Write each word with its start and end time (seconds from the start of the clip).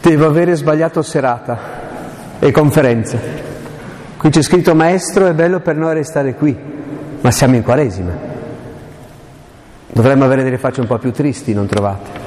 Devo 0.00 0.26
avere 0.26 0.54
sbagliato 0.54 1.02
serata 1.02 1.58
e 2.38 2.50
conferenza. 2.50 3.18
Qui 4.16 4.30
c'è 4.30 4.42
scritto 4.42 4.74
maestro, 4.74 5.26
è 5.26 5.34
bello 5.34 5.60
per 5.60 5.76
noi 5.76 5.94
restare 5.94 6.34
qui, 6.34 6.56
ma 7.20 7.30
siamo 7.30 7.56
in 7.56 7.62
Quaresima. 7.62 8.12
Dovremmo 9.92 10.24
avere 10.24 10.42
delle 10.42 10.56
facce 10.56 10.80
un 10.80 10.86
po' 10.86 10.98
più 10.98 11.12
tristi, 11.12 11.52
non 11.52 11.66
trovate? 11.66 12.18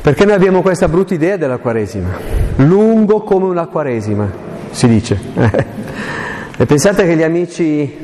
Perché 0.00 0.24
noi 0.24 0.34
abbiamo 0.34 0.62
questa 0.62 0.88
brutta 0.88 1.14
idea 1.14 1.36
della 1.36 1.58
Quaresima, 1.58 2.08
lungo 2.56 3.22
come 3.22 3.46
una 3.46 3.66
Quaresima, 3.66 4.30
si 4.70 4.86
dice. 4.86 5.18
e 6.56 6.66
pensate 6.66 7.04
che 7.04 7.16
gli 7.16 7.22
amici 7.22 7.98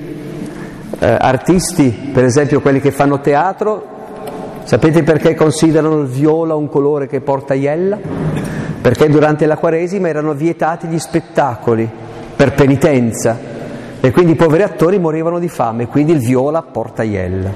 eh, 0.99 1.07
artisti, 1.07 2.11
per 2.13 2.25
esempio 2.25 2.61
quelli 2.61 2.81
che 2.81 2.91
fanno 2.91 3.21
teatro, 3.21 3.95
Sapete 4.67 5.05
perché 5.05 5.37
considerano 5.37 6.01
il 6.01 6.09
viola 6.09 6.57
un 6.57 6.69
colore 6.69 7.07
che 7.07 7.21
porta 7.21 7.55
iella? 7.55 7.97
Perché 8.81 9.09
durante 9.09 9.47
la 9.47 9.57
Quaresima 9.57 10.09
erano 10.09 10.35
vietati 10.35 10.89
gli 10.89 10.99
spettacoli 10.99 11.89
per 12.35 12.53
penitenza 12.53 13.39
e 14.01 14.11
quindi 14.11 14.33
i 14.33 14.35
poveri 14.35 14.65
attori 14.65 14.99
morivano 14.99 15.39
di 15.39 15.49
fame, 15.49 15.87
quindi 15.87 16.11
il 16.11 16.19
viola 16.19 16.63
porta 16.63 17.05
iella. 17.05 17.49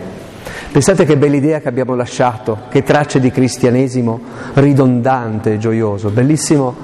Pensate 0.70 1.04
che 1.04 1.16
bella 1.16 1.34
idea 1.34 1.58
che 1.58 1.66
abbiamo 1.66 1.96
lasciato, 1.96 2.58
che 2.70 2.84
tracce 2.84 3.18
di 3.18 3.32
cristianesimo 3.32 4.20
ridondante 4.54 5.54
e 5.54 5.58
gioioso, 5.58 6.10
bellissimo 6.10 6.76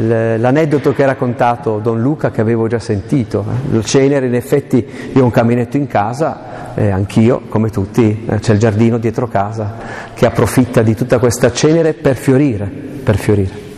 l'aneddoto 0.00 0.92
che 0.92 1.02
ha 1.02 1.06
raccontato 1.06 1.78
Don 1.78 2.00
Luca 2.00 2.30
che 2.30 2.40
avevo 2.40 2.66
già 2.66 2.78
sentito. 2.78 3.44
Eh. 3.48 3.76
Il 3.76 3.84
cenere, 3.84 4.26
in 4.26 4.34
effetti, 4.34 4.86
io 5.12 5.22
ho 5.22 5.24
un 5.24 5.30
caminetto 5.30 5.76
in 5.76 5.86
casa, 5.86 6.74
eh, 6.74 6.90
anch'io, 6.90 7.42
come 7.48 7.70
tutti, 7.70 8.24
eh, 8.28 8.38
c'è 8.38 8.52
il 8.52 8.58
giardino 8.58 8.98
dietro 8.98 9.28
casa 9.28 9.74
che 10.14 10.26
approfitta 10.26 10.82
di 10.82 10.94
tutta 10.94 11.18
questa 11.18 11.52
cenere 11.52 11.92
per 11.92 12.16
fiorire, 12.16 12.66
per 12.66 13.16
fiorire. 13.16 13.70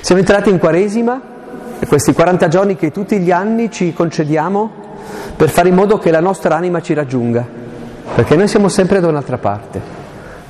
Siamo 0.00 0.20
entrati 0.20 0.50
in 0.50 0.58
Quaresima, 0.58 1.20
questi 1.86 2.12
40 2.12 2.48
giorni 2.48 2.76
che 2.76 2.90
tutti 2.90 3.18
gli 3.18 3.30
anni 3.30 3.70
ci 3.70 3.92
concediamo 3.92 4.70
per 5.36 5.48
fare 5.48 5.68
in 5.68 5.74
modo 5.74 5.98
che 5.98 6.10
la 6.10 6.20
nostra 6.20 6.56
anima 6.56 6.80
ci 6.80 6.94
raggiunga, 6.94 7.46
perché 8.14 8.36
noi 8.36 8.48
siamo 8.48 8.68
sempre 8.68 9.00
da 9.00 9.08
un'altra 9.08 9.38
parte. 9.38 10.00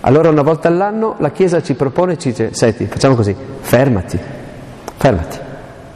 Allora 0.01 0.31
una 0.31 0.43
volta 0.43 0.69
all'anno 0.69 1.15
la 1.19 1.31
Chiesa 1.31 1.63
ci 1.63 1.75
propone 1.75 2.19
ci 2.19 2.31
dice, 2.31 2.53
senti, 2.53 2.87
facciamo 2.87 3.15
così, 3.15 3.35
fermati, 3.61 4.19
fermati. 5.03 5.37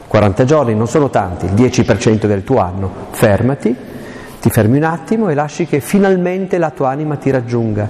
40 0.05 0.43
giorni 0.43 0.75
non 0.75 0.87
sono 0.89 1.09
tanti, 1.09 1.45
il 1.45 1.53
10% 1.53 2.25
del 2.25 2.43
tuo 2.43 2.59
anno, 2.59 2.91
fermati, 3.11 3.73
ti 4.41 4.49
fermi 4.49 4.75
un 4.75 4.83
attimo 4.83 5.29
e 5.29 5.33
lasci 5.33 5.65
che 5.65 5.79
finalmente 5.79 6.57
la 6.57 6.71
tua 6.71 6.89
anima 6.89 7.15
ti 7.15 7.29
raggiunga, 7.29 7.87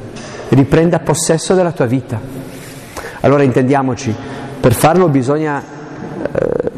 riprenda 0.49 0.99
possesso 0.99 1.55
della 1.55 1.71
tua 1.71 1.87
vita. 1.87 2.19
Allora 3.21 3.41
intendiamoci, 3.41 4.13
per 4.59 4.73
farlo 4.73 5.07
bisogna 5.07 5.59
eh, 5.59 6.71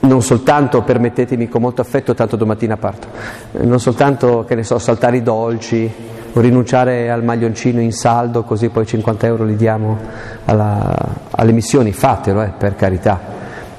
non 0.00 0.22
soltanto, 0.22 0.82
permettetemi 0.82 1.48
con 1.48 1.60
molto 1.60 1.82
affetto, 1.82 2.14
tanto 2.14 2.34
domattina 2.34 2.76
parto, 2.76 3.06
eh, 3.52 3.64
non 3.64 3.78
soltanto, 3.78 4.44
che 4.44 4.56
ne 4.56 4.64
so, 4.64 4.80
saltare 4.80 5.18
i 5.18 5.22
dolci 5.22 5.88
o 6.32 6.40
rinunciare 6.40 7.12
al 7.12 7.22
maglioncino 7.22 7.80
in 7.80 7.92
saldo 7.92 8.42
così 8.42 8.70
poi 8.70 8.86
50 8.86 9.26
euro 9.26 9.44
li 9.44 9.54
diamo 9.54 9.98
alla, 10.46 10.96
alle 11.30 11.52
missioni, 11.52 11.92
fatelo, 11.92 12.42
eh, 12.42 12.52
per 12.58 12.74
carità 12.74 13.31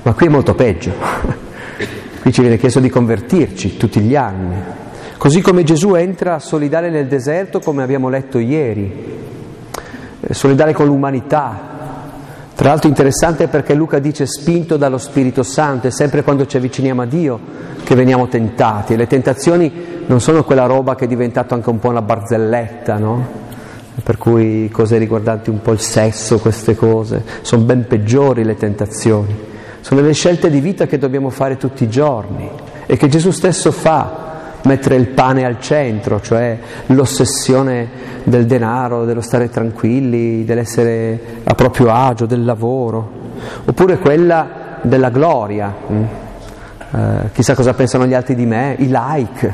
ma 0.04 0.14
qui 0.14 0.28
è 0.28 0.30
molto 0.30 0.54
peggio. 0.54 0.92
Qui 2.24 2.32
ci 2.32 2.40
viene 2.40 2.58
chiesto 2.58 2.80
di 2.80 2.90
convertirci 2.90 3.76
tutti 3.76 4.00
gli 4.00 4.16
anni. 4.16 4.56
Così 5.18 5.42
come 5.42 5.64
Gesù 5.64 5.96
entra 5.96 6.36
a 6.36 6.40
solidare 6.40 6.90
nel 6.90 7.08
deserto, 7.08 7.60
come 7.60 7.84
abbiamo 7.84 8.08
letto 8.08 8.40
ieri, 8.40 8.92
eh, 10.22 10.34
solidare 10.34 10.74
con 10.74 10.86
l'umanità. 10.86 11.72
Tra 12.56 12.70
l'altro 12.70 12.88
interessante 12.88 13.48
perché 13.48 13.74
Luca 13.74 14.00
dice 14.00 14.26
spinto 14.26 14.78
dallo 14.78 14.98
Spirito 14.98 15.44
Santo, 15.44 15.88
è 15.88 15.92
sempre 15.92 16.24
quando 16.24 16.46
ci 16.46 16.56
avviciniamo 16.56 17.02
a 17.02 17.06
Dio 17.06 17.40
che 17.84 17.96
veniamo 17.96 18.28
tentati. 18.28 18.96
Le 18.96 19.08
tentazioni 19.08 20.04
non 20.06 20.22
sono 20.22 20.44
quella 20.44 20.66
roba 20.66 20.96
che 20.96 21.06
è 21.06 21.08
diventata 21.08 21.56
anche 21.56 21.70
un 21.70 21.80
po' 21.80 21.90
una 21.90 22.02
barzelletta, 22.02 22.98
no? 22.98 23.28
Per 24.02 24.18
cui 24.18 24.70
cose 24.70 24.98
riguardanti 24.98 25.50
un 25.50 25.62
po' 25.62 25.72
il 25.72 25.80
sesso, 25.80 26.40
queste 26.40 26.76
cose, 26.76 27.24
sono 27.42 27.64
ben 27.64 27.86
peggiori 27.86 28.44
le 28.46 28.56
tentazioni. 28.56 29.52
Sono 29.84 30.00
le 30.00 30.14
scelte 30.14 30.50
di 30.50 30.62
vita 30.62 30.86
che 30.86 30.98
dobbiamo 30.98 31.30
fare 31.30 31.58
tutti 31.58 31.84
i 31.84 31.90
giorni 31.90 32.50
e 32.86 32.96
che 32.96 33.10
Gesù 33.10 33.32
stesso 33.32 33.70
fa, 33.70 34.62
mettere 34.64 34.96
il 34.96 35.10
pane 35.10 35.44
al 35.44 35.60
centro, 35.60 36.22
cioè 36.22 36.58
l'ossessione 36.86 37.90
del 38.24 38.46
denaro, 38.46 39.04
dello 39.04 39.20
stare 39.20 39.50
tranquilli, 39.50 40.46
dell'essere 40.46 41.20
a 41.44 41.54
proprio 41.54 41.92
agio, 41.92 42.26
del 42.26 42.46
lavoro, 42.46 43.12
oppure 43.66 43.98
quella 43.98 44.80
della 44.84 45.10
gloria. 45.10 45.76
Mm? 45.92 46.04
Eh, 46.96 47.30
chissà 47.34 47.54
cosa 47.54 47.74
pensano 47.74 48.06
gli 48.06 48.14
altri 48.14 48.36
di 48.36 48.46
me, 48.46 48.78
i 48.80 48.88
like. 48.90 49.54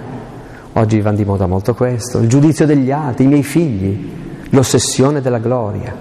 Oggi 0.74 1.02
vanno 1.02 1.18
di 1.18 1.26
moda 1.26 1.48
molto 1.48 1.74
questo, 1.74 2.20
il 2.20 2.28
giudizio 2.28 2.68
degli 2.68 2.92
altri, 2.92 3.24
i 3.24 3.28
miei 3.28 3.42
figli, 3.42 4.12
l'ossessione 4.52 5.22
della 5.22 5.40
gloria. 5.40 5.92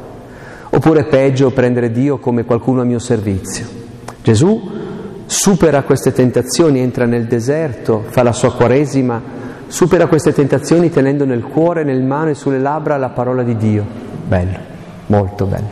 Oppure 0.69 1.05
peggio 1.05 1.51
prendere 1.51 1.91
Dio 1.91 2.19
come 2.19 2.45
qualcuno 2.45 2.83
a 2.83 2.85
mio 2.85 2.99
servizio. 2.99 3.78
Gesù 4.29 4.61
supera 5.25 5.85
queste 5.85 6.13
tentazioni, 6.13 6.81
entra 6.81 7.07
nel 7.07 7.25
deserto, 7.25 8.05
fa 8.09 8.23
la 8.23 8.33
sua 8.33 8.53
quaresima, 8.53 9.23
supera 9.69 10.07
queste 10.07 10.35
tentazioni 10.35 10.91
tenendo 10.91 11.25
nel 11.25 11.45
cuore, 11.45 11.83
nel 11.83 12.03
mano 12.03 12.29
e 12.29 12.35
sulle 12.35 12.59
labbra 12.59 12.99
la 12.99 13.09
parola 13.09 13.43
di 13.43 13.57
Dio. 13.57 13.87
Bello, 14.27 14.59
molto 15.07 15.47
bello. 15.47 15.71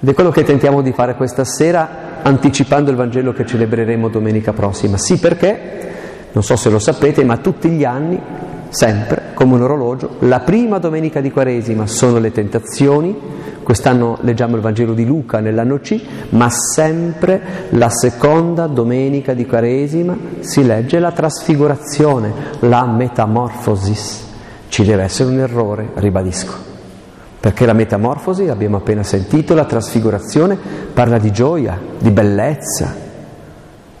Ed 0.00 0.08
è 0.08 0.12
quello 0.12 0.32
che 0.32 0.42
tentiamo 0.42 0.82
di 0.82 0.90
fare 0.90 1.14
questa 1.14 1.44
sera, 1.44 2.18
anticipando 2.22 2.90
il 2.90 2.96
Vangelo 2.96 3.32
che 3.32 3.46
celebreremo 3.46 4.08
domenica 4.08 4.52
prossima. 4.52 4.96
Sì, 4.96 5.20
perché, 5.20 6.30
non 6.32 6.42
so 6.42 6.56
se 6.56 6.68
lo 6.68 6.80
sapete, 6.80 7.22
ma 7.22 7.36
tutti 7.36 7.68
gli 7.68 7.84
anni, 7.84 8.20
sempre, 8.74 9.32
come 9.34 9.54
un 9.54 9.62
orologio, 9.62 10.16
la 10.20 10.40
prima 10.40 10.78
domenica 10.78 11.20
di 11.20 11.30
Quaresima 11.30 11.86
sono 11.86 12.18
le 12.18 12.32
tentazioni, 12.32 13.16
Quest'anno 13.64 14.18
leggiamo 14.20 14.56
il 14.56 14.62
Vangelo 14.62 14.92
di 14.92 15.06
Luca 15.06 15.40
nell'anno 15.40 15.78
C, 15.78 15.98
ma 16.30 16.50
sempre 16.50 17.40
la 17.70 17.88
seconda 17.88 18.66
domenica 18.66 19.32
di 19.32 19.46
Quaresima 19.46 20.14
si 20.40 20.64
legge 20.66 20.98
la 20.98 21.12
trasfigurazione, 21.12 22.30
la 22.60 22.84
metamorfosis. 22.84 24.26
Ci 24.68 24.84
deve 24.84 25.04
essere 25.04 25.30
un 25.30 25.38
errore, 25.38 25.92
ribadisco, 25.94 26.52
perché 27.40 27.64
la 27.64 27.72
metamorfosi, 27.72 28.48
abbiamo 28.48 28.76
appena 28.76 29.02
sentito, 29.02 29.54
la 29.54 29.64
trasfigurazione 29.64 30.58
parla 30.92 31.16
di 31.16 31.32
gioia, 31.32 31.80
di 31.98 32.10
bellezza, 32.10 33.03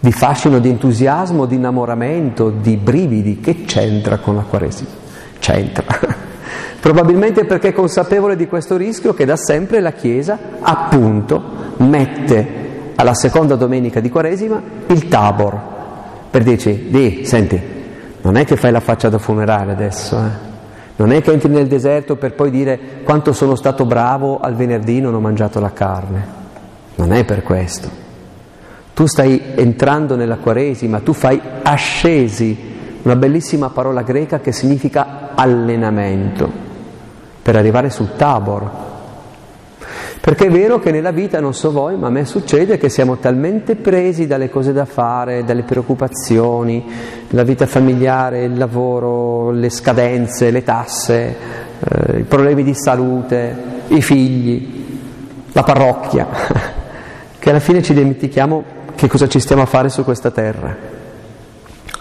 di 0.04 0.12
fascino, 0.12 0.58
di 0.58 0.68
entusiasmo, 0.68 1.46
di 1.46 1.54
innamoramento, 1.54 2.50
di 2.50 2.76
brividi. 2.76 3.40
Che 3.40 3.64
c'entra 3.64 4.18
con 4.18 4.36
la 4.36 4.42
Quaresima? 4.42 4.90
C'entra. 5.38 5.84
Probabilmente 6.78 7.46
perché 7.46 7.68
è 7.68 7.72
consapevole 7.72 8.36
di 8.36 8.46
questo 8.46 8.76
rischio 8.76 9.14
che 9.14 9.24
da 9.24 9.36
sempre 9.36 9.80
la 9.80 9.92
Chiesa, 9.92 10.38
appunto, 10.60 11.42
mette 11.78 12.92
alla 12.96 13.14
seconda 13.14 13.56
domenica 13.56 14.00
di 14.00 14.10
Quaresima 14.10 14.60
il 14.88 15.08
tabor, 15.08 15.58
per 16.30 16.42
dirci, 16.42 16.88
di, 16.90 17.24
senti, 17.24 17.58
non 18.20 18.36
è 18.36 18.44
che 18.44 18.56
fai 18.56 18.72
la 18.72 18.80
faccia 18.80 19.08
da 19.08 19.16
funerale 19.16 19.72
adesso, 19.72 20.18
eh? 20.18 20.52
non 20.96 21.12
è 21.12 21.22
che 21.22 21.32
entri 21.32 21.48
nel 21.48 21.66
deserto 21.66 22.16
per 22.16 22.34
poi 22.34 22.50
dire 22.50 22.78
quanto 23.04 23.32
sono 23.32 23.54
stato 23.54 23.86
bravo 23.86 24.38
al 24.38 24.54
venerdì 24.54 25.00
non 25.00 25.14
ho 25.14 25.20
mangiato 25.20 25.60
la 25.60 25.72
carne, 25.72 26.26
non 26.96 27.10
è 27.10 27.24
per 27.24 27.42
questo. 27.42 28.03
Tu 28.94 29.06
stai 29.06 29.42
entrando 29.56 30.14
nella 30.14 30.36
Quaresima, 30.36 31.00
tu 31.00 31.12
fai 31.12 31.40
ascesi, 31.62 32.56
una 33.02 33.16
bellissima 33.16 33.70
parola 33.70 34.02
greca 34.02 34.38
che 34.38 34.52
significa 34.52 35.32
allenamento 35.34 36.48
per 37.42 37.56
arrivare 37.56 37.90
sul 37.90 38.14
Tabor. 38.16 38.70
Perché 40.20 40.46
è 40.46 40.50
vero 40.50 40.78
che 40.78 40.90
nella 40.90 41.10
vita, 41.10 41.38
non 41.40 41.52
so 41.52 41.70
voi, 41.70 41.96
ma 41.98 42.06
a 42.06 42.10
me 42.10 42.24
succede 42.24 42.78
che 42.78 42.88
siamo 42.88 43.18
talmente 43.18 43.76
presi 43.76 44.26
dalle 44.26 44.48
cose 44.48 44.72
da 44.72 44.86
fare, 44.86 45.44
dalle 45.44 45.64
preoccupazioni, 45.64 46.82
la 47.28 47.42
vita 47.42 47.66
familiare, 47.66 48.44
il 48.44 48.56
lavoro, 48.56 49.50
le 49.50 49.68
scadenze, 49.68 50.50
le 50.50 50.62
tasse, 50.62 51.36
eh, 51.78 52.18
i 52.20 52.22
problemi 52.22 52.62
di 52.62 52.72
salute, 52.74 53.54
i 53.88 54.00
figli, 54.00 54.86
la 55.52 55.62
parrocchia, 55.62 56.26
che 57.38 57.50
alla 57.50 57.60
fine 57.60 57.82
ci 57.82 57.92
dimentichiamo 57.92 58.64
che 58.94 59.08
cosa 59.08 59.28
ci 59.28 59.40
stiamo 59.40 59.62
a 59.62 59.66
fare 59.66 59.88
su 59.88 60.04
questa 60.04 60.30
terra. 60.30 60.76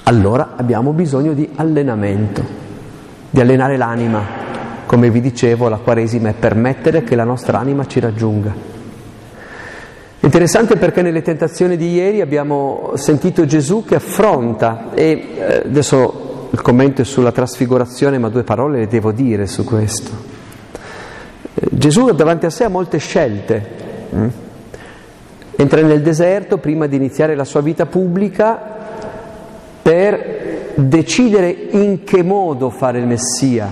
Allora 0.04 0.54
abbiamo 0.56 0.92
bisogno 0.92 1.34
di 1.34 1.50
allenamento, 1.56 2.44
di 3.30 3.40
allenare 3.40 3.78
l'anima, 3.78 4.22
come 4.86 5.10
vi 5.10 5.22
dicevo, 5.22 5.70
la 5.70 5.78
Quaresima 5.78 6.30
è 6.30 6.34
permettere 6.34 7.04
che 7.04 7.16
la 7.16 7.24
nostra 7.24 7.60
anima 7.60 7.86
ci 7.88 8.00
raggiunga. 8.00 8.54
Interessante 10.20 10.78
perché 10.78 11.02
nelle 11.02 11.22
tentazioni 11.22 11.76
di 11.76 11.94
ieri 11.94 12.22
abbiamo 12.22 12.92
sentito 12.96 13.46
Gesù 13.46 13.84
che 13.84 13.96
affronta, 13.96 14.92
e 14.94 15.28
eh, 15.36 15.64
adesso 15.66 16.48
il 16.52 16.62
commento 16.62 17.02
è 17.02 17.06
sulla 17.06 17.32
trasfigurazione, 17.32 18.18
ma 18.18 18.30
due 18.30 18.44
parole 18.44 18.80
le 18.80 18.88
devo 18.88 19.12
dire 19.12 19.48
su 19.48 19.64
questo. 19.64 20.12
Gesù 21.54 22.12
davanti 22.12 22.46
a 22.46 22.50
sé 22.50 22.64
ha 22.66 22.70
molte 22.70 23.00
scelte. 23.00 23.70
Mm? 24.16 24.28
Entra 25.56 25.82
nel 25.82 26.02
deserto 26.02 26.58
prima 26.58 26.88
di 26.88 26.96
iniziare 26.96 27.36
la 27.36 27.46
sua 27.46 27.62
vita 27.62 27.86
pubblica 27.86 28.60
per 29.82 30.72
decidere 30.76 31.50
in 31.50 32.04
che 32.04 32.24
modo 32.24 32.70
fare 32.70 33.00
il 33.00 33.06
Messia. 33.06 33.70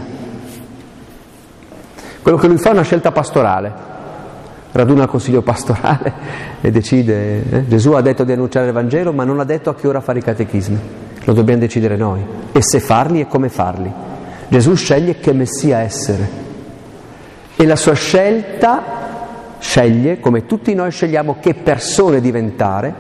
Quello 2.22 2.38
che 2.38 2.48
lui 2.48 2.58
fa 2.58 2.70
è 2.70 2.74
una 2.74 2.84
scelta 2.84 3.12
pastorale 3.12 3.90
raduna 4.72 5.04
il 5.04 5.10
consiglio 5.10 5.42
pastorale 5.42 6.14
e 6.62 6.72
decide. 6.72 7.44
Eh? 7.50 7.68
Gesù 7.68 7.92
ha 7.92 8.02
detto 8.02 8.24
di 8.24 8.32
annunciare 8.32 8.68
il 8.68 8.74
Vangelo, 8.74 9.12
ma 9.14 9.24
non 9.24 9.40
ha 9.40 9.44
detto 9.44 9.70
a 9.70 9.76
che 9.76 9.88
ora 9.88 10.02
fare 10.02 10.20
i 10.20 10.22
catechismi. 10.22 10.80
Lo 11.26 11.34
dobbiamo 11.34 11.60
decidere 11.60 11.96
noi. 11.98 12.26
E 12.52 12.62
se 12.62 12.80
farli 12.80 13.20
e 13.22 13.28
come 13.28 13.50
farli. 13.50 13.92
Gesù 14.48 14.74
sceglie 14.76 15.20
che 15.20 15.34
Messia 15.34 15.80
essere. 15.80 16.50
E 17.56 17.66
la 17.66 17.76
sua 17.76 17.94
scelta 17.94 19.01
sceglie, 19.62 20.20
come 20.20 20.48
tutti 20.48 20.74
noi 20.74 20.92
scegliamo 20.92 21.38
che 21.40 21.54
persone 21.54 22.20
diventare, 22.20 22.94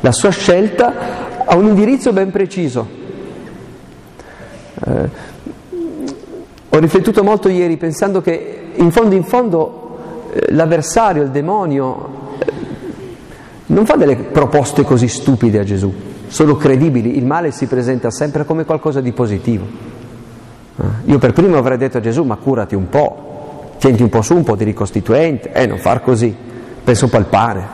la 0.00 0.12
sua 0.12 0.30
scelta 0.30 1.44
ha 1.44 1.56
un 1.56 1.66
indirizzo 1.66 2.12
ben 2.12 2.30
preciso. 2.30 2.86
Eh, 4.86 5.10
ho 6.68 6.78
riflettuto 6.78 7.24
molto 7.24 7.48
ieri 7.48 7.76
pensando 7.76 8.20
che 8.20 8.70
in 8.74 8.90
fondo 8.92 9.14
in 9.14 9.24
fondo 9.24 9.98
eh, 10.32 10.52
l'avversario, 10.52 11.22
il 11.22 11.30
demonio, 11.30 12.08
eh, 12.38 12.52
non 13.66 13.84
fa 13.84 13.96
delle 13.96 14.16
proposte 14.16 14.84
così 14.84 15.08
stupide 15.08 15.58
a 15.58 15.64
Gesù, 15.64 15.92
sono 16.28 16.56
credibili, 16.56 17.16
il 17.16 17.24
male 17.24 17.50
si 17.50 17.66
presenta 17.66 18.10
sempre 18.12 18.44
come 18.44 18.64
qualcosa 18.64 19.00
di 19.00 19.10
positivo. 19.10 19.64
Eh, 20.78 20.84
io 21.06 21.18
per 21.18 21.32
primo 21.32 21.56
avrei 21.56 21.78
detto 21.78 21.98
a 21.98 22.00
Gesù, 22.00 22.22
ma 22.22 22.36
curati 22.36 22.76
un 22.76 22.88
po', 22.88 23.35
tienti 23.78 24.02
un 24.02 24.08
po' 24.08 24.22
su 24.22 24.34
un 24.34 24.44
po' 24.44 24.56
di 24.56 24.64
ricostituente, 24.64 25.52
eh, 25.52 25.66
non 25.66 25.78
far 25.78 26.02
così, 26.02 26.34
pensa 26.82 27.04
un 27.04 27.10
po' 27.10 27.16
al 27.16 27.26
pane. 27.26 27.66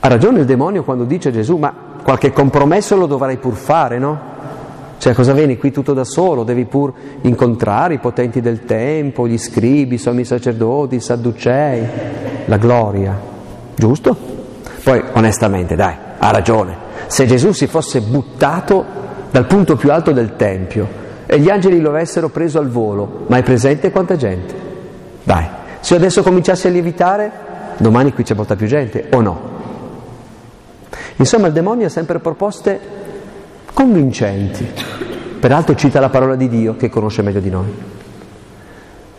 Ha 0.00 0.08
ragione 0.08 0.40
il 0.40 0.46
demonio 0.46 0.82
quando 0.82 1.04
dice 1.04 1.28
a 1.28 1.32
Gesù, 1.32 1.56
ma 1.56 1.72
qualche 2.02 2.32
compromesso 2.32 2.96
lo 2.96 3.06
dovrai 3.06 3.36
pur 3.36 3.54
fare, 3.54 3.98
no? 3.98 4.30
Cioè 4.98 5.14
cosa 5.14 5.32
vieni 5.32 5.56
qui 5.56 5.72
tutto 5.72 5.94
da 5.94 6.04
solo? 6.04 6.44
Devi 6.44 6.64
pur 6.64 6.92
incontrare 7.22 7.94
i 7.94 7.98
potenti 7.98 8.40
del 8.40 8.64
tempo, 8.64 9.26
gli 9.26 9.38
scribi, 9.38 9.96
i 9.96 9.98
sommi 9.98 10.24
sacerdoti, 10.24 10.96
i 10.96 11.00
sadducei, 11.00 11.86
la 12.44 12.56
gloria. 12.56 13.18
Giusto? 13.74 14.16
Poi 14.82 15.02
onestamente, 15.12 15.74
dai, 15.74 15.94
ha 16.18 16.30
ragione. 16.30 16.76
Se 17.06 17.26
Gesù 17.26 17.52
si 17.52 17.66
fosse 17.66 18.00
buttato 18.00 18.84
dal 19.30 19.46
punto 19.46 19.76
più 19.76 19.90
alto 19.90 20.12
del 20.12 20.36
Tempio 20.36 20.86
e 21.26 21.38
gli 21.40 21.50
angeli 21.50 21.80
lo 21.80 21.88
avessero 21.88 22.28
preso 22.28 22.58
al 22.58 22.68
volo, 22.68 23.24
ma 23.26 23.38
è 23.38 23.42
presente 23.42 23.90
quanta 23.90 24.16
gente? 24.16 24.71
Dai, 25.24 25.46
se 25.80 25.94
adesso 25.94 26.22
cominciassi 26.22 26.66
a 26.66 26.70
lievitare, 26.70 27.30
domani 27.76 28.12
qui 28.12 28.24
c'è 28.24 28.34
molta 28.34 28.56
più 28.56 28.66
gente, 28.66 29.08
o 29.10 29.20
no? 29.20 29.50
Insomma, 31.16 31.46
il 31.46 31.52
demonio 31.52 31.86
ha 31.86 31.90
sempre 31.90 32.18
proposte 32.18 32.80
convincenti. 33.72 34.66
Peraltro 35.38 35.74
cita 35.74 36.00
la 36.00 36.08
parola 36.08 36.36
di 36.36 36.48
Dio 36.48 36.76
che 36.76 36.88
conosce 36.88 37.22
meglio 37.22 37.40
di 37.40 37.50
noi. 37.50 37.74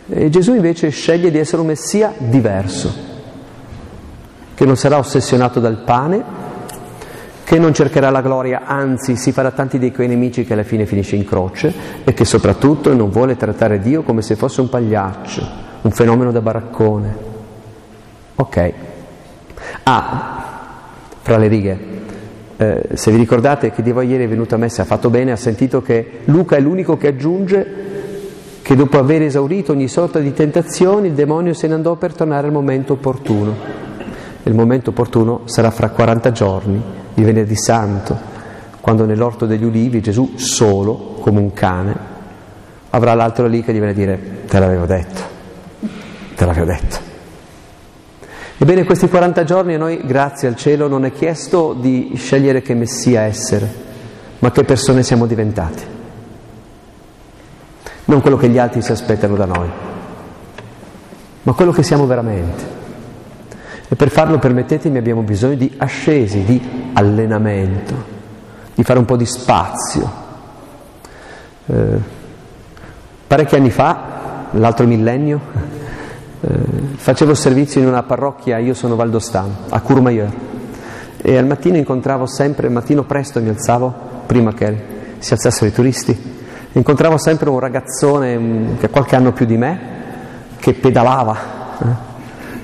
E 0.08 0.28
Gesù 0.30 0.54
invece 0.54 0.90
sceglie 0.90 1.30
di 1.30 1.38
essere 1.38 1.62
un 1.62 1.68
Messia 1.68 2.12
diverso, 2.16 2.92
che 4.54 4.64
non 4.66 4.76
sarà 4.76 4.98
ossessionato 4.98 5.60
dal 5.60 5.82
pane, 5.84 6.22
che 7.44 7.58
non 7.58 7.72
cercherà 7.74 8.10
la 8.10 8.20
gloria, 8.20 8.62
anzi 8.66 9.16
si 9.16 9.32
farà 9.32 9.50
tanti 9.50 9.78
dei 9.78 9.92
quei 9.92 10.08
nemici 10.08 10.44
che 10.44 10.54
alla 10.54 10.62
fine 10.62 10.86
finisce 10.86 11.16
in 11.16 11.24
croce 11.24 11.72
e 12.04 12.12
che 12.14 12.24
soprattutto 12.24 12.92
non 12.94 13.10
vuole 13.10 13.36
trattare 13.36 13.78
Dio 13.80 14.02
come 14.02 14.22
se 14.22 14.34
fosse 14.34 14.60
un 14.60 14.68
pagliaccio, 14.68 15.72
un 15.84 15.90
fenomeno 15.90 16.32
da 16.32 16.40
baraccone. 16.40 17.16
Ok. 18.36 18.72
Ah, 19.84 20.42
fra 21.20 21.36
le 21.36 21.48
righe, 21.48 21.78
eh, 22.56 22.88
se 22.94 23.10
vi 23.10 23.16
ricordate 23.16 23.70
che 23.70 23.82
di 23.82 23.92
voi 23.92 24.08
ieri 24.08 24.24
è 24.24 24.28
venuto 24.28 24.54
a 24.54 24.58
messa, 24.58 24.82
ha 24.82 24.84
fatto 24.86 25.10
bene, 25.10 25.32
ha 25.32 25.36
sentito 25.36 25.82
che 25.82 26.20
Luca 26.24 26.56
è 26.56 26.60
l'unico 26.60 26.96
che 26.96 27.08
aggiunge 27.08 27.92
che 28.62 28.74
dopo 28.76 28.98
aver 28.98 29.22
esaurito 29.22 29.72
ogni 29.72 29.88
sorta 29.88 30.20
di 30.20 30.32
tentazioni 30.32 31.08
il 31.08 31.12
demonio 31.12 31.52
se 31.52 31.66
ne 31.66 31.74
andò 31.74 31.96
per 31.96 32.14
tornare 32.14 32.46
al 32.46 32.52
momento 32.52 32.94
opportuno. 32.94 33.54
il 34.44 34.54
momento 34.54 34.90
opportuno 34.90 35.42
sarà 35.44 35.70
fra 35.70 35.90
40 35.90 36.32
giorni, 36.32 36.82
il 37.14 37.24
venerdì 37.24 37.56
santo, 37.56 38.16
quando 38.80 39.04
nell'orto 39.04 39.44
degli 39.44 39.64
ulivi 39.64 40.00
Gesù 40.00 40.32
solo, 40.36 41.16
come 41.20 41.40
un 41.40 41.52
cane, 41.52 41.96
avrà 42.90 43.12
l'altro 43.14 43.46
lì 43.46 43.62
che 43.62 43.72
gli 43.72 43.76
viene 43.76 43.90
a 43.90 43.94
dire 43.94 44.46
te 44.46 44.58
l'avevo 44.58 44.86
detto, 44.86 45.33
te 46.34 46.44
l'avevo 46.44 46.66
detto. 46.66 47.12
Ebbene, 48.56 48.84
questi 48.84 49.08
40 49.08 49.44
giorni 49.44 49.74
a 49.74 49.78
noi, 49.78 50.00
grazie 50.04 50.48
al 50.48 50.56
cielo, 50.56 50.86
non 50.86 51.04
è 51.04 51.12
chiesto 51.12 51.74
di 51.74 52.12
scegliere 52.16 52.62
che 52.62 52.74
Messia 52.74 53.22
essere, 53.22 53.68
ma 54.38 54.52
che 54.52 54.64
persone 54.64 55.02
siamo 55.02 55.26
diventati. 55.26 55.82
Non 58.06 58.20
quello 58.20 58.36
che 58.36 58.48
gli 58.48 58.58
altri 58.58 58.80
si 58.80 58.92
aspettano 58.92 59.34
da 59.34 59.44
noi, 59.44 59.68
ma 61.42 61.52
quello 61.52 61.72
che 61.72 61.82
siamo 61.82 62.06
veramente. 62.06 62.72
E 63.88 63.96
per 63.96 64.08
farlo, 64.08 64.38
permettetemi, 64.38 64.98
abbiamo 64.98 65.22
bisogno 65.22 65.56
di 65.56 65.74
ascesi, 65.76 66.44
di 66.44 66.90
allenamento, 66.94 67.94
di 68.74 68.82
fare 68.82 68.98
un 68.98 69.04
po' 69.04 69.16
di 69.16 69.26
spazio. 69.26 70.22
Eh, 71.66 71.98
parecchi 73.26 73.56
anni 73.56 73.70
fa, 73.70 74.48
l'altro 74.52 74.86
millennio, 74.86 75.40
facevo 76.96 77.34
servizio 77.34 77.80
in 77.80 77.86
una 77.86 78.02
parrocchia, 78.02 78.58
io 78.58 78.74
sono 78.74 78.96
valdostano, 78.96 79.56
a 79.68 79.80
Courmayeur, 79.80 80.32
e 81.20 81.36
al 81.36 81.46
mattino 81.46 81.76
incontravo 81.76 82.26
sempre, 82.26 82.66
al 82.66 82.72
mattino 82.72 83.04
presto 83.04 83.40
mi 83.40 83.48
alzavo, 83.48 83.92
prima 84.26 84.52
che 84.52 84.92
si 85.18 85.32
alzassero 85.32 85.66
i 85.66 85.72
turisti, 85.72 86.32
incontravo 86.72 87.16
sempre 87.18 87.50
un 87.50 87.58
ragazzone 87.58 88.36
um, 88.36 88.78
che 88.78 88.90
qualche 88.90 89.16
anno 89.16 89.32
più 89.32 89.46
di 89.46 89.56
me, 89.56 89.92
che 90.58 90.74
pedalava 90.74 91.36
eh, 91.78 91.86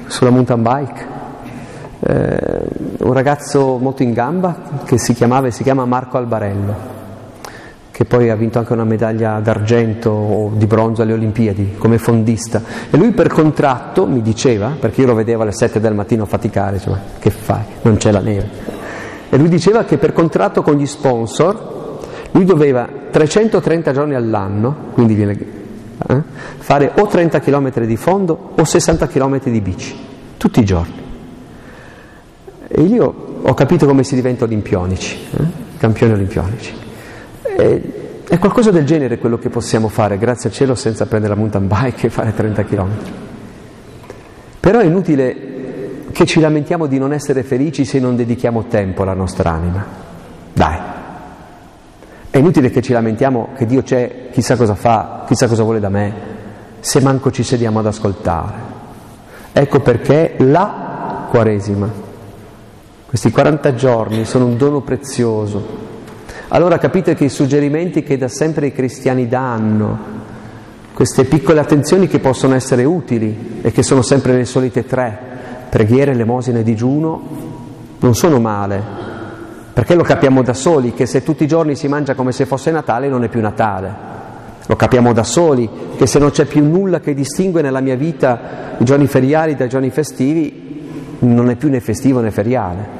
sulla 0.06 0.30
mountain 0.30 0.62
bike, 0.62 1.06
eh, 2.00 2.60
un 2.98 3.12
ragazzo 3.12 3.78
molto 3.78 4.02
in 4.02 4.12
gamba 4.12 4.56
che 4.84 4.98
si 4.98 5.12
chiamava 5.12 5.48
e 5.48 5.50
si 5.50 5.62
chiama 5.62 5.84
Marco 5.84 6.16
Albarello 6.16 6.99
che 8.00 8.06
poi 8.06 8.30
ha 8.30 8.34
vinto 8.34 8.58
anche 8.58 8.72
una 8.72 8.84
medaglia 8.84 9.40
d'argento 9.40 10.08
o 10.08 10.52
di 10.54 10.64
bronzo 10.64 11.02
alle 11.02 11.12
Olimpiadi 11.12 11.74
come 11.76 11.98
fondista. 11.98 12.62
E 12.90 12.96
lui 12.96 13.10
per 13.10 13.28
contratto 13.28 14.06
mi 14.06 14.22
diceva, 14.22 14.74
perché 14.80 15.02
io 15.02 15.08
lo 15.08 15.14
vedevo 15.14 15.42
alle 15.42 15.52
7 15.52 15.80
del 15.80 15.92
mattino 15.92 16.24
faticare, 16.24 16.78
cioè, 16.78 16.96
che 17.18 17.28
fai? 17.28 17.60
Non 17.82 17.98
c'è 17.98 18.10
la 18.10 18.20
neve. 18.20 18.48
E 19.28 19.36
lui 19.36 19.50
diceva 19.50 19.84
che 19.84 19.98
per 19.98 20.14
contratto 20.14 20.62
con 20.62 20.76
gli 20.76 20.86
sponsor 20.86 21.98
lui 22.30 22.46
doveva 22.46 22.88
330 23.10 23.92
giorni 23.92 24.14
all'anno, 24.14 24.74
quindi 24.94 25.20
eh, 25.20 26.22
fare 26.56 26.92
o 26.96 27.06
30 27.06 27.38
km 27.40 27.84
di 27.84 27.96
fondo 27.98 28.52
o 28.56 28.64
60 28.64 29.08
km 29.08 29.42
di 29.42 29.60
bici, 29.60 29.94
tutti 30.38 30.60
i 30.60 30.64
giorni. 30.64 30.94
E 32.66 32.80
io 32.80 33.42
ho 33.42 33.52
capito 33.52 33.84
come 33.84 34.04
si 34.04 34.14
diventa 34.14 34.44
olimpionici, 34.44 35.18
eh? 35.36 35.44
campioni 35.76 36.14
olimpionici. 36.14 36.88
E, 37.56 37.82
è 38.30 38.38
qualcosa 38.38 38.70
del 38.70 38.84
genere 38.84 39.18
quello 39.18 39.38
che 39.38 39.48
possiamo 39.48 39.88
fare, 39.88 40.16
grazie 40.16 40.50
al 40.50 40.54
cielo, 40.54 40.76
senza 40.76 41.04
prendere 41.06 41.34
la 41.34 41.40
mountain 41.40 41.66
bike 41.66 42.06
e 42.06 42.10
fare 42.10 42.32
30 42.32 42.64
km. 42.64 42.88
Però 44.60 44.78
è 44.78 44.84
inutile 44.84 45.48
che 46.12 46.26
ci 46.26 46.38
lamentiamo 46.38 46.86
di 46.86 46.96
non 46.96 47.12
essere 47.12 47.42
felici 47.42 47.84
se 47.84 47.98
non 47.98 48.14
dedichiamo 48.14 48.66
tempo 48.68 49.02
alla 49.02 49.14
nostra 49.14 49.50
anima. 49.50 49.84
Dai. 50.52 50.78
È 52.30 52.38
inutile 52.38 52.70
che 52.70 52.82
ci 52.82 52.92
lamentiamo 52.92 53.48
che 53.56 53.66
Dio 53.66 53.82
c'è, 53.82 54.28
chissà 54.30 54.56
cosa 54.56 54.76
fa, 54.76 55.24
chissà 55.26 55.48
cosa 55.48 55.64
vuole 55.64 55.80
da 55.80 55.88
me, 55.88 56.12
se 56.78 57.00
manco 57.00 57.32
ci 57.32 57.42
sediamo 57.42 57.80
ad 57.80 57.86
ascoltare. 57.86 58.54
Ecco 59.52 59.80
perché 59.80 60.36
la 60.38 61.26
Quaresima, 61.30 61.90
questi 63.06 63.32
40 63.32 63.74
giorni 63.74 64.24
sono 64.24 64.44
un 64.44 64.56
dono 64.56 64.82
prezioso 64.82 65.89
allora 66.52 66.78
capite 66.78 67.14
che 67.14 67.24
i 67.24 67.28
suggerimenti 67.28 68.02
che 68.02 68.18
da 68.18 68.26
sempre 68.26 68.66
i 68.66 68.72
cristiani 68.72 69.28
danno, 69.28 69.98
queste 70.92 71.24
piccole 71.24 71.60
attenzioni 71.60 72.08
che 72.08 72.18
possono 72.18 72.56
essere 72.56 72.82
utili 72.82 73.60
e 73.62 73.70
che 73.70 73.84
sono 73.84 74.02
sempre 74.02 74.32
le 74.34 74.44
solite 74.44 74.84
tre, 74.84 75.16
preghiere, 75.70 76.10
elemosina 76.10 76.58
e 76.58 76.62
digiuno, 76.64 77.22
non 78.00 78.14
sono 78.16 78.40
male, 78.40 78.82
perché 79.72 79.94
lo 79.94 80.02
capiamo 80.02 80.42
da 80.42 80.52
soli 80.52 80.92
che 80.92 81.06
se 81.06 81.22
tutti 81.22 81.44
i 81.44 81.46
giorni 81.46 81.76
si 81.76 81.86
mangia 81.86 82.14
come 82.14 82.32
se 82.32 82.46
fosse 82.46 82.72
Natale 82.72 83.08
non 83.08 83.22
è 83.22 83.28
più 83.28 83.40
Natale. 83.40 84.08
Lo 84.66 84.74
capiamo 84.74 85.12
da 85.12 85.22
soli 85.22 85.68
che 85.96 86.06
se 86.06 86.18
non 86.18 86.30
c'è 86.30 86.46
più 86.46 86.64
nulla 86.64 86.98
che 86.98 87.14
distingue 87.14 87.62
nella 87.62 87.80
mia 87.80 87.96
vita 87.96 88.74
i 88.76 88.84
giorni 88.84 89.06
feriali 89.06 89.54
dai 89.54 89.68
giorni 89.68 89.90
festivi, 89.90 91.16
non 91.20 91.48
è 91.48 91.54
più 91.54 91.68
né 91.68 91.78
festivo 91.78 92.20
né 92.20 92.32
feriale. 92.32 92.99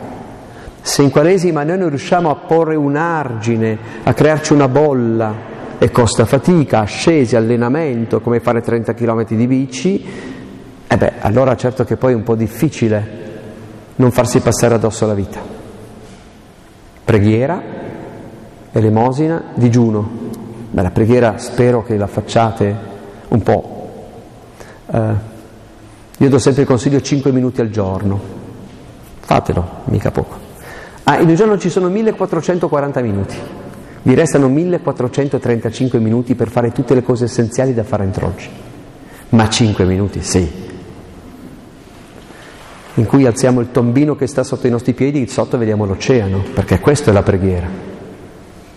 Se 0.83 1.03
in 1.03 1.11
Quaresima 1.11 1.63
noi 1.63 1.79
non 1.79 1.89
riusciamo 1.89 2.31
a 2.31 2.35
porre 2.35 2.75
un 2.75 2.97
argine, 2.97 3.79
a 4.03 4.15
crearci 4.15 4.53
una 4.53 4.69
bolla, 4.69 5.49
e 5.83 5.91
costa 5.91 6.27
fatica, 6.27 6.81
ascesi, 6.81 7.37
allenamento, 7.37 8.21
come 8.21 8.41
fare 8.41 8.61
30 8.61 8.93
km 8.93 9.25
di 9.29 9.47
bici, 9.47 10.05
E 10.87 10.97
beh, 10.97 11.13
allora 11.21 11.57
certo 11.57 11.85
che 11.85 11.97
poi 11.97 12.13
è 12.13 12.17
un 12.17 12.23
po' 12.23 12.35
difficile 12.35 13.29
non 13.97 14.11
farsi 14.11 14.41
passare 14.41 14.75
addosso 14.75 15.07
la 15.07 15.15
vita. 15.15 15.41
Preghiera, 17.03 17.63
elemosina, 18.73 19.53
digiuno. 19.55 20.11
Beh, 20.71 20.83
la 20.83 20.91
preghiera 20.91 21.39
spero 21.39 21.83
che 21.83 21.97
la 21.97 22.07
facciate 22.09 22.77
un 23.29 23.43
po'. 23.43 23.89
Eh, 24.91 25.15
io 26.19 26.29
do 26.29 26.39
sempre 26.39 26.63
il 26.63 26.69
consiglio 26.69 27.01
5 27.01 27.33
minuti 27.33 27.63
al 27.63 27.71
giorno. 27.71 28.21
Fatelo, 29.21 29.67
mica 29.85 30.11
poco. 30.11 30.50
Ah, 31.05 31.21
in 31.21 31.29
un 31.29 31.35
giorno 31.35 31.59
ci 31.59 31.71
sono 31.71 31.89
1440 31.89 33.01
minuti. 33.01 33.37
Vi 34.03 34.15
restano 34.15 34.49
1435 34.49 35.99
minuti 35.99 36.35
per 36.35 36.49
fare 36.49 36.73
tutte 36.73 36.95
le 36.95 37.03
cose 37.03 37.25
essenziali 37.25 37.75
da 37.75 37.85
fare 37.85 38.05
entro 38.05 38.27
oggi. 38.27 38.49
Ma 39.31 39.49
5 39.49 39.85
minuti, 39.85 40.23
sì. 40.23 40.69
In 42.95 43.07
cui 43.07 43.27
alziamo 43.27 43.61
il 43.61 43.71
tombino 43.71 44.17
che 44.17 44.27
sta 44.27 44.43
sotto 44.43 44.67
i 44.67 44.71
nostri 44.71 44.95
piedi, 44.95 45.27
sotto 45.27 45.59
vediamo 45.59 45.85
l'oceano, 45.85 46.43
perché 46.55 46.81
questa 46.81 47.11
è 47.11 47.15
la 47.15 47.23
preghiera. 47.23 47.69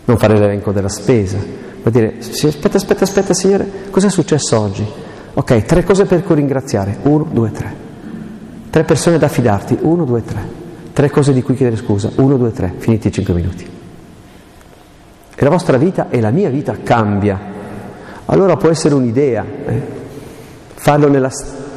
Non 0.06 0.18
fare 0.18 0.38
l'elenco 0.38 0.72
della 0.72 0.90
spesa, 0.90 1.38
ma 1.82 1.90
dire, 1.90 2.18
aspetta, 2.20 2.78
aspetta, 2.78 3.04
aspetta, 3.04 3.34
Signore, 3.34 3.70
cosa 3.90 4.08
è 4.08 4.10
successo 4.10 4.60
oggi? 4.60 4.86
Ok, 5.36 5.64
tre 5.64 5.84
cose 5.84 6.06
per 6.06 6.24
cui 6.24 6.36
ringraziare. 6.36 6.98
Uno, 7.04 7.28
due, 7.30 7.52
tre. 7.52 7.76
Tre 8.70 8.84
persone 8.84 9.18
da 9.18 9.28
fidarti. 9.28 9.78
Uno, 9.82 10.06
due, 10.06 10.24
tre. 10.24 10.62
Tre 10.94 11.10
cose 11.10 11.34
di 11.34 11.42
cui 11.42 11.56
chiedere 11.56 11.76
scusa. 11.76 12.12
Uno, 12.18 12.38
due, 12.38 12.52
tre. 12.52 12.72
Finiti 12.78 13.08
i 13.08 13.12
cinque 13.12 13.34
minuti. 13.34 13.68
E 15.36 15.44
la 15.44 15.50
vostra 15.50 15.78
vita 15.78 16.10
e 16.10 16.22
la 16.22 16.30
mia 16.30 16.50
vita 16.50 16.78
cambia. 16.84 17.40
Allora 18.26 18.56
può 18.58 18.70
essere 18.70 18.94
un'idea. 18.94 19.44
Eh? 19.66 19.82
Farlo 20.76 21.10
nel 21.10 21.28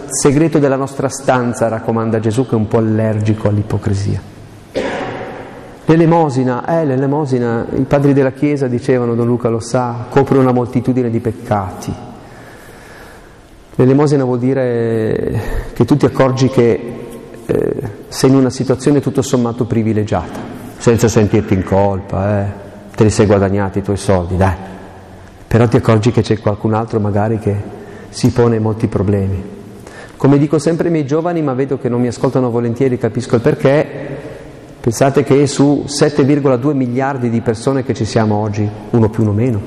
segreto 0.09 0.59
della 0.59 0.77
nostra 0.77 1.09
stanza, 1.09 1.69
raccomanda 1.69 2.21
Gesù, 2.21 2.45
che 2.45 2.53
è 2.53 2.55
un 2.57 2.69
po' 2.69 2.77
allergico 2.77 3.49
all'ipocrisia. 3.49 4.21
L'elemosina, 5.87 6.81
eh, 6.81 6.85
l'elemosina, 6.85 7.67
i 7.75 7.85
padri 7.85 8.13
della 8.13 8.33
Chiesa 8.33 8.67
dicevano, 8.67 9.15
Don 9.15 9.27
Luca 9.27 9.49
lo 9.49 9.61
sa, 9.61 10.07
copre 10.11 10.37
una 10.37 10.53
moltitudine 10.53 11.09
di 11.09 11.21
peccati. 11.21 11.95
L'elemosina 13.77 14.25
vuol 14.25 14.39
dire 14.39 15.41
che 15.73 15.85
tu 15.85 15.97
ti 15.97 16.05
accorgi 16.05 16.49
che 16.49 16.96
eh, 17.47 17.75
sei 18.09 18.31
in 18.31 18.37
una 18.37 18.51
situazione 18.51 19.01
tutto 19.01 19.23
sommato 19.23 19.65
privilegiata, 19.65 20.41
senza 20.77 21.09
sentirti 21.09 21.55
in 21.55 21.65
colpa, 21.65 22.41
eh, 22.41 22.47
te 22.95 23.05
li 23.05 23.11
sei 23.11 23.27
guadagnati 23.27 23.79
i 23.79 23.83
tuoi 23.83 23.97
soldi, 23.97 24.37
dai, 24.37 24.55
però 25.47 25.69
ti 25.69 25.77
accorgi 25.77 26.11
che 26.11 26.23
c'è 26.23 26.39
qualcun 26.39 26.75
altro 26.75 26.99
magari 26.99 27.39
che 27.39 27.55
si 28.09 28.31
pone 28.31 28.59
molti 28.59 28.89
problemi. 28.89 29.55
Come 30.17 30.39
dico 30.39 30.59
sempre 30.59 30.87
ai 30.87 30.93
miei 30.93 31.07
giovani, 31.07 31.43
ma 31.43 31.55
vedo 31.55 31.79
che 31.79 31.89
non 31.89 32.01
mi 32.01 32.09
ascoltano 32.09 32.51
volentieri, 32.51 32.99
capisco 32.99 33.37
il 33.37 33.43
perché, 33.43 33.87
pensate 34.81 35.23
che 35.23 35.47
su 35.47 35.85
7,2 35.87 36.73
miliardi 36.73 37.29
di 37.29 37.41
persone 37.43 37.85
che 37.85 37.95
ci 37.95 38.05
siamo 38.05 38.37
oggi, 38.37 38.69
uno 38.91 39.09
più 39.09 39.23
uno 39.23 39.33
meno, 39.33 39.61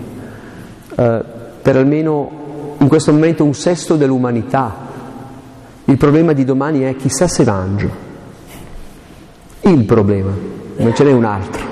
eh, 0.95 1.23
per 1.61 1.77
almeno 1.77 2.31
in 2.79 2.87
questo 2.87 3.11
momento 3.11 3.43
un 3.43 3.53
sesto 3.53 3.95
dell'umanità 3.95 4.87
il 5.89 5.97
problema 5.97 6.33
di 6.33 6.45
domani 6.45 6.81
è 6.81 6.95
chissà 6.95 7.27
se 7.27 7.43
mangio. 7.43 8.07
Il 9.61 9.83
problema, 9.85 10.31
non 10.77 10.93
ce 10.93 11.03
n'è 11.03 11.11
un 11.11 11.25
altro. 11.25 11.63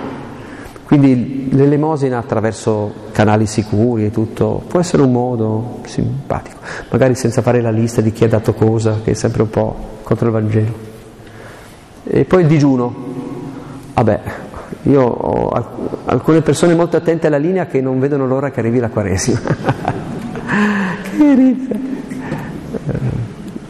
Quindi 0.85 1.49
l'elemosina 1.51 2.17
attraverso 2.17 2.93
canali 3.11 3.45
sicuri 3.45 4.05
e 4.05 4.11
tutto 4.11 4.63
può 4.67 4.79
essere 4.79 5.03
un 5.03 5.11
modo 5.11 5.81
simpatico, 5.85 6.57
magari 6.89 7.13
senza 7.13 7.41
fare 7.41 7.61
la 7.61 7.69
lista 7.69 8.01
di 8.01 8.11
chi 8.11 8.23
ha 8.23 8.27
dato 8.27 8.53
cosa, 8.53 9.01
che 9.03 9.11
è 9.11 9.13
sempre 9.13 9.43
un 9.43 9.49
po' 9.49 9.75
contro 10.01 10.27
il 10.27 10.31
Vangelo. 10.31 10.73
E 12.03 12.25
poi 12.25 12.41
il 12.41 12.47
digiuno. 12.47 12.95
Vabbè, 13.93 14.19
io 14.83 15.01
ho 15.03 15.49
alcune 16.05 16.41
persone 16.41 16.73
molto 16.73 16.97
attente 16.97 17.27
alla 17.27 17.37
linea 17.37 17.67
che 17.67 17.81
non 17.81 17.99
vedono 17.99 18.25
l'ora 18.25 18.49
che 18.49 18.61
arrivi 18.61 18.79
la 18.79 18.89
Quaresima. 18.89 19.39
che 21.03 21.33
ride. 21.35 21.96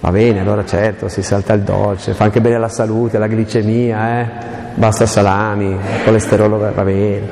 Va 0.08 0.14
bene, 0.14 0.40
allora 0.40 0.64
certo, 0.64 1.10
si 1.10 1.22
salta 1.22 1.52
il 1.52 1.64
dolce, 1.64 2.14
fa 2.14 2.24
anche 2.24 2.40
bene 2.40 2.56
alla 2.56 2.70
salute, 2.70 3.18
alla 3.18 3.28
glicemia, 3.28 4.22
eh? 4.22 4.30
basta 4.76 5.06
salami, 5.06 5.78
colesterolo 6.06 6.58
va 6.58 6.84
bene, 6.86 7.28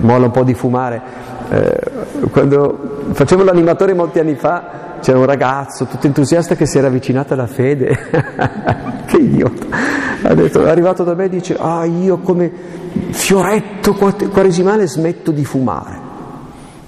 molla 0.00 0.26
un 0.26 0.30
po' 0.30 0.42
di 0.42 0.52
fumare. 0.52 1.00
Eh, 1.48 2.28
quando 2.30 3.06
facevo 3.10 3.42
l'animatore 3.42 3.94
molti 3.94 4.18
anni 4.18 4.34
fa 4.34 4.98
c'era 5.00 5.16
un 5.16 5.24
ragazzo 5.24 5.86
tutto 5.86 6.06
entusiasta 6.06 6.56
che 6.56 6.66
si 6.66 6.76
era 6.76 6.88
avvicinato 6.88 7.32
alla 7.32 7.46
fede, 7.46 7.96
che 9.06 9.16
idiota, 9.16 9.64
ha 10.24 10.34
detto, 10.34 10.62
è 10.62 10.68
arrivato 10.68 11.04
da 11.04 11.14
me 11.14 11.24
e 11.24 11.28
dice, 11.30 11.56
ah 11.58 11.86
io 11.86 12.18
come 12.18 12.52
fioretto 13.12 13.94
quaresimale 13.94 14.86
smetto 14.86 15.30
di 15.30 15.44
fumare. 15.46 16.03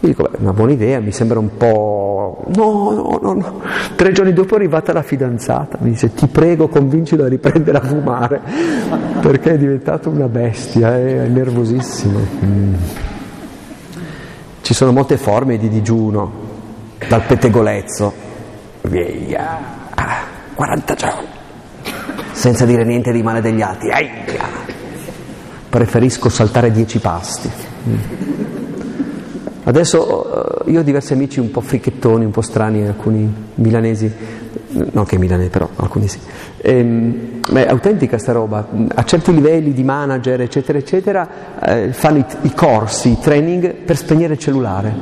Io 0.06 0.12
dico, 0.12 0.22
beh, 0.22 0.38
una 0.38 0.52
buona 0.52 0.72
idea, 0.72 1.00
mi 1.00 1.10
sembra 1.10 1.40
un 1.40 1.56
po'... 1.56 2.44
No, 2.54 2.92
no, 2.92 3.18
no, 3.20 3.32
no. 3.32 3.60
Tre 3.96 4.12
giorni 4.12 4.32
dopo 4.32 4.54
è 4.54 4.58
arrivata 4.58 4.92
la 4.92 5.02
fidanzata, 5.02 5.78
mi 5.80 5.90
dice, 5.90 6.14
ti 6.14 6.28
prego, 6.28 6.68
convincilo 6.68 7.24
a 7.24 7.28
riprendere 7.28 7.78
a 7.78 7.80
fumare, 7.80 8.40
perché 9.20 9.54
è 9.54 9.58
diventato 9.58 10.08
una 10.08 10.28
bestia, 10.28 10.96
eh, 10.96 11.24
è 11.24 11.26
nervosissimo. 11.26 12.20
Mm. 12.44 12.74
Ci 14.60 14.74
sono 14.74 14.92
molte 14.92 15.16
forme 15.16 15.58
di 15.58 15.68
digiuno, 15.68 16.32
dal 17.08 17.22
pettegolezzo, 17.22 18.12
via, 18.82 19.58
40 20.54 20.94
giorni, 20.94 21.26
senza 22.30 22.64
dire 22.64 22.84
niente 22.84 23.10
di 23.10 23.22
male 23.22 23.40
degli 23.40 23.60
altri, 23.60 23.90
Aia. 23.90 24.12
preferisco 25.68 26.28
saltare 26.28 26.70
dieci 26.70 27.00
pasti. 27.00 27.50
Mm. 27.88 28.55
Adesso 29.68 30.64
eh, 30.64 30.70
io 30.70 30.78
ho 30.78 30.82
diversi 30.84 31.12
amici 31.12 31.40
un 31.40 31.50
po' 31.50 31.60
fricchettoni, 31.60 32.24
un 32.24 32.30
po' 32.30 32.40
strani, 32.40 32.86
alcuni 32.86 33.28
milanesi, 33.56 34.12
non 34.92 35.04
che 35.04 35.18
milanesi 35.18 35.48
però, 35.48 35.68
alcuni 35.74 36.06
sì. 36.06 36.20
Ehm, 36.58 37.40
ma 37.50 37.64
è 37.64 37.68
autentica 37.68 38.16
sta 38.16 38.30
roba, 38.30 38.64
a 38.94 39.04
certi 39.04 39.34
livelli 39.34 39.72
di 39.72 39.82
manager 39.82 40.40
eccetera 40.40 40.78
eccetera 40.78 41.28
eh, 41.60 41.92
fanno 41.92 42.18
i, 42.18 42.24
i, 42.42 42.54
corsi, 42.54 43.10
i 43.10 43.18
training 43.18 43.74
per 43.74 43.96
spegnere 43.96 44.34
il 44.34 44.38
cellulare, 44.38 44.94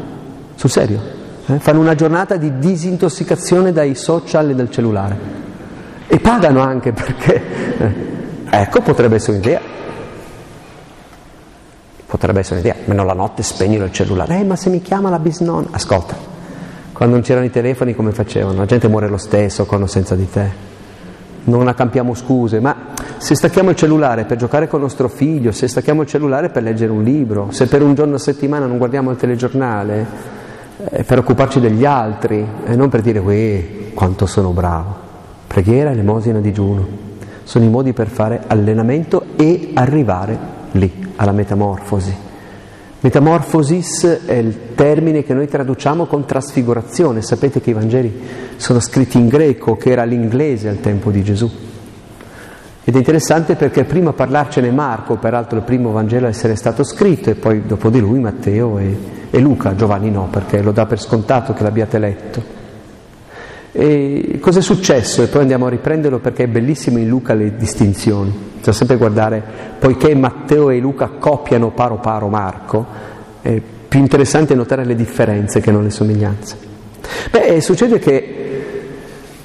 sul 0.54 0.70
serio, 0.70 0.98
eh? 1.44 1.58
fanno 1.58 1.80
una 1.80 1.94
giornata 1.94 2.36
di 2.36 2.58
disintossicazione 2.58 3.70
dai 3.70 3.94
social 3.94 4.48
e 4.48 4.54
dal 4.54 4.70
cellulare. 4.70 5.42
E 6.06 6.18
pagano 6.20 6.60
anche 6.60 6.92
perché, 6.92 7.42
eh, 7.76 7.94
ecco 8.48 8.80
potrebbe 8.80 9.16
essere 9.16 9.36
un'idea 9.36 9.60
potrebbe 12.14 12.38
essere 12.38 12.60
un'idea, 12.60 12.76
almeno 12.80 13.02
la 13.02 13.12
notte 13.12 13.42
spegnilo 13.42 13.86
il 13.86 13.92
cellulare, 13.92 14.38
eh 14.38 14.44
ma 14.44 14.54
se 14.54 14.70
mi 14.70 14.80
chiama 14.80 15.10
la 15.10 15.18
bisnonna, 15.18 15.66
ascolta, 15.72 16.14
quando 16.92 17.16
non 17.16 17.24
c'erano 17.24 17.44
i 17.44 17.50
telefoni 17.50 17.92
come 17.92 18.12
facevano? 18.12 18.58
La 18.58 18.66
gente 18.66 18.86
muore 18.86 19.08
lo 19.08 19.16
stesso 19.16 19.66
con 19.66 19.82
o 19.82 19.86
senza 19.88 20.14
di 20.14 20.30
te, 20.30 20.48
non 21.44 21.66
accampiamo 21.66 22.14
scuse, 22.14 22.60
ma 22.60 22.92
se 23.16 23.34
stacchiamo 23.34 23.70
il 23.70 23.76
cellulare 23.76 24.26
per 24.26 24.36
giocare 24.36 24.68
con 24.68 24.80
nostro 24.80 25.08
figlio, 25.08 25.50
se 25.50 25.66
stacchiamo 25.66 26.02
il 26.02 26.06
cellulare 26.06 26.50
per 26.50 26.62
leggere 26.62 26.92
un 26.92 27.02
libro, 27.02 27.48
se 27.50 27.66
per 27.66 27.82
un 27.82 27.94
giorno 27.94 28.14
a 28.14 28.20
settimana 28.20 28.66
non 28.66 28.78
guardiamo 28.78 29.10
il 29.10 29.16
telegiornale, 29.16 30.06
è 30.88 31.02
per 31.02 31.18
occuparci 31.18 31.58
degli 31.58 31.84
altri 31.84 32.46
e 32.64 32.76
non 32.76 32.88
per 32.90 33.00
dire, 33.00 33.18
uè, 33.18 33.92
quanto 33.92 34.26
sono 34.26 34.50
bravo. 34.50 35.02
Preghiera, 35.48 35.90
elemosina, 35.90 36.38
digiuno, 36.38 36.86
sono 37.42 37.64
i 37.64 37.68
modi 37.68 37.92
per 37.92 38.06
fare 38.06 38.44
allenamento 38.46 39.24
e 39.34 39.72
arrivare 39.74 40.38
lì 40.72 41.03
alla 41.16 41.32
metamorfosi. 41.32 42.32
Metamorfosis 43.00 44.22
è 44.24 44.32
il 44.32 44.74
termine 44.74 45.22
che 45.24 45.34
noi 45.34 45.46
traduciamo 45.46 46.06
con 46.06 46.24
trasfigurazione. 46.24 47.20
Sapete 47.20 47.60
che 47.60 47.68
i 47.68 47.74
Vangeli 47.74 48.22
sono 48.56 48.80
scritti 48.80 49.18
in 49.18 49.28
greco, 49.28 49.76
che 49.76 49.90
era 49.90 50.04
l'inglese 50.04 50.70
al 50.70 50.80
tempo 50.80 51.10
di 51.10 51.22
Gesù. 51.22 51.50
Ed 52.82 52.94
è 52.94 52.96
interessante 52.96 53.56
perché 53.56 53.84
prima 53.84 54.10
a 54.10 54.14
parlarcene 54.14 54.70
Marco, 54.70 55.16
peraltro 55.16 55.58
il 55.58 55.64
primo 55.64 55.92
Vangelo 55.92 56.26
a 56.26 56.30
essere 56.30 56.56
stato 56.56 56.82
scritto, 56.82 57.28
e 57.28 57.34
poi 57.34 57.66
dopo 57.66 57.90
di 57.90 58.00
lui 58.00 58.20
Matteo 58.20 58.78
e, 58.78 58.96
e 59.30 59.38
Luca, 59.38 59.74
Giovanni 59.74 60.10
no, 60.10 60.28
perché 60.30 60.62
lo 60.62 60.72
dà 60.72 60.86
per 60.86 60.98
scontato 60.98 61.52
che 61.52 61.62
l'abbiate 61.62 61.98
letto. 61.98 62.63
E 63.76 64.38
cosa 64.40 64.60
successo? 64.60 65.24
E 65.24 65.26
poi 65.26 65.40
andiamo 65.40 65.66
a 65.66 65.68
riprenderlo 65.68 66.20
perché 66.20 66.44
è 66.44 66.46
bellissimo 66.46 66.98
in 66.98 67.08
Luca 67.08 67.34
le 67.34 67.56
distinzioni. 67.56 68.30
Bisogna 68.58 68.76
sempre 68.76 68.96
guardare, 68.96 69.42
poiché 69.80 70.14
Matteo 70.14 70.70
e 70.70 70.78
Luca 70.78 71.08
copiano 71.18 71.72
paro 71.72 71.96
paro 71.96 72.28
Marco, 72.28 72.86
è 73.42 73.60
più 73.88 73.98
interessante 73.98 74.54
notare 74.54 74.84
le 74.84 74.94
differenze 74.94 75.58
che 75.58 75.72
non 75.72 75.82
le 75.82 75.90
somiglianze. 75.90 76.56
Beh, 77.32 77.60
succede 77.60 77.98
che 77.98 78.38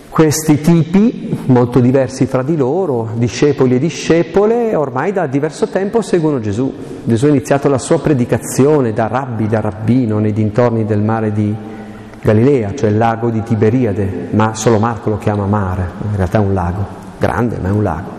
questi 0.09 0.61
tipi, 0.61 1.35
molto 1.47 1.79
diversi 1.79 2.27
fra 2.27 2.43
di 2.43 2.55
loro, 2.55 3.09
discepoli 3.15 3.75
e 3.75 3.79
discepole, 3.79 4.75
ormai 4.75 5.11
da 5.11 5.25
diverso 5.25 5.69
tempo 5.69 6.03
seguono 6.03 6.39
Gesù. 6.39 6.71
Gesù 7.03 7.25
ha 7.25 7.29
iniziato 7.29 7.67
la 7.67 7.79
sua 7.79 7.99
predicazione 7.99 8.93
da 8.93 9.07
rabbi, 9.07 9.47
da 9.47 9.59
rabbino, 9.59 10.19
nei 10.19 10.33
dintorni 10.33 10.85
del 10.85 11.01
mare 11.01 11.31
di 11.31 11.77
Galilea, 12.21 12.75
cioè 12.75 12.89
il 12.89 12.97
lago 12.97 13.29
di 13.29 13.41
Tiberiade, 13.43 14.27
ma 14.31 14.53
solo 14.53 14.77
Marco 14.79 15.09
lo 15.09 15.17
chiama 15.17 15.45
mare, 15.45 15.89
in 16.09 16.15
realtà 16.15 16.37
è 16.37 16.41
un 16.41 16.53
lago, 16.53 16.85
grande 17.17 17.57
ma 17.61 17.69
è 17.69 17.71
un 17.71 17.83
lago. 17.83 18.09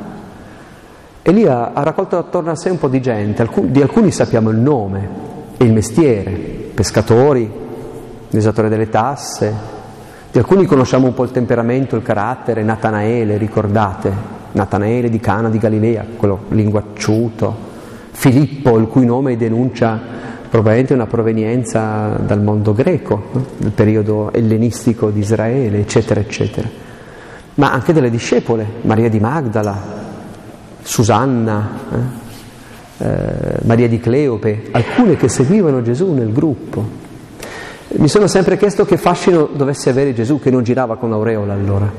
E 1.22 1.32
lì 1.32 1.46
ha, 1.46 1.72
ha 1.74 1.82
raccolto 1.82 2.16
attorno 2.16 2.50
a 2.50 2.56
sé 2.56 2.70
un 2.70 2.78
po' 2.78 2.88
di 2.88 3.00
gente, 3.00 3.42
alcuni, 3.42 3.70
di 3.70 3.82
alcuni 3.82 4.10
sappiamo 4.10 4.50
il 4.50 4.56
nome 4.56 5.08
e 5.56 5.64
il 5.64 5.72
mestiere, 5.72 6.30
pescatori, 6.30 7.50
l'esattore 8.30 8.68
delle 8.68 8.88
tasse, 8.88 9.54
di 10.32 10.38
alcuni 10.38 10.64
conosciamo 10.64 11.06
un 11.06 11.14
po' 11.14 11.24
il 11.24 11.32
temperamento, 11.32 11.96
il 11.96 12.02
carattere, 12.02 12.62
Natanaele, 12.62 13.36
ricordate, 13.36 14.12
Natanaele 14.52 15.10
di 15.10 15.20
Cana 15.20 15.50
di 15.50 15.58
Galilea, 15.58 16.04
quello 16.16 16.44
linguacciuto, 16.48 17.68
Filippo, 18.12 18.78
il 18.78 18.86
cui 18.86 19.04
nome 19.04 19.36
denuncia 19.36 20.00
probabilmente 20.50 20.92
una 20.92 21.06
provenienza 21.06 22.18
dal 22.18 22.42
mondo 22.42 22.74
greco, 22.74 23.28
no? 23.32 23.46
del 23.56 23.70
periodo 23.70 24.32
ellenistico 24.32 25.10
di 25.10 25.20
Israele, 25.20 25.78
eccetera, 25.78 26.18
eccetera. 26.18 26.68
Ma 27.54 27.72
anche 27.72 27.92
delle 27.92 28.10
discepole, 28.10 28.66
Maria 28.82 29.08
di 29.08 29.20
Magdala, 29.20 29.80
Susanna, 30.82 31.68
eh? 31.92 32.28
Eh, 33.02 33.60
Maria 33.62 33.88
di 33.88 33.98
Cleope, 33.98 34.68
alcune 34.72 35.16
che 35.16 35.28
seguivano 35.28 35.80
Gesù 35.80 36.12
nel 36.12 36.32
gruppo. 36.32 36.98
Mi 37.92 38.08
sono 38.08 38.26
sempre 38.26 38.58
chiesto 38.58 38.84
che 38.84 38.98
fascino 38.98 39.48
dovesse 39.52 39.88
avere 39.88 40.12
Gesù, 40.12 40.38
che 40.38 40.50
non 40.50 40.62
girava 40.62 40.96
con 40.96 41.10
l'aureola 41.10 41.54
allora, 41.54 41.90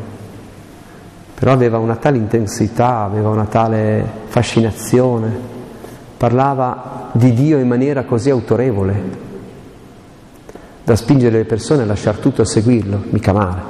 però 1.34 1.53
aveva 1.53 1.79
una 1.79 1.96
tale 1.96 2.17
intensità, 2.17 3.00
aveva 3.00 3.29
una 3.29 3.46
tale 3.46 4.05
fascinazione, 4.27 5.61
parlava 6.22 7.10
di 7.13 7.34
Dio 7.34 7.58
in 7.58 7.68
maniera 7.68 8.04
così 8.04 8.30
autorevole 8.30 8.94
da 10.84 10.96
spingere 10.96 11.38
le 11.38 11.46
persone 11.46 11.82
a 11.82 11.86
lasciare 11.88 12.20
tutto 12.20 12.44
a 12.44 12.46
seguirlo, 12.46 13.06
mica 13.10 13.34
male, 13.34 13.62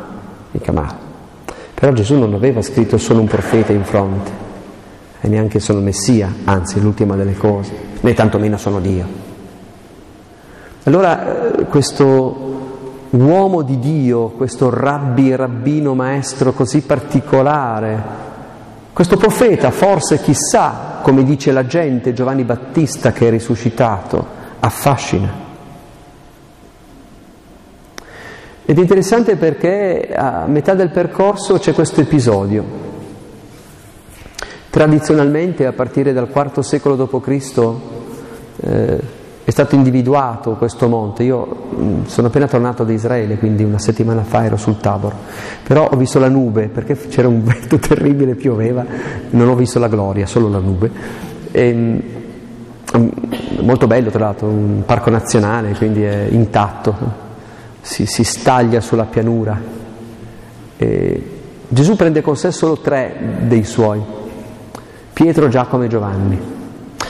mica 0.51 0.73
male. 0.73 0.95
Però 1.73 1.93
Gesù 1.93 2.17
non 2.17 2.33
aveva 2.33 2.61
scritto 2.61 2.97
solo 2.97 3.21
un 3.21 3.27
profeta 3.27 3.71
in 3.71 3.85
fronte, 3.85 4.31
e 5.21 5.29
neanche 5.29 5.61
sono 5.61 5.79
Messia, 5.79 6.29
anzi 6.43 6.81
l'ultima 6.81 7.15
delle 7.15 7.37
cose, 7.37 7.71
né 8.01 8.13
tantomeno 8.13 8.57
sono 8.57 8.81
Dio. 8.81 9.05
Allora 10.83 11.55
eh, 11.55 11.65
questo 11.67 12.49
uomo 13.11 13.61
di 13.61 13.79
Dio, 13.79 14.27
questo 14.31 14.69
rabbi, 14.69 15.33
rabbino, 15.33 15.95
maestro 15.95 16.51
così 16.51 16.81
particolare, 16.81 18.03
questo 18.91 19.15
profeta, 19.15 19.71
forse 19.71 20.19
chissà, 20.19 20.90
come 21.01 21.23
dice 21.23 21.51
la 21.51 21.65
gente, 21.65 22.13
Giovanni 22.13 22.43
Battista 22.43 23.11
che 23.11 23.27
è 23.27 23.29
risuscitato, 23.29 24.25
affascina. 24.59 25.49
Ed 28.63 28.77
è 28.77 28.81
interessante 28.81 29.35
perché 29.35 30.13
a 30.15 30.45
metà 30.47 30.73
del 30.73 30.91
percorso 30.91 31.57
c'è 31.57 31.73
questo 31.73 32.01
episodio. 32.01 32.89
Tradizionalmente, 34.69 35.65
a 35.65 35.73
partire 35.73 36.13
dal 36.13 36.29
IV 36.33 36.59
secolo 36.59 36.95
d.C., 36.95 37.73
eh, 38.63 38.99
è 39.43 39.49
stato 39.49 39.75
individuato 39.75 40.51
questo 40.51 40.87
monte. 40.87 41.23
Io 41.23 41.45
mh, 41.45 42.05
sono 42.05 42.27
appena 42.27 42.47
tornato 42.47 42.83
da 42.83 42.91
Israele, 42.91 43.37
quindi 43.37 43.63
una 43.63 43.79
settimana 43.79 44.23
fa 44.23 44.45
ero 44.45 44.57
sul 44.57 44.77
Tabor, 44.77 45.13
però 45.63 45.89
ho 45.89 45.95
visto 45.95 46.19
la 46.19 46.29
nube 46.29 46.67
perché 46.67 46.95
c'era 46.95 47.27
un 47.27 47.41
vento 47.43 47.77
terribile, 47.79 48.35
pioveva, 48.35 48.85
non 49.31 49.49
ho 49.49 49.55
visto 49.55 49.79
la 49.79 49.87
gloria, 49.87 50.25
solo 50.25 50.49
la 50.49 50.59
nube. 50.59 50.91
E, 51.51 51.73
mh, 51.73 53.09
molto 53.61 53.87
bello 53.87 54.09
tra 54.09 54.25
l'altro, 54.25 54.47
un 54.47 54.83
parco 54.85 55.09
nazionale, 55.09 55.73
quindi 55.73 56.03
è 56.03 56.27
intatto, 56.29 56.95
si, 57.81 58.05
si 58.05 58.23
staglia 58.23 58.79
sulla 58.79 59.05
pianura. 59.05 59.59
E 60.77 61.23
Gesù 61.67 61.95
prende 61.95 62.21
con 62.21 62.35
sé 62.35 62.51
solo 62.51 62.77
tre 62.79 63.37
dei 63.47 63.63
suoi, 63.63 64.01
Pietro, 65.13 65.47
Giacomo 65.47 65.83
e 65.83 65.87
Giovanni. 65.87 66.59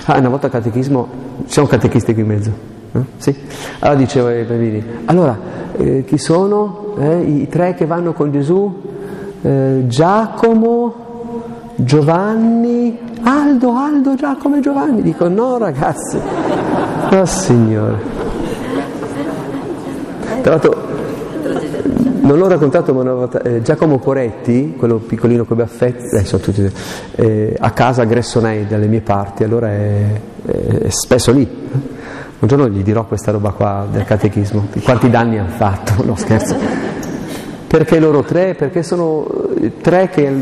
Ah, 0.06 0.18
una 0.18 0.30
volta 0.30 0.50
catechismo, 0.50 1.08
c'è 1.48 1.62
un 1.62 1.68
catechisti 1.68 2.14
qui 2.14 2.22
in 2.22 2.28
mezzo? 2.28 2.52
Eh? 2.94 3.00
Sì? 3.18 3.36
Allora 3.80 4.00
dicevo 4.00 4.28
ai 4.28 4.44
bambini, 4.44 4.84
allora, 5.06 5.38
eh, 5.78 6.04
chi 6.06 6.18
sono 6.18 6.94
eh, 6.98 7.22
i 7.22 7.48
tre 7.48 7.74
che 7.74 7.86
vanno 7.86 8.14
con 8.14 8.32
Gesù? 8.32 8.90
Eh, 9.42 9.84
Giacomo, 9.88 10.94
Giovanni, 11.76 12.98
Aldo, 13.24 13.76
Aldo, 13.76 14.16
Giacomo 14.16 14.58
e 14.58 14.60
Giovanni. 14.60 15.02
Dico, 15.02 15.28
no 15.28 15.58
ragazzi, 15.58 16.18
oh 17.12 17.26
signore. 17.26 17.98
Tra 20.42 20.52
l'altro 20.52 20.91
non 22.32 22.40
l'ho 22.40 22.48
raccontato, 22.48 22.94
una 22.94 23.14
volta 23.14 23.42
eh, 23.42 23.62
Giacomo 23.62 24.00
Poretti, 24.00 24.76
quello 24.78 24.98
piccolino 24.98 25.44
con 25.44 25.58
i 25.58 25.84
eh, 25.84 26.24
tutti, 26.40 26.72
eh, 27.16 27.56
a 27.60 27.72
casa 27.72 28.04
a 28.04 28.06
Gressonei 28.06 28.66
dalle 28.68 28.88
mie 28.88 29.02
parti, 29.02 29.44
allora 29.44 29.68
è, 29.70 30.22
è, 30.46 30.90
spesso 30.90 31.32
lì. 31.34 31.48
Un 32.40 32.48
giorno 32.48 32.70
gli 32.70 32.82
dirò 32.84 33.06
questa 33.06 33.32
roba 33.32 33.52
qua 33.52 33.86
del 33.92 34.06
catechismo, 34.06 34.68
quanti 34.82 35.10
danni 35.10 35.38
hanno 35.40 35.50
fatto, 35.50 36.04
no 36.06 36.16
scherzo. 36.16 36.56
Perché 37.68 38.00
loro 38.00 38.24
tre? 38.24 38.56
Perché 38.56 38.82
sono 38.82 39.28
tre 39.82 40.10
che 40.10 40.34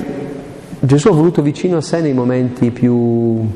Gesù 0.79 1.07
ha 1.07 1.11
voluto 1.11 1.41
vicino 1.41 1.77
a 1.77 1.81
sé 1.81 2.01
nei 2.01 2.13
momenti 2.13 2.69
più, 2.69 3.47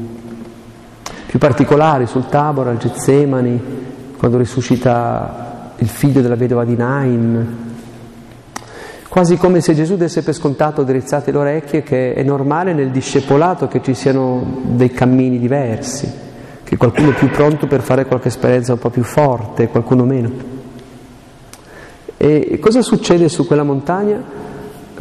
più 1.27 1.39
particolari, 1.39 2.07
sul 2.07 2.27
Tabor, 2.27 2.67
al 2.67 2.77
Getsemani, 2.77 3.61
quando 4.17 4.37
risuscita 4.37 5.71
il 5.77 5.87
figlio 5.87 6.21
della 6.21 6.35
vedova 6.35 6.65
di 6.65 6.75
Nain, 6.75 7.71
quasi 9.13 9.37
come 9.37 9.61
se 9.61 9.75
Gesù 9.75 9.95
desse 9.95 10.23
per 10.23 10.33
scontato 10.33 10.81
drizzate 10.81 11.31
le 11.31 11.37
orecchie 11.37 11.83
che 11.83 12.15
è 12.15 12.23
normale 12.23 12.73
nel 12.73 12.89
discepolato 12.89 13.67
che 13.67 13.79
ci 13.79 13.93
siano 13.93 14.61
dei 14.63 14.89
cammini 14.89 15.37
diversi, 15.37 16.11
che 16.63 16.77
qualcuno 16.77 17.11
è 17.11 17.13
più 17.13 17.29
pronto 17.29 17.67
per 17.67 17.81
fare 17.81 18.07
qualche 18.07 18.29
esperienza 18.29 18.73
un 18.73 18.79
po' 18.79 18.89
più 18.89 19.03
forte, 19.03 19.67
qualcuno 19.67 20.03
meno. 20.03 20.31
E 22.17 22.57
cosa 22.59 22.81
succede 22.81 23.29
su 23.29 23.45
quella 23.45 23.61
montagna? 23.61 24.19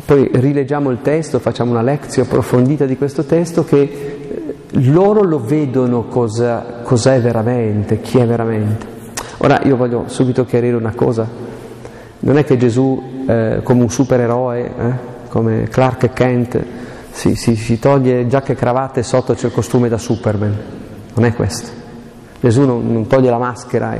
Poi 0.04 0.28
rileggiamo 0.30 0.90
il 0.90 0.98
testo, 1.00 1.38
facciamo 1.38 1.70
una 1.70 1.80
lezione 1.80 2.28
approfondita 2.28 2.84
di 2.84 2.98
questo 2.98 3.24
testo 3.24 3.64
che 3.64 3.80
eh, 3.80 4.54
loro 4.90 5.22
lo 5.22 5.40
vedono 5.42 6.02
cosa, 6.08 6.80
cos'è 6.82 7.18
veramente, 7.18 8.02
chi 8.02 8.18
è 8.18 8.26
veramente. 8.26 8.86
Ora 9.38 9.62
io 9.64 9.74
voglio 9.74 10.04
subito 10.08 10.44
chiarire 10.44 10.76
una 10.76 10.92
cosa, 10.94 11.26
non 12.18 12.36
è 12.36 12.44
che 12.44 12.58
Gesù, 12.58 13.11
eh, 13.26 13.60
come 13.62 13.82
un 13.82 13.90
supereroe, 13.90 14.64
eh, 14.64 14.92
come 15.28 15.68
Clark 15.68 16.12
Kent, 16.12 16.64
si, 17.10 17.34
si, 17.34 17.56
si, 17.56 17.78
toglie 17.78 18.26
giacca 18.26 18.52
e 18.52 18.56
cravatta 18.56 19.00
e 19.00 19.02
sotto 19.02 19.34
c'è 19.34 19.46
il 19.46 19.52
costume 19.52 19.88
da 19.88 19.98
Superman. 19.98 20.56
Non 21.14 21.24
è 21.24 21.34
questo. 21.34 21.80
Gesù 22.40 22.64
non, 22.64 22.92
non 22.92 23.06
toglie 23.06 23.30
la 23.30 23.38
maschera 23.38 23.96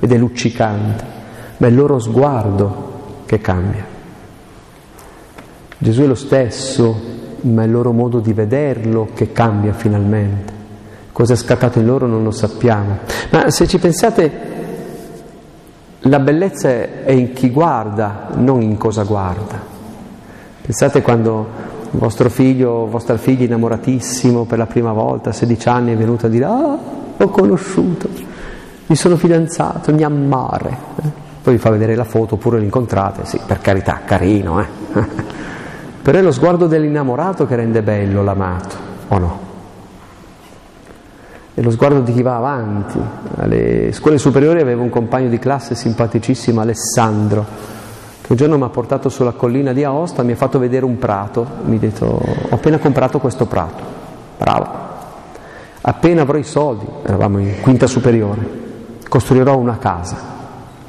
ed 0.00 0.10
è 0.10 0.16
luccicante, 0.16 1.04
ma 1.58 1.66
è 1.66 1.70
il 1.70 1.76
loro 1.76 1.98
sguardo 1.98 2.92
che 3.26 3.40
cambia. 3.40 3.84
Gesù 5.76 6.02
è 6.02 6.06
lo 6.06 6.14
stesso, 6.14 6.98
ma 7.42 7.62
è 7.62 7.66
il 7.66 7.70
loro 7.70 7.92
modo 7.92 8.20
di 8.20 8.32
vederlo 8.32 9.08
che 9.12 9.32
cambia 9.32 9.72
finalmente. 9.72 10.52
Cosa 11.12 11.34
è 11.34 11.36
scattato 11.36 11.78
in 11.78 11.86
loro 11.86 12.06
non 12.06 12.24
lo 12.24 12.30
sappiamo. 12.30 12.98
Ma 13.30 13.50
se 13.50 13.66
ci 13.66 13.78
pensate, 13.78 14.30
la 16.06 16.18
bellezza 16.18 16.68
è 16.68 17.12
in 17.12 17.32
chi 17.32 17.50
guarda, 17.50 18.28
non 18.34 18.60
in 18.60 18.76
cosa 18.76 19.04
guarda. 19.04 19.58
Pensate 20.60 21.00
quando 21.02 21.46
vostro 21.92 22.28
figlio, 22.28 22.86
vostra 22.86 23.16
figlia 23.16 23.44
innamoratissimo 23.44 24.44
per 24.44 24.58
la 24.58 24.66
prima 24.66 24.92
volta, 24.92 25.30
a 25.30 25.32
16 25.32 25.68
anni, 25.68 25.92
è 25.92 25.96
venuto 25.96 26.26
a 26.26 26.28
dire 26.28 26.44
ah, 26.44 26.78
ho 27.16 27.28
conosciuto, 27.28 28.08
mi 28.86 28.96
sono 28.96 29.16
fidanzato, 29.16 29.94
mi 29.94 30.02
ammare. 30.02 30.76
Eh? 31.02 31.22
Poi 31.42 31.54
vi 31.54 31.60
fa 31.60 31.70
vedere 31.70 31.94
la 31.94 32.04
foto, 32.04 32.34
oppure 32.34 32.58
l'incontrate, 32.58 33.24
sì, 33.24 33.38
per 33.46 33.60
carità, 33.60 34.00
carino, 34.04 34.60
eh? 34.60 34.66
Però 36.02 36.18
è 36.18 36.22
lo 36.22 36.32
sguardo 36.32 36.66
dell'innamorato 36.66 37.46
che 37.46 37.56
rende 37.56 37.82
bello 37.82 38.22
l'amato, 38.22 38.76
o 39.08 39.18
no? 39.18 39.43
È 41.56 41.60
lo 41.60 41.70
sguardo 41.70 42.00
di 42.00 42.12
chi 42.12 42.22
va 42.22 42.34
avanti. 42.36 42.98
Alle 43.36 43.92
scuole 43.92 44.18
superiori 44.18 44.60
avevo 44.60 44.82
un 44.82 44.90
compagno 44.90 45.28
di 45.28 45.38
classe 45.38 45.76
simpaticissimo, 45.76 46.60
Alessandro, 46.60 47.46
che 48.20 48.26
un 48.32 48.36
giorno 48.36 48.58
mi 48.58 48.64
ha 48.64 48.70
portato 48.70 49.08
sulla 49.08 49.30
collina 49.30 49.72
di 49.72 49.84
Aosta, 49.84 50.24
mi 50.24 50.32
ha 50.32 50.36
fatto 50.36 50.58
vedere 50.58 50.84
un 50.84 50.98
prato, 50.98 51.46
mi 51.66 51.76
ha 51.76 51.78
detto 51.78 52.06
ho 52.06 52.54
appena 52.54 52.78
comprato 52.78 53.20
questo 53.20 53.46
prato, 53.46 53.84
bravo, 54.36 54.66
appena 55.80 56.22
avrò 56.22 56.38
i 56.38 56.42
soldi, 56.42 56.86
eravamo 57.04 57.38
in 57.38 57.60
quinta 57.60 57.86
superiore, 57.86 58.48
costruirò 59.08 59.56
una 59.56 59.78
casa. 59.78 60.32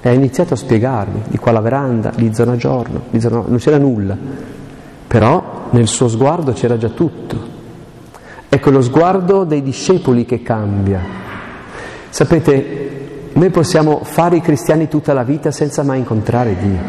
E 0.01 0.09
ha 0.09 0.13
iniziato 0.13 0.55
a 0.55 0.57
spiegarmi 0.57 1.23
di 1.27 1.37
qua 1.37 1.51
la 1.51 1.61
veranda, 1.61 2.11
di 2.15 2.33
zona 2.33 2.55
giorno, 2.55 3.01
di 3.11 3.19
zona... 3.19 3.43
non 3.45 3.57
c'era 3.57 3.77
nulla, 3.77 4.17
però 5.05 5.67
nel 5.69 5.87
suo 5.87 6.07
sguardo 6.07 6.53
c'era 6.53 6.77
già 6.77 6.89
tutto 6.89 7.54
Ecco 8.55 8.69
lo 8.69 8.81
sguardo 8.81 9.43
dei 9.43 9.61
discepoli 9.61 10.23
che 10.23 10.41
cambia. 10.41 11.01
Sapete, 12.07 13.29
noi 13.33 13.49
possiamo 13.49 13.99
fare 14.05 14.37
i 14.37 14.41
cristiani 14.41 14.87
tutta 14.87 15.11
la 15.11 15.23
vita 15.23 15.51
senza 15.51 15.83
mai 15.83 15.99
incontrare 15.99 16.55
Dio. 16.55 16.79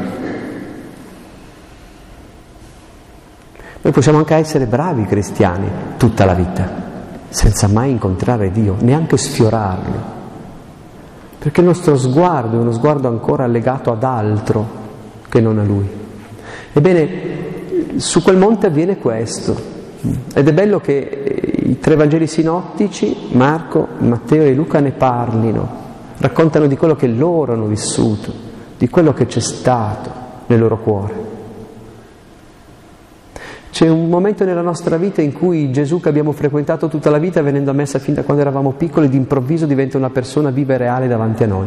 Noi 3.82 3.92
possiamo 3.92 4.18
anche 4.18 4.36
essere 4.36 4.66
bravi 4.66 5.06
cristiani 5.06 5.68
tutta 5.96 6.24
la 6.24 6.34
vita, 6.34 6.70
senza 7.30 7.66
mai 7.66 7.90
incontrare 7.90 8.52
Dio, 8.52 8.76
neanche 8.78 9.16
sfiorarlo, 9.16 10.00
perché 11.36 11.62
il 11.62 11.66
nostro 11.66 11.96
sguardo 11.96 12.58
è 12.58 12.60
uno 12.60 12.70
sguardo 12.70 13.08
ancora 13.08 13.44
legato 13.48 13.90
ad 13.90 14.04
altro 14.04 14.68
che 15.28 15.40
non 15.40 15.58
a 15.58 15.64
Lui. 15.64 15.90
Ebbene, 16.72 17.08
su 17.96 18.22
quel 18.22 18.36
monte 18.36 18.68
avviene 18.68 18.98
questo, 18.98 19.74
ed 20.32 20.46
è 20.46 20.52
bello 20.52 20.78
che 20.78 21.54
i 21.66 21.80
tre 21.80 21.96
Vangeli 21.96 22.28
sinottici, 22.28 23.28
Marco, 23.32 23.88
Matteo 23.98 24.44
e 24.44 24.54
Luca, 24.54 24.78
ne 24.78 24.92
parlino, 24.92 25.68
raccontano 26.18 26.66
di 26.66 26.76
quello 26.76 26.94
che 26.94 27.08
loro 27.08 27.54
hanno 27.54 27.66
vissuto, 27.66 28.32
di 28.78 28.88
quello 28.88 29.12
che 29.12 29.26
c'è 29.26 29.40
stato 29.40 30.10
nel 30.46 30.60
loro 30.60 30.78
cuore. 30.78 31.24
C'è 33.70 33.88
un 33.88 34.08
momento 34.08 34.44
nella 34.44 34.62
nostra 34.62 34.96
vita 34.96 35.20
in 35.20 35.32
cui 35.32 35.70
Gesù 35.72 36.00
che 36.00 36.08
abbiamo 36.08 36.32
frequentato 36.32 36.88
tutta 36.88 37.10
la 37.10 37.18
vita, 37.18 37.42
venendo 37.42 37.70
a 37.70 37.74
messa 37.74 37.98
fin 37.98 38.14
da 38.14 38.22
quando 38.22 38.42
eravamo 38.42 38.72
piccoli, 38.72 39.08
d'improvviso 39.08 39.66
diventa 39.66 39.98
una 39.98 40.10
persona 40.10 40.50
viva 40.50 40.74
e 40.74 40.78
reale 40.78 41.08
davanti 41.08 41.42
a 41.42 41.46
noi, 41.46 41.66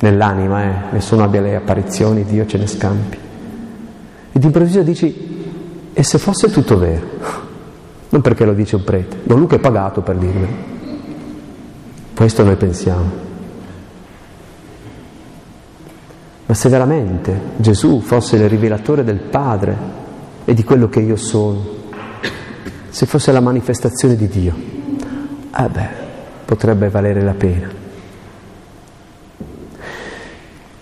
nell'anima, 0.00 0.62
eh? 0.62 0.74
nessuno 0.92 1.24
abbia 1.24 1.40
le 1.40 1.56
apparizioni, 1.56 2.24
Dio 2.24 2.44
ce 2.46 2.58
ne 2.58 2.66
scampi. 2.66 3.18
E 4.30 4.38
d'improvviso 4.38 4.82
dici, 4.82 5.90
e 5.92 6.02
se 6.02 6.18
fosse 6.18 6.50
tutto 6.50 6.78
vero? 6.78 7.50
Non 8.12 8.20
perché 8.20 8.44
lo 8.44 8.52
dice 8.52 8.76
un 8.76 8.84
prete, 8.84 9.20
Don 9.22 9.38
Luca 9.38 9.56
è 9.56 9.58
pagato 9.58 10.02
per 10.02 10.16
dirlo. 10.16 10.46
Questo 12.14 12.44
noi 12.44 12.56
pensiamo. 12.56 13.10
Ma 16.44 16.54
se 16.54 16.68
veramente 16.68 17.40
Gesù 17.56 18.00
fosse 18.00 18.36
il 18.36 18.50
rivelatore 18.50 19.02
del 19.02 19.18
Padre, 19.18 20.00
e 20.44 20.52
di 20.52 20.62
quello 20.62 20.90
che 20.90 21.00
io 21.00 21.16
sono, 21.16 21.64
se 22.90 23.06
fosse 23.06 23.32
la 23.32 23.40
manifestazione 23.40 24.14
di 24.14 24.28
Dio, 24.28 24.54
eh 25.56 25.68
beh, 25.68 25.88
potrebbe 26.44 26.90
valere 26.90 27.22
la 27.22 27.32
pena. 27.32 27.81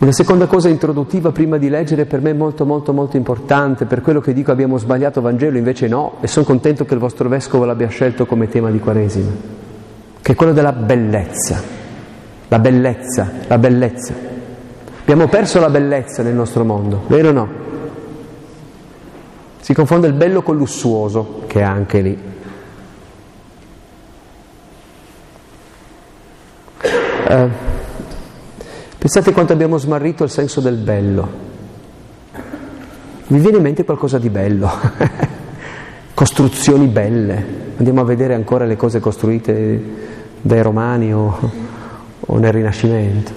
Una 0.01 0.13
seconda 0.13 0.47
cosa 0.47 0.71
introduttiva 0.71 1.31
prima 1.31 1.59
di 1.59 1.69
leggere 1.69 2.07
per 2.07 2.23
me 2.23 2.33
molto 2.33 2.65
molto 2.65 2.95
molto 2.95 3.19
importante, 3.19 3.85
per 3.85 4.01
quello 4.01 4.23
che 4.23 4.33
dico 4.33 4.51
abbiamo 4.51 4.79
sbagliato 4.79 5.21
Vangelo, 5.21 5.59
invece 5.59 5.89
no, 5.89 6.15
e 6.23 6.27
sono 6.27 6.47
contento 6.47 6.87
che 6.87 6.95
il 6.95 7.01
vostro 7.01 7.29
vescovo 7.29 7.67
l'abbia 7.67 7.89
scelto 7.89 8.25
come 8.25 8.49
tema 8.49 8.71
di 8.71 8.81
Quaresima, 8.81 9.31
che 10.23 10.33
è 10.33 10.35
quello 10.35 10.55
della 10.55 10.73
bellezza, 10.73 11.63
la 12.49 12.59
bellezza, 12.59 13.31
la 13.47 13.59
bellezza. 13.59 14.15
Abbiamo 15.03 15.29
perso 15.29 15.61
la 15.61 15.69
bellezza 15.69 16.23
nel 16.23 16.35
nostro 16.35 16.65
mondo, 16.65 17.03
vero 17.07 17.29
o 17.29 17.33
no? 17.33 17.49
Si 19.61 19.75
confonde 19.75 20.07
il 20.07 20.15
bello 20.15 20.41
col 20.41 20.57
lussuoso, 20.57 21.43
che 21.47 21.61
è 21.61 21.63
anche 21.63 22.01
lì. 22.01 22.19
Eh, 27.29 27.70
pensate 29.01 29.33
quanto 29.33 29.55
abbiamo 29.55 29.79
smarrito 29.79 30.25
il 30.25 30.31
senso 30.31 30.61
del 30.61 30.77
bello. 30.77 31.29
Mi 33.29 33.39
viene 33.39 33.57
in 33.57 33.63
mente 33.63 33.83
qualcosa 33.83 34.19
di 34.19 34.29
bello, 34.29 34.71
costruzioni 36.13 36.87
belle. 36.87 37.69
Andiamo 37.79 38.03
a 38.03 38.05
vedere 38.05 38.35
ancora 38.35 38.67
le 38.67 38.77
cose 38.77 39.01
costruite 39.01 39.83
dai 40.43 40.61
romani 40.61 41.15
o, 41.15 41.51
o 42.21 42.39
nel 42.39 42.53
Rinascimento. 42.53 43.33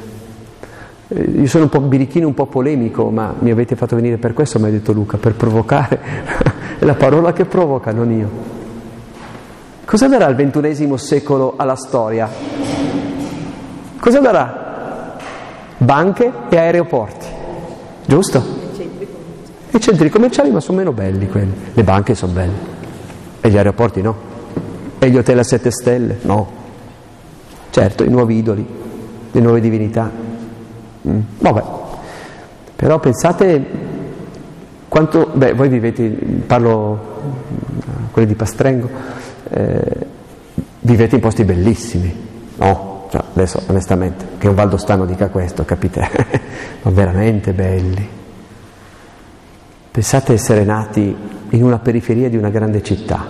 Eh, 1.08 1.22
io 1.22 1.48
sono 1.48 1.64
un 1.64 1.70
po' 1.70 1.80
birichino, 1.80 2.28
un 2.28 2.34
po' 2.34 2.48
polemico, 2.48 3.10
ma 3.10 3.34
mi 3.40 3.50
avete 3.50 3.78
fatto 3.78 3.96
venire 3.96 4.18
per 4.18 4.34
questo, 4.34 4.60
mi 4.60 4.68
ha 4.68 4.72
detto 4.72 4.92
Luca, 4.92 5.16
per 5.16 5.36
provocare. 5.36 5.98
È 6.78 6.84
la 6.84 6.96
parola 6.96 7.32
che 7.32 7.46
provoca, 7.46 7.94
non 7.94 8.12
io. 8.12 8.30
Cosa 9.86 10.10
darà 10.10 10.28
il 10.28 10.36
ventunesimo 10.36 10.98
secolo 10.98 11.54
alla 11.56 11.78
storia? 11.78 12.30
Cosa 13.98 14.20
darà? 14.20 14.63
Banche 15.84 16.32
e 16.48 16.58
aeroporti, 16.58 17.26
giusto? 18.06 18.42
I 19.70 19.80
centri 19.82 20.10
commerciali, 20.10 20.50
ma 20.50 20.62
sono 20.62 20.78
meno 20.78 20.94
belli 20.94 21.28
quelli. 21.28 21.52
Le 21.74 21.84
banche 21.84 22.16
sono 22.16 22.32
belle. 22.32 22.54
E 23.42 23.50
gli 23.50 23.58
aeroporti 23.58 24.02
no. 24.02 24.16
E 24.98 25.10
gli 25.10 25.18
hotel 25.18 25.40
a 25.40 25.44
sette 25.44 25.72
stelle? 25.72 26.20
No. 26.22 26.62
Certo, 27.70 28.06
i 28.06 28.10
nuovi 28.10 28.38
idoli, 28.38 28.66
le 29.32 29.42
nuove 29.42 29.60
divinità. 29.60 30.10
Mm. 31.06 31.20
Vabbè, 31.40 31.64
però 32.78 33.00
pensate 33.00 33.66
quanto, 34.88 35.32
beh, 35.34 35.54
voi 35.54 35.68
vivete, 35.68 36.08
parlo 36.48 37.12
quelli 38.12 38.28
di 38.30 38.36
Pastrengo, 38.36 38.90
eh, 39.50 40.08
vivete 40.80 41.16
in 41.16 41.22
posti 41.22 41.44
bellissimi, 41.44 42.16
no? 42.58 42.93
Cioè, 43.14 43.24
adesso 43.34 43.62
onestamente, 43.68 44.26
che 44.40 44.48
un 44.48 44.56
valdostano 44.56 45.06
dica 45.06 45.30
questo, 45.30 45.64
capite? 45.66 46.02
Ma 46.82 46.90
veramente 46.90 47.54
belli. 47.54 48.10
Pensate 49.92 50.34
essere 50.34 50.64
nati 50.64 51.16
in 51.50 51.64
una 51.64 51.78
periferia 51.78 52.28
di 52.28 52.38
una 52.38 52.50
grande 52.50 52.82
città. 52.82 53.28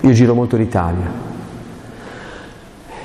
Io 0.00 0.12
giro 0.12 0.32
molto 0.32 0.56
l'Italia, 0.56 1.30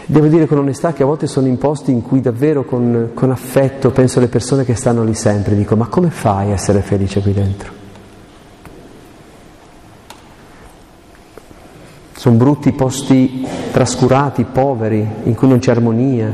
Devo 0.09 0.27
dire 0.27 0.45
con 0.45 0.59
onestà 0.59 0.93
che 0.93 1.03
a 1.03 1.05
volte 1.05 1.27
sono 1.27 1.47
in 1.47 1.57
posti 1.57 1.91
in 1.91 2.01
cui 2.01 2.21
davvero 2.21 2.63
con, 2.63 3.11
con 3.13 3.29
affetto 3.29 3.91
penso 3.91 4.19
alle 4.19 4.29
persone 4.29 4.63
che 4.63 4.73
stanno 4.73 5.03
lì 5.03 5.13
sempre, 5.13 5.53
dico 5.53 5.75
ma 5.75 5.87
come 5.87 6.11
fai 6.11 6.51
a 6.51 6.53
essere 6.53 6.79
felice 6.79 7.19
qui 7.19 7.33
dentro? 7.33 7.76
Sono 12.27 12.39
brutti 12.39 12.73
posti 12.73 13.47
trascurati, 13.71 14.43
poveri, 14.43 15.07
in 15.23 15.33
cui 15.33 15.47
non 15.47 15.59
c'è 15.59 15.71
armonia, 15.71 16.29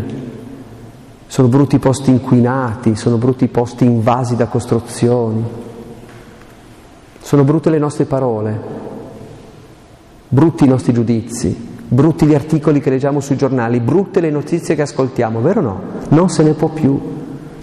sono 1.27 1.47
brutti 1.47 1.77
posti 1.77 2.09
inquinati, 2.09 2.95
sono 2.95 3.17
brutti 3.17 3.47
posti 3.47 3.85
invasi 3.85 4.35
da 4.35 4.47
costruzioni, 4.47 5.43
sono 7.21 7.43
brutte 7.43 7.69
le 7.69 7.77
nostre 7.77 8.05
parole, 8.05 8.59
brutti 10.29 10.63
i 10.63 10.67
nostri 10.67 10.93
giudizi, 10.93 11.55
brutti 11.87 12.25
gli 12.25 12.33
articoli 12.33 12.81
che 12.81 12.89
leggiamo 12.89 13.19
sui 13.19 13.37
giornali, 13.37 13.79
brutte 13.79 14.19
le 14.19 14.31
notizie 14.31 14.73
che 14.73 14.81
ascoltiamo, 14.81 15.41
vero 15.41 15.59
o 15.59 15.63
no? 15.63 15.81
Non 16.09 16.27
se 16.29 16.41
ne 16.41 16.53
può 16.53 16.69
più. 16.69 16.99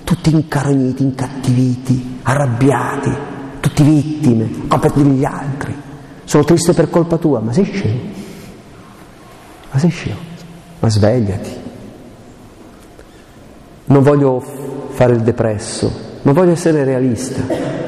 Tutti 0.05 0.33
incarogniti, 0.33 1.03
incattiviti, 1.03 2.19
arrabbiati, 2.23 3.11
tutti 3.59 3.83
vittime, 3.83 4.69
colpa 4.69 4.89
degli 4.95 5.25
altri. 5.25 5.75
Sono 6.23 6.45
triste 6.45 6.75
per 6.75 6.91
colpa 6.91 7.17
tua, 7.17 7.41
ma 7.41 7.53
sei 7.53 7.65
scemo. 7.65 8.20
Ma 9.71 9.79
sei 9.79 9.91
scemo. 9.91 10.19
Ma 10.81 10.89
svegliati. 10.89 11.51
Non 13.87 14.03
voglio 14.03 14.43
fare 14.91 15.15
il 15.15 15.23
depresso, 15.23 15.91
non 16.23 16.35
voglio 16.35 16.53
essere 16.53 16.85
realista 16.85 17.43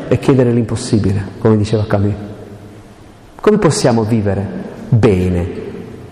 e 0.09 0.19
chiedere 0.19 0.51
l'impossibile, 0.53 1.23
come 1.39 1.57
diceva 1.57 1.87
Camus. 1.87 2.15
Come 3.41 3.59
possiamo 3.59 4.03
vivere 4.03 4.47
bene 4.89 5.61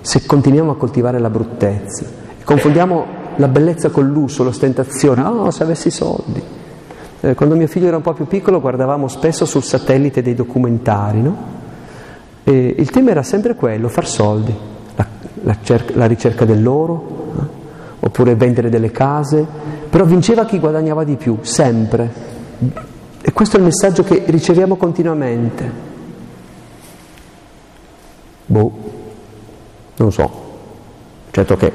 se 0.00 0.24
continuiamo 0.26 0.72
a 0.72 0.76
coltivare 0.76 1.18
la 1.18 1.30
bruttezza, 1.30 2.04
confondiamo 2.44 3.18
la 3.36 3.48
bellezza 3.48 3.90
con 3.90 4.08
l'uso, 4.08 4.42
l'ostentazione, 4.44 5.22
oh 5.22 5.50
se 5.50 5.62
avessi 5.62 5.90
soldi. 5.90 6.42
Eh, 7.20 7.34
quando 7.34 7.54
mio 7.54 7.66
figlio 7.66 7.88
era 7.88 7.96
un 7.96 8.02
po' 8.02 8.12
più 8.12 8.26
piccolo 8.26 8.60
guardavamo 8.60 9.08
spesso 9.08 9.44
sul 9.44 9.62
satellite 9.62 10.22
dei 10.22 10.34
documentari, 10.34 11.20
no? 11.20 11.36
E 12.44 12.74
il 12.78 12.90
tema 12.90 13.10
era 13.10 13.22
sempre 13.22 13.54
quello, 13.54 13.88
far 13.88 14.06
soldi, 14.06 14.54
la, 15.42 15.56
cerca, 15.62 15.92
la 15.96 16.06
ricerca 16.06 16.44
dell'oro, 16.44 17.34
eh? 17.38 17.44
oppure 18.00 18.34
vendere 18.34 18.68
delle 18.68 18.90
case, 18.90 19.46
però 19.88 20.04
vinceva 20.04 20.44
chi 20.44 20.58
guadagnava 20.58 21.04
di 21.04 21.16
più, 21.16 21.38
sempre. 21.42 22.10
E 23.22 23.32
questo 23.32 23.56
è 23.56 23.58
il 23.58 23.66
messaggio 23.66 24.02
che 24.02 24.24
riceviamo 24.26 24.76
continuamente. 24.76 25.88
Boh. 28.46 28.88
Non 29.96 30.12
so, 30.12 30.30
certo 31.30 31.56
che 31.56 31.72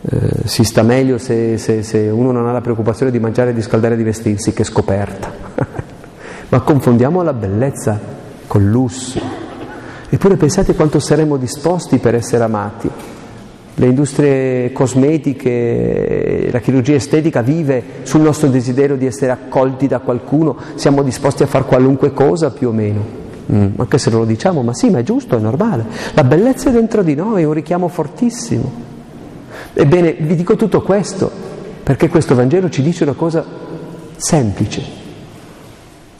eh, 0.00 0.30
si 0.44 0.64
sta 0.64 0.82
meglio 0.82 1.18
se, 1.18 1.56
se, 1.56 1.84
se, 1.84 2.08
uno 2.08 2.32
non 2.32 2.48
ha 2.48 2.52
la 2.52 2.60
preoccupazione 2.60 3.12
di 3.12 3.20
mangiare, 3.20 3.54
di 3.54 3.62
scaldare 3.62 3.94
e 3.94 3.96
di 3.96 4.02
vestirsi 4.02 4.52
che 4.52 4.64
scoperta. 4.64 5.30
Ma 6.50 6.60
confondiamo 6.60 7.22
la 7.22 7.32
bellezza 7.32 8.00
col 8.48 8.64
lusso. 8.64 9.37
Eppure 10.10 10.36
pensate 10.36 10.74
quanto 10.74 10.98
saremmo 10.98 11.36
disposti 11.36 11.98
per 11.98 12.14
essere 12.14 12.42
amati. 12.44 12.90
Le 13.74 13.86
industrie 13.86 14.72
cosmetiche, 14.72 16.48
la 16.50 16.58
chirurgia 16.60 16.94
estetica 16.94 17.42
vive 17.42 17.82
sul 18.02 18.22
nostro 18.22 18.48
desiderio 18.48 18.96
di 18.96 19.06
essere 19.06 19.30
accolti 19.30 19.86
da 19.86 20.00
qualcuno, 20.00 20.56
siamo 20.74 21.02
disposti 21.02 21.42
a 21.44 21.46
fare 21.46 21.64
qualunque 21.64 22.12
cosa 22.12 22.50
più 22.50 22.68
o 22.68 22.72
meno. 22.72 23.26
Mm, 23.52 23.66
anche 23.76 23.98
se 23.98 24.10
non 24.10 24.20
lo 24.20 24.26
diciamo, 24.26 24.62
ma 24.62 24.74
sì, 24.74 24.90
ma 24.90 24.98
è 24.98 25.02
giusto, 25.02 25.36
è 25.36 25.40
normale. 25.40 25.84
La 26.14 26.24
bellezza 26.24 26.70
è 26.70 26.72
dentro 26.72 27.02
di 27.02 27.14
noi, 27.14 27.42
è 27.42 27.46
un 27.46 27.52
richiamo 27.52 27.88
fortissimo. 27.88 28.86
Ebbene, 29.74 30.16
vi 30.18 30.34
dico 30.34 30.56
tutto 30.56 30.82
questo 30.82 31.30
perché 31.82 32.08
questo 32.08 32.34
Vangelo 32.34 32.68
ci 32.68 32.82
dice 32.82 33.04
una 33.04 33.12
cosa 33.12 33.44
semplice. 34.16 34.82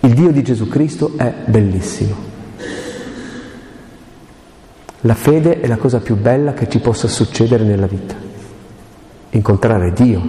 Il 0.00 0.14
Dio 0.14 0.30
di 0.30 0.42
Gesù 0.42 0.68
Cristo 0.68 1.12
è 1.16 1.32
bellissimo. 1.46 2.27
La 5.02 5.14
fede 5.14 5.60
è 5.60 5.66
la 5.68 5.76
cosa 5.76 6.00
più 6.00 6.16
bella 6.16 6.54
che 6.54 6.68
ci 6.68 6.80
possa 6.80 7.06
succedere 7.06 7.62
nella 7.62 7.86
vita. 7.86 8.16
Incontrare 9.30 9.92
Dio 9.92 10.20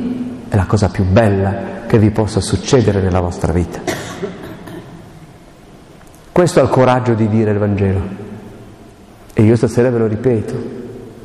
è 0.47 0.55
la 0.55 0.67
cosa 0.67 0.89
più 0.89 1.05
bella 1.05 1.85
che 1.87 1.97
vi 1.97 2.11
possa 2.11 2.39
succedere 2.39 3.01
nella 3.01 3.19
vostra 3.19 3.51
vita. 3.51 3.81
Questo 6.31 6.59
ha 6.59 6.63
il 6.63 6.69
coraggio 6.69 7.15
di 7.15 7.27
dire 7.27 7.51
il 7.51 7.57
Vangelo. 7.57 8.01
E 9.33 9.41
io 9.41 9.55
stasera 9.55 9.89
ve 9.89 9.97
lo 9.97 10.07
ripeto, 10.07 10.55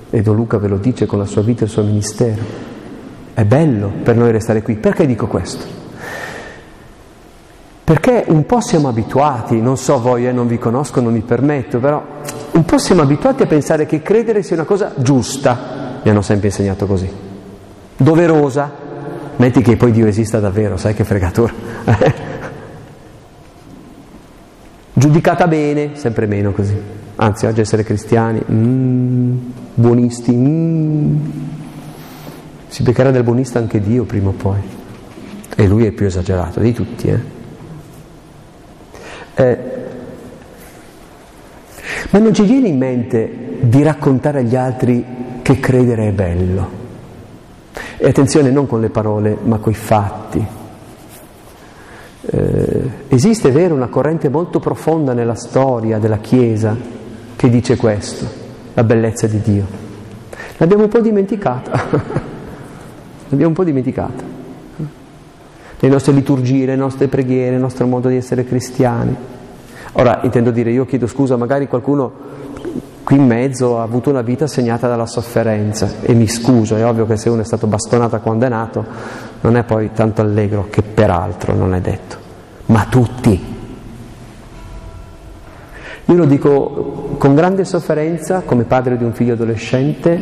e 0.08 0.22
Don 0.22 0.36
Luca 0.36 0.56
ve 0.56 0.68
lo 0.68 0.78
dice 0.78 1.04
con 1.04 1.18
la 1.18 1.26
sua 1.26 1.42
vita 1.42 1.62
e 1.62 1.64
il 1.64 1.70
suo 1.70 1.82
ministero. 1.82 2.42
È 3.34 3.44
bello 3.44 3.92
per 4.02 4.16
noi 4.16 4.32
restare 4.32 4.62
qui. 4.62 4.76
Perché 4.76 5.04
dico 5.04 5.26
questo? 5.26 5.66
Perché 7.84 8.24
un 8.28 8.46
po' 8.46 8.60
siamo 8.60 8.88
abituati, 8.88 9.60
non 9.60 9.76
so 9.76 10.00
voi, 10.00 10.26
eh, 10.26 10.32
non 10.32 10.46
vi 10.46 10.56
conosco, 10.56 11.02
non 11.02 11.12
mi 11.12 11.20
permetto, 11.20 11.78
però 11.78 12.02
un 12.54 12.64
po' 12.64 12.78
siamo 12.78 13.02
abituati 13.02 13.42
a 13.42 13.46
pensare 13.46 13.84
che 13.84 14.00
credere 14.00 14.42
sia 14.42 14.54
una 14.56 14.64
cosa 14.64 14.92
giusta, 14.96 15.98
mi 16.02 16.10
hanno 16.10 16.22
sempre 16.22 16.48
insegnato 16.48 16.86
così, 16.86 17.10
doverosa, 17.96 18.70
metti 19.36 19.60
che 19.60 19.76
poi 19.76 19.90
Dio 19.90 20.06
esista 20.06 20.38
davvero, 20.38 20.76
sai 20.76 20.94
che 20.94 21.02
fregatura, 21.02 21.52
giudicata 24.92 25.48
bene, 25.48 25.96
sempre 25.96 26.26
meno 26.26 26.52
così, 26.52 26.80
anzi 27.16 27.46
oggi 27.46 27.60
essere 27.60 27.82
cristiani, 27.82 28.40
mm, 28.48 29.36
buonisti, 29.74 30.32
mm, 30.32 31.16
si 32.68 32.84
beccherà 32.84 33.10
del 33.10 33.24
buonista 33.24 33.58
anche 33.58 33.80
Dio 33.80 34.04
prima 34.04 34.28
o 34.28 34.32
poi, 34.32 34.60
e 35.56 35.66
lui 35.66 35.86
è 35.86 35.90
più 35.90 36.06
esagerato 36.06 36.60
di 36.60 36.72
tutti, 36.72 37.08
eh. 37.08 37.32
Eh, 39.36 39.73
ma 42.10 42.18
non 42.18 42.34
ci 42.34 42.42
viene 42.42 42.68
in 42.68 42.78
mente 42.78 43.58
di 43.60 43.82
raccontare 43.82 44.40
agli 44.40 44.56
altri 44.56 45.04
che 45.42 45.60
credere 45.60 46.08
è 46.08 46.12
bello. 46.12 46.82
E 47.96 48.08
attenzione 48.08 48.50
non 48.50 48.66
con 48.66 48.80
le 48.80 48.90
parole, 48.90 49.36
ma 49.42 49.58
coi 49.58 49.74
fatti. 49.74 50.46
Eh, 52.26 52.90
esiste, 53.08 53.48
è 53.48 53.52
vero, 53.52 53.74
una 53.74 53.88
corrente 53.88 54.28
molto 54.28 54.60
profonda 54.60 55.12
nella 55.12 55.34
storia 55.34 55.98
della 55.98 56.18
Chiesa 56.18 56.76
che 57.36 57.48
dice 57.50 57.76
questo, 57.76 58.26
la 58.74 58.84
bellezza 58.84 59.26
di 59.26 59.40
Dio. 59.40 59.66
L'abbiamo 60.56 60.84
un 60.84 60.88
po' 60.88 61.00
dimenticata, 61.00 61.72
l'abbiamo 63.28 63.48
un 63.48 63.54
po' 63.54 63.64
dimenticata 63.64 64.34
le 65.84 65.90
nostre 65.90 66.14
liturgie, 66.14 66.64
le 66.64 66.76
nostre 66.76 67.08
preghiere, 67.08 67.56
il 67.56 67.60
nostro 67.60 67.86
modo 67.86 68.08
di 68.08 68.16
essere 68.16 68.44
cristiani. 68.44 69.14
Ora 69.96 70.20
intendo 70.22 70.50
dire, 70.50 70.70
io 70.70 70.86
chiedo 70.86 71.06
scusa, 71.06 71.36
magari 71.36 71.68
qualcuno 71.68 72.12
qui 73.04 73.16
in 73.16 73.26
mezzo 73.26 73.78
ha 73.78 73.82
avuto 73.82 74.10
una 74.10 74.22
vita 74.22 74.46
segnata 74.46 74.88
dalla 74.88 75.06
sofferenza 75.06 75.88
e 76.00 76.14
mi 76.14 76.26
scuso, 76.26 76.74
è 76.74 76.84
ovvio 76.84 77.06
che 77.06 77.16
se 77.16 77.28
uno 77.28 77.42
è 77.42 77.44
stato 77.44 77.66
bastonato 77.66 78.18
quando 78.18 78.46
è 78.46 78.48
nato 78.48 78.84
non 79.42 79.56
è 79.56 79.62
poi 79.62 79.90
tanto 79.92 80.22
allegro, 80.22 80.68
che 80.70 80.82
peraltro 80.82 81.54
non 81.54 81.74
è 81.74 81.80
detto, 81.80 82.16
ma 82.66 82.86
tutti. 82.88 83.52
Io 86.06 86.14
lo 86.14 86.24
dico 86.24 87.14
con 87.18 87.34
grande 87.34 87.64
sofferenza 87.64 88.42
come 88.44 88.64
padre 88.64 88.96
di 88.96 89.04
un 89.04 89.12
figlio 89.12 89.34
adolescente, 89.34 90.18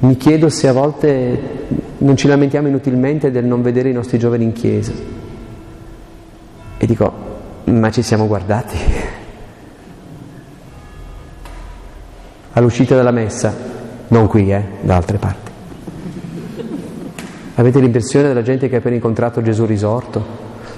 mi 0.00 0.16
chiedo 0.16 0.48
se 0.48 0.68
a 0.68 0.72
volte 0.72 1.66
non 1.98 2.16
ci 2.16 2.26
lamentiamo 2.26 2.68
inutilmente 2.68 3.30
del 3.30 3.44
non 3.44 3.62
vedere 3.62 3.90
i 3.90 3.92
nostri 3.92 4.18
giovani 4.18 4.44
in 4.44 4.52
chiesa. 4.52 4.92
E 6.78 6.86
dico, 6.86 7.29
ma 7.64 7.90
ci 7.90 8.02
siamo 8.02 8.26
guardati? 8.26 8.76
All'uscita 12.52 12.96
dalla 12.96 13.10
messa, 13.12 13.54
non 14.08 14.26
qui, 14.26 14.52
eh, 14.52 14.64
da 14.80 14.96
altre 14.96 15.18
parti. 15.18 15.50
Avete 17.54 17.78
l'impressione 17.78 18.28
della 18.28 18.42
gente 18.42 18.68
che 18.68 18.76
ha 18.76 18.78
appena 18.78 18.94
incontrato 18.94 19.42
Gesù 19.42 19.66
risorto? 19.66 20.24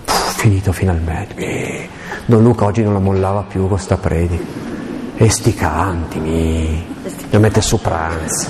Puh, 0.04 0.12
finito 0.12 0.72
finalmente. 0.72 1.88
Don 2.26 2.42
Luca 2.42 2.64
oggi 2.64 2.82
non 2.82 2.92
la 2.92 2.98
mollava 2.98 3.42
più 3.42 3.68
con 3.68 3.78
sta 3.78 3.96
predica. 3.96 4.60
E 5.16 5.30
sti 5.30 5.54
canti, 5.54 6.18
mi 6.18 6.84
mette 7.30 7.60
su 7.60 7.80
pranzo. 7.80 8.48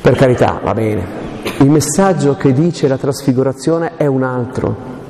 Per 0.00 0.16
carità, 0.16 0.60
va 0.62 0.72
bene. 0.72 1.06
Il 1.58 1.70
messaggio 1.70 2.36
che 2.36 2.52
dice 2.52 2.88
la 2.88 2.96
trasfigurazione 2.96 3.96
è 3.96 4.06
un 4.06 4.22
altro. 4.22 5.00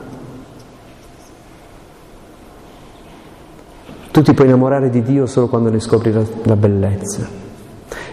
Tu 4.12 4.20
ti 4.20 4.35
puoi 4.35 4.46
innamorare 4.46 4.90
di 4.90 5.03
Dio 5.03 5.25
solo 5.25 5.48
quando 5.48 5.70
ne 5.70 5.81
scopri 5.81 6.12
la, 6.12 6.22
la 6.42 6.55
bellezza. 6.55 7.27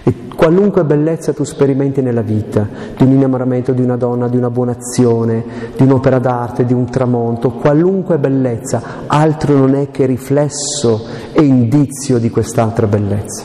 E 0.01 0.13
qualunque 0.33 0.85
bellezza 0.85 1.33
tu 1.33 1.43
sperimenti 1.43 2.01
nella 2.01 2.21
vita, 2.21 2.65
di 2.95 3.03
un 3.03 3.11
innamoramento 3.11 3.73
di 3.73 3.81
una 3.81 3.97
donna, 3.97 4.29
di 4.29 4.37
una 4.37 4.49
buona 4.49 4.71
azione, 4.71 5.43
di 5.75 5.83
un'opera 5.83 6.19
d'arte, 6.19 6.63
di 6.63 6.71
un 6.71 6.89
tramonto, 6.89 7.51
qualunque 7.51 8.17
bellezza, 8.17 8.81
altro 9.07 9.57
non 9.57 9.75
è 9.75 9.91
che 9.91 10.05
riflesso 10.05 11.05
e 11.33 11.43
indizio 11.43 12.17
di 12.17 12.29
quest'altra 12.29 12.87
bellezza. 12.87 13.43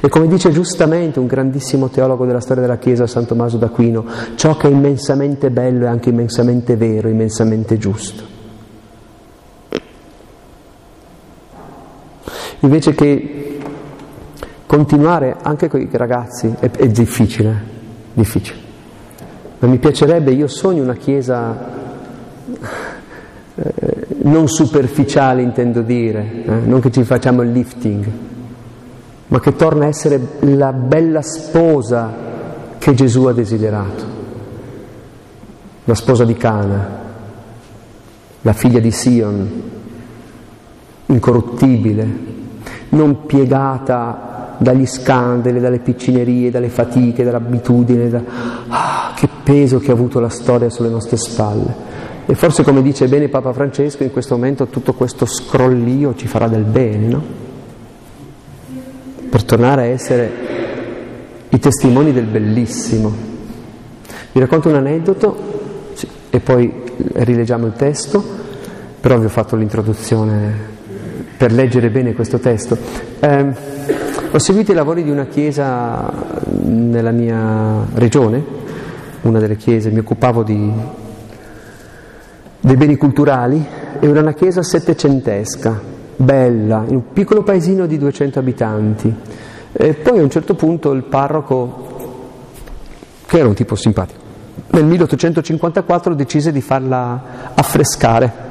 E 0.00 0.10
come 0.10 0.28
dice 0.28 0.50
giustamente 0.50 1.18
un 1.18 1.26
grandissimo 1.26 1.88
teologo 1.88 2.26
della 2.26 2.40
storia 2.40 2.62
della 2.62 2.76
Chiesa, 2.76 3.06
San 3.06 3.24
Tommaso 3.24 3.56
d'Aquino, 3.56 4.04
ciò 4.34 4.58
che 4.58 4.68
è 4.68 4.70
immensamente 4.70 5.50
bello 5.50 5.86
è 5.86 5.88
anche 5.88 6.10
immensamente 6.10 6.76
vero, 6.76 7.08
immensamente 7.08 7.78
giusto. 7.78 8.37
Invece 12.60 12.94
che 12.94 13.58
continuare 14.66 15.36
anche 15.40 15.68
con 15.68 15.80
i 15.80 15.88
ragazzi 15.92 16.52
è, 16.58 16.70
è 16.70 16.88
difficile, 16.88 17.56
difficile. 18.12 18.58
Ma 19.60 19.68
mi 19.68 19.78
piacerebbe, 19.78 20.32
io 20.32 20.46
sogno 20.46 20.82
una 20.82 20.94
Chiesa 20.94 21.56
eh, 23.54 24.06
non 24.22 24.48
superficiale 24.48 25.42
intendo 25.42 25.82
dire, 25.82 26.44
eh, 26.44 26.50
non 26.64 26.80
che 26.80 26.90
ci 26.90 27.02
facciamo 27.02 27.42
il 27.42 27.50
lifting, 27.50 28.10
ma 29.28 29.40
che 29.40 29.56
torna 29.56 29.84
a 29.84 29.88
essere 29.88 30.20
la 30.40 30.72
bella 30.72 31.22
sposa 31.22 32.12
che 32.78 32.94
Gesù 32.94 33.24
ha 33.24 33.32
desiderato, 33.32 34.04
la 35.84 35.94
sposa 35.94 36.24
di 36.24 36.34
Cana, 36.34 36.88
la 38.42 38.52
figlia 38.52 38.78
di 38.78 38.90
Sion, 38.90 39.62
incorruttibile, 41.06 42.36
non 42.90 43.26
piegata 43.26 44.56
dagli 44.58 44.86
scandali, 44.86 45.60
dalle 45.60 45.78
piccinerie, 45.78 46.50
dalle 46.50 46.68
fatiche, 46.68 47.24
dall'abitudine, 47.24 48.08
da... 48.08 48.22
ah, 48.68 49.12
che 49.14 49.28
peso 49.42 49.78
che 49.78 49.90
ha 49.90 49.94
avuto 49.94 50.20
la 50.20 50.28
storia 50.28 50.68
sulle 50.68 50.88
nostre 50.88 51.16
spalle. 51.16 51.86
E 52.26 52.34
forse, 52.34 52.62
come 52.62 52.82
dice 52.82 53.08
bene 53.08 53.28
Papa 53.28 53.52
Francesco, 53.52 54.02
in 54.02 54.12
questo 54.12 54.34
momento 54.34 54.66
tutto 54.66 54.92
questo 54.92 55.24
scrollio 55.24 56.14
ci 56.14 56.26
farà 56.26 56.48
del 56.48 56.64
bene, 56.64 57.06
no? 57.06 57.22
per 59.30 59.44
tornare 59.44 59.82
a 59.82 59.84
essere 59.86 60.30
i 61.48 61.58
testimoni 61.58 62.12
del 62.12 62.26
bellissimo. 62.26 63.12
Vi 64.32 64.40
racconto 64.40 64.68
un 64.68 64.74
aneddoto 64.74 65.36
e 66.30 66.40
poi 66.40 66.72
rileggiamo 67.12 67.66
il 67.66 67.72
testo, 67.72 68.22
però 69.00 69.18
vi 69.18 69.26
ho 69.26 69.30
fatto 69.30 69.56
l'introduzione 69.56 70.76
per 71.38 71.52
leggere 71.52 71.88
bene 71.88 72.14
questo 72.14 72.40
testo. 72.40 72.76
Eh, 73.20 73.46
ho 74.30 74.38
seguito 74.38 74.72
i 74.72 74.74
lavori 74.74 75.04
di 75.04 75.10
una 75.10 75.26
chiesa 75.26 76.12
nella 76.64 77.12
mia 77.12 77.86
regione, 77.94 78.44
una 79.22 79.38
delle 79.38 79.56
chiese, 79.56 79.90
mi 79.90 80.00
occupavo 80.00 80.42
di, 80.42 80.70
dei 82.60 82.76
beni 82.76 82.96
culturali, 82.96 83.64
era 84.00 84.20
una 84.20 84.34
chiesa 84.34 84.64
settecentesca, 84.64 85.80
bella, 86.16 86.84
in 86.88 86.96
un 86.96 87.12
piccolo 87.12 87.44
paesino 87.44 87.86
di 87.86 87.98
200 87.98 88.38
abitanti. 88.40 89.14
E 89.72 89.94
poi 89.94 90.18
a 90.18 90.22
un 90.22 90.30
certo 90.30 90.54
punto 90.54 90.90
il 90.90 91.04
parroco, 91.04 91.86
che 93.26 93.38
era 93.38 93.46
un 93.46 93.54
tipo 93.54 93.76
simpatico, 93.76 94.20
nel 94.70 94.84
1854 94.84 96.14
decise 96.14 96.50
di 96.50 96.60
farla 96.60 97.52
affrescare. 97.54 98.47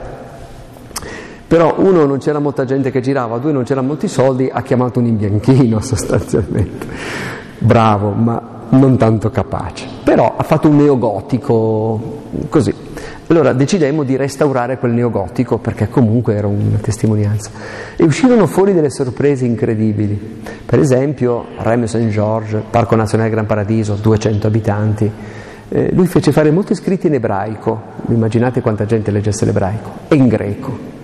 Però 1.48 1.76
uno 1.78 2.06
non 2.06 2.18
c'era 2.18 2.40
molta 2.40 2.66
gente 2.66 2.92
che 2.92 3.00
girava, 3.00 3.38
due 3.38 3.54
non 3.54 3.64
c'erano 3.64 3.88
molti 3.88 4.10
soldi, 4.10 4.50
ha 4.52 4.62
chiamato 4.62 5.00
un 5.00 5.06
imbianchino 5.06 5.80
sostanzialmente. 5.82 6.86
Bravo, 7.60 8.12
ma 8.12 8.56
non 8.70 8.98
tanto 8.98 9.30
capace. 9.30 9.88
Però 10.04 10.36
ha 10.36 10.44
fatto 10.44 10.68
un 10.68 10.76
neogotico 10.76 12.00
così. 12.50 12.74
Allora 13.30 13.52
decidemmo 13.54 14.04
di 14.04 14.16
restaurare 14.16 14.78
quel 14.78 14.92
neogotico 14.92 15.58
perché 15.58 15.90
comunque 15.90 16.36
era 16.36 16.48
una 16.48 16.78
testimonianza. 16.82 17.50
E 17.96 18.04
uscirono 18.04 18.46
fuori 18.46 18.74
delle 18.74 18.90
sorprese 18.90 19.46
incredibili. 19.46 20.42
Per 20.66 20.80
esempio, 20.80 21.46
Reme 21.58 21.88
St. 21.88 22.08
George, 22.08 22.62
Parco 22.70 22.96
Nazionale 22.96 23.30
Gran 23.30 23.46
Paradiso, 23.46 23.96
200 23.96 24.48
abitanti, 24.48 25.12
eh, 25.70 25.90
lui 25.94 26.08
fece 26.08 26.32
fare 26.32 26.52
molti 26.52 26.76
scritti 26.76 27.08
in 27.08 27.16
ebraico, 27.16 27.82
immaginate 28.08 28.62
quanta 28.62 28.86
gente 28.86 29.12
leggesse 29.12 29.46
l'ebraico, 29.46 29.90
e 30.08 30.16
in 30.16 30.28
greco. 30.28 30.96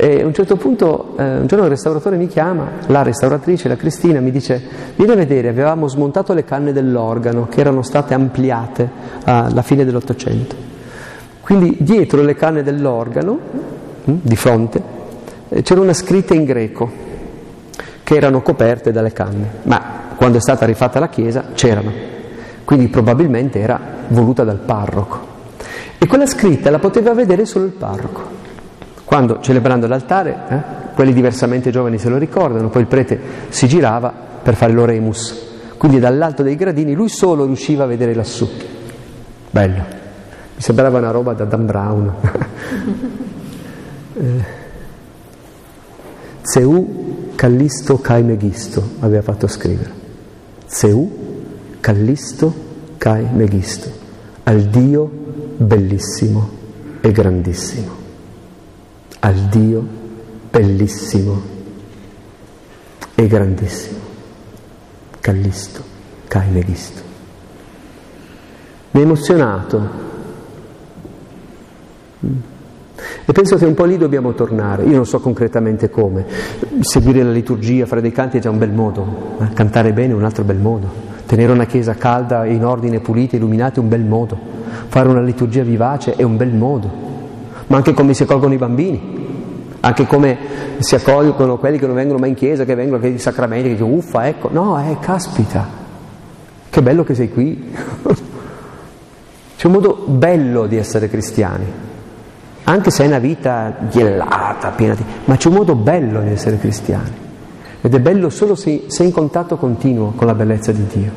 E 0.00 0.22
a 0.22 0.24
un 0.24 0.32
certo 0.32 0.56
punto, 0.56 1.14
eh, 1.18 1.38
un 1.38 1.46
giorno 1.46 1.64
il 1.64 1.70
restauratore 1.70 2.16
mi 2.16 2.28
chiama, 2.28 2.68
la 2.86 3.02
restauratrice, 3.02 3.66
la 3.68 3.76
Cristina, 3.76 4.20
mi 4.20 4.30
dice, 4.30 4.62
vieni 4.94 5.12
a 5.12 5.16
vedere, 5.16 5.48
avevamo 5.48 5.88
smontato 5.88 6.34
le 6.34 6.44
canne 6.44 6.72
dell'organo 6.72 7.48
che 7.48 7.60
erano 7.60 7.82
state 7.82 8.14
ampliate 8.14 8.88
alla 9.24 9.62
fine 9.62 9.84
dell'Ottocento. 9.84 10.54
Quindi 11.40 11.76
dietro 11.80 12.22
le 12.22 12.34
canne 12.34 12.62
dell'organo, 12.62 13.38
hm, 14.04 14.14
di 14.22 14.36
fronte, 14.36 14.82
eh, 15.48 15.62
c'era 15.62 15.80
una 15.80 15.94
scritta 15.94 16.34
in 16.34 16.44
greco 16.44 16.88
che 18.04 18.14
erano 18.14 18.40
coperte 18.40 18.92
dalle 18.92 19.12
canne, 19.12 19.50
ma 19.64 20.14
quando 20.14 20.38
è 20.38 20.40
stata 20.40 20.64
rifatta 20.64 21.00
la 21.00 21.08
chiesa 21.08 21.46
c'erano 21.54 22.16
quindi 22.68 22.88
probabilmente 22.88 23.60
era 23.60 23.80
voluta 24.08 24.44
dal 24.44 24.58
parroco. 24.58 25.18
E 25.96 26.06
quella 26.06 26.26
scritta 26.26 26.68
la 26.68 26.78
poteva 26.78 27.14
vedere 27.14 27.46
solo 27.46 27.64
il 27.64 27.70
parroco. 27.70 28.20
Quando 29.08 29.40
celebrando 29.40 29.86
l'altare, 29.86 30.36
eh, 30.48 30.60
quelli 30.94 31.14
diversamente 31.14 31.70
giovani 31.70 31.96
se 31.96 32.10
lo 32.10 32.18
ricordano, 32.18 32.68
poi 32.68 32.82
il 32.82 32.88
prete 32.88 33.18
si 33.48 33.66
girava 33.66 34.12
per 34.42 34.54
fare 34.54 34.70
l'oremus. 34.70 35.46
Quindi 35.78 35.98
dall'alto 35.98 36.42
dei 36.42 36.56
gradini 36.56 36.92
lui 36.92 37.08
solo 37.08 37.46
riusciva 37.46 37.84
a 37.84 37.86
vedere 37.86 38.14
lassù. 38.14 38.46
Bello. 39.50 39.82
Mi 40.56 40.60
sembrava 40.60 40.98
una 40.98 41.10
roba 41.10 41.32
da 41.32 41.44
Dan 41.46 41.64
Brown. 41.64 42.12
eh. 44.12 44.44
Zeu 46.42 47.30
Callisto 47.34 47.96
Kai 48.00 48.22
Meghisto 48.22 48.82
aveva 49.00 49.22
fatto 49.22 49.46
scrivere. 49.46 49.90
Zeu 50.66 51.10
Callisto 51.80 52.54
Kai 52.98 53.26
Meghisto, 53.32 53.90
al 54.42 54.64
Dio 54.64 55.10
bellissimo 55.56 56.50
e 57.00 57.10
grandissimo, 57.10 57.90
al 59.20 59.34
Dio 59.48 59.84
bellissimo 60.50 61.56
e 63.14 63.26
grandissimo, 63.26 63.98
Callisto 65.20 65.82
Kai 66.28 66.50
Meghisto. 66.50 67.02
Mi 68.92 69.00
ha 69.00 69.04
emozionato. 69.04 70.06
E 73.24 73.32
penso 73.32 73.56
che 73.56 73.64
un 73.64 73.74
po' 73.74 73.84
lì 73.84 73.96
dobbiamo 73.96 74.32
tornare, 74.34 74.84
io 74.84 74.96
non 74.96 75.06
so 75.06 75.20
concretamente 75.20 75.90
come, 75.90 76.24
seguire 76.80 77.22
la 77.22 77.30
liturgia, 77.30 77.86
fare 77.86 78.00
dei 78.00 78.12
canti 78.12 78.38
è 78.38 78.40
già 78.40 78.50
un 78.50 78.58
bel 78.58 78.72
modo, 78.72 79.36
eh? 79.40 79.52
cantare 79.52 79.92
bene 79.92 80.12
è 80.12 80.16
un 80.16 80.24
altro 80.24 80.44
bel 80.44 80.58
modo. 80.58 81.06
Tenere 81.26 81.52
una 81.52 81.66
chiesa 81.66 81.94
calda, 81.94 82.46
in 82.46 82.64
ordine, 82.64 83.00
pulita, 83.00 83.36
illuminata 83.36 83.76
è 83.76 83.78
un 83.80 83.88
bel 83.88 84.04
modo. 84.04 84.38
Fare 84.88 85.08
una 85.08 85.20
liturgia 85.20 85.62
vivace 85.62 86.14
è 86.14 86.22
un 86.22 86.38
bel 86.38 86.54
modo. 86.54 87.07
Ma 87.68 87.76
anche 87.76 87.94
come 87.94 88.14
si 88.14 88.24
accolgono 88.24 88.54
i 88.54 88.58
bambini, 88.58 89.00
anche 89.80 90.06
come 90.06 90.38
si 90.78 90.94
accolgono 90.94 91.56
quelli 91.56 91.78
che 91.78 91.86
non 91.86 91.94
vengono 91.94 92.18
mai 92.18 92.30
in 92.30 92.34
chiesa, 92.34 92.64
che 92.64 92.74
vengono 92.74 93.00
che 93.00 93.08
i 93.08 93.18
sacramenti, 93.18 93.68
che 93.68 93.74
dicono 93.74 93.94
uffa, 93.94 94.26
ecco. 94.26 94.48
No, 94.50 94.78
eh, 94.78 94.98
caspita, 95.00 95.66
che 96.68 96.82
bello 96.82 97.04
che 97.04 97.14
sei 97.14 97.30
qui. 97.30 97.72
C'è 99.56 99.66
un 99.66 99.72
modo 99.72 100.04
bello 100.06 100.66
di 100.66 100.76
essere 100.76 101.08
cristiani, 101.08 101.66
anche 102.64 102.90
se 102.90 103.02
è 103.02 103.06
una 103.06 103.18
vita 103.18 103.74
ghiellata, 103.90 104.70
piena 104.70 104.94
di... 104.94 105.02
ma 105.24 105.36
c'è 105.36 105.48
un 105.48 105.54
modo 105.54 105.74
bello 105.74 106.20
di 106.20 106.28
essere 106.28 106.58
cristiani. 106.58 107.10
Ed 107.80 107.92
è 107.92 107.98
bello 107.98 108.30
solo 108.30 108.54
se, 108.54 108.84
se 108.86 109.02
in 109.02 109.10
contatto 109.10 109.56
continuo 109.56 110.12
con 110.14 110.28
la 110.28 110.34
bellezza 110.34 110.70
di 110.70 110.86
Dio. 110.86 111.10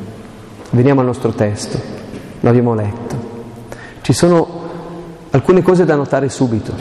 Veniamo 0.71 1.01
al 1.01 1.05
nostro 1.05 1.33
testo, 1.33 1.79
l'abbiamo 2.39 2.73
letto. 2.73 3.15
Ci 4.01 4.13
sono 4.13 4.60
alcune 5.31 5.61
cose 5.61 5.85
da 5.85 5.95
notare 5.95 6.29
subito. 6.29 6.73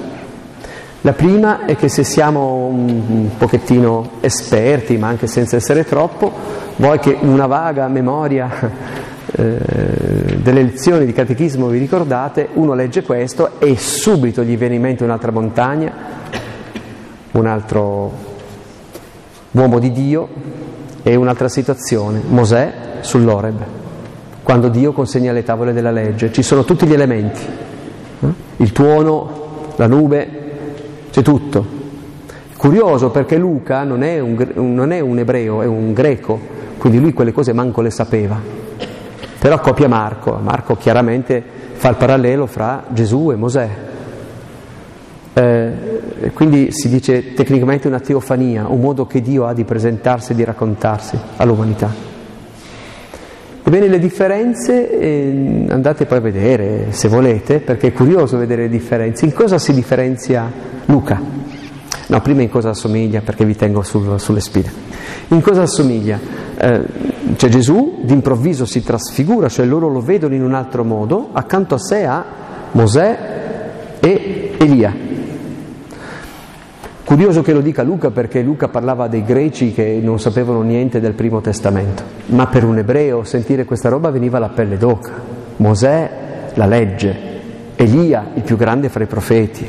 La 1.03 1.13
prima 1.13 1.65
è 1.65 1.77
che 1.77 1.89
se 1.89 2.05
siamo 2.05 2.67
un 2.67 3.31
pochettino 3.39 4.11
esperti, 4.21 4.99
ma 4.99 5.09
anche 5.09 5.27
senza 5.27 5.57
essere 5.57 5.85
troppo, 5.85 6.31
voi 6.77 6.99
che 6.99 7.17
una 7.19 7.47
vaga 7.47 7.89
memoria 7.89 8.51
eh, 9.33 10.37
delle 10.43 10.63
lezioni 10.63 11.07
di 11.07 11.13
catechismo 11.13 11.69
vi 11.69 11.79
ricordate, 11.79 12.49
uno 12.53 12.75
legge 12.75 13.03
questo 13.03 13.59
e 13.59 13.79
subito 13.79 14.43
gli 14.43 14.59
viene 14.59 14.75
in 14.75 14.83
mente 14.83 15.03
un'altra 15.03 15.33
montagna, 15.33 15.93
un 17.31 17.47
altro 17.47 18.13
uomo 19.53 19.79
di 19.79 19.91
Dio, 19.91 20.29
e 21.03 21.15
un'altra 21.15 21.49
situazione, 21.49 22.21
Mosè 22.27 22.73
sull'Oreb, 23.01 23.65
quando 24.43 24.69
Dio 24.69 24.93
consegna 24.93 25.33
le 25.33 25.43
tavole 25.43 25.73
della 25.73 25.91
legge, 25.91 26.33
ci 26.33 26.43
sono 26.43 26.65
tutti 26.65 26.87
gli 26.87 26.93
elementi? 26.93 27.41
Il 28.57 28.73
tuono, 28.73 29.73
la 29.77 29.87
nube, 29.87 30.29
c'è 31.11 31.23
tutto. 31.23 31.79
Curioso 32.57 33.11
perché 33.11 33.39
Luca 33.39 33.85
non 33.85 34.03
è 34.03 34.21
un, 34.21 34.47
non 34.55 34.93
è 34.93 35.01
un 35.01 35.19
ebreo, 35.19 35.63
è 35.63 35.67
un 35.67 35.93
greco, 35.95 36.39
quindi 36.77 37.01
lui 37.01 37.13
quelle 37.13 37.33
cose 37.33 37.53
manco 37.53 37.81
le 37.81 37.91
sapeva. 37.91 38.39
Però 39.39 39.59
copia 39.61 39.89
Marco, 39.89 40.39
Marco 40.43 40.77
chiaramente 40.77 41.43
fa 41.73 41.89
il 41.89 41.97
parallelo 41.97 42.45
fra 42.47 42.85
Gesù 42.89 43.31
e 43.33 43.37
Mosè. 43.37 43.69
Eh, 45.33 45.73
quindi 46.35 46.71
si 46.73 46.91
dice 46.91 47.33
tecnicamente 47.33 47.89
una 47.89 48.01
teofania, 48.01 48.67
un 48.69 48.81
modo 48.81 49.07
che 49.07 49.23
Dio 49.23 49.47
ha 49.47 49.55
di 49.55 49.65
presentarsi 49.65 50.33
e 50.33 50.35
di 50.35 50.45
raccontarsi 50.45 51.19
all'umanità. 51.37 52.10
Ebbene, 53.71 53.87
le 53.87 54.01
differenze 54.01 54.99
eh, 54.99 55.67
andate 55.69 56.05
poi 56.05 56.19
a 56.19 56.21
vedere 56.21 56.87
se 56.91 57.07
volete, 57.07 57.61
perché 57.61 57.87
è 57.87 57.93
curioso 57.93 58.37
vedere 58.37 58.63
le 58.63 58.69
differenze. 58.69 59.25
In 59.27 59.33
cosa 59.33 59.61
si 59.61 59.73
differenzia 59.73 60.51
Luca? 60.87 61.23
No, 62.09 62.21
prima 62.21 62.43
in 62.43 62.51
cosa 62.51 62.71
assomiglia, 62.71 63.21
perché 63.21 63.45
vi 63.45 63.55
tengo 63.55 63.83
sul, 63.83 64.19
sulle 64.19 64.41
spine. 64.41 64.73
In 65.29 65.41
cosa 65.41 65.63
assomiglia? 65.63 66.19
Eh, 66.59 66.83
cioè 67.37 67.49
Gesù 67.49 68.01
d'improvviso 68.03 68.65
si 68.65 68.83
trasfigura, 68.83 69.49
cioè 69.49 69.65
loro 69.67 69.87
lo 69.87 70.01
vedono 70.01 70.35
in 70.35 70.43
un 70.43 70.55
altro 70.55 70.83
modo, 70.83 71.29
accanto 71.31 71.77
a 71.77 71.79
sé 71.79 72.05
ha 72.05 72.25
Mosè 72.73 73.19
e 74.01 74.57
Elia. 74.59 75.10
Curioso 77.11 77.43
che 77.43 77.53
lo 77.53 77.61
dica 77.61 77.83
Luca 77.83 78.13
perché 78.13 78.41
Luca 78.41 78.69
parlava 78.69 79.09
dei 79.09 79.25
greci 79.25 79.73
che 79.73 79.99
non 80.01 80.21
sapevano 80.21 80.63
niente 80.63 81.01
del 81.01 81.15
primo 81.15 81.41
testamento, 81.41 82.05
ma 82.27 82.47
per 82.47 82.63
un 82.63 82.79
ebreo 82.79 83.25
sentire 83.25 83.65
questa 83.65 83.89
roba 83.89 84.11
veniva 84.11 84.39
la 84.39 84.51
pelle 84.51 84.79
d'oca. 84.79 85.11
Mosè, 85.57 86.11
la 86.55 86.67
legge, 86.67 87.17
Elia, 87.75 88.29
il 88.35 88.43
più 88.43 88.57
grande 88.57 88.89
fra 88.91 89.03
i 89.03 89.09
profeti. 89.09 89.69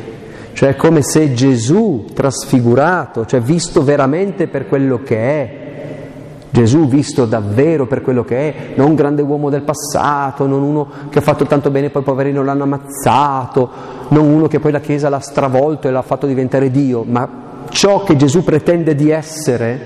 Cioè 0.53 0.75
come 0.75 1.01
se 1.01 1.33
Gesù 1.33 2.05
trasfigurato, 2.13 3.25
cioè 3.25 3.41
visto 3.41 3.83
veramente 3.83 4.45
per 4.45 4.67
quello 4.67 5.01
che 5.01 5.17
è, 5.17 5.60
Gesù 6.51 6.85
visto 6.87 7.25
davvero 7.25 7.87
per 7.87 8.01
quello 8.01 8.25
che 8.25 8.37
è, 8.37 8.55
non 8.75 8.89
un 8.89 8.95
grande 8.95 9.21
uomo 9.21 9.49
del 9.49 9.61
passato, 9.61 10.45
non 10.45 10.61
uno 10.61 10.87
che 11.09 11.19
ha 11.19 11.21
fatto 11.21 11.45
tanto 11.45 11.71
bene 11.71 11.87
e 11.87 11.89
poi 11.91 12.03
poverino 12.03 12.43
l'hanno 12.43 12.63
ammazzato, 12.63 13.69
non 14.09 14.27
uno 14.27 14.47
che 14.47 14.59
poi 14.59 14.73
la 14.73 14.81
Chiesa 14.81 15.07
l'ha 15.07 15.21
stravolto 15.21 15.87
e 15.87 15.91
l'ha 15.91 16.01
fatto 16.01 16.27
diventare 16.27 16.69
Dio, 16.69 17.05
ma 17.07 17.27
ciò 17.69 18.03
che 18.03 18.17
Gesù 18.17 18.43
pretende 18.43 18.95
di 18.95 19.09
essere, 19.09 19.79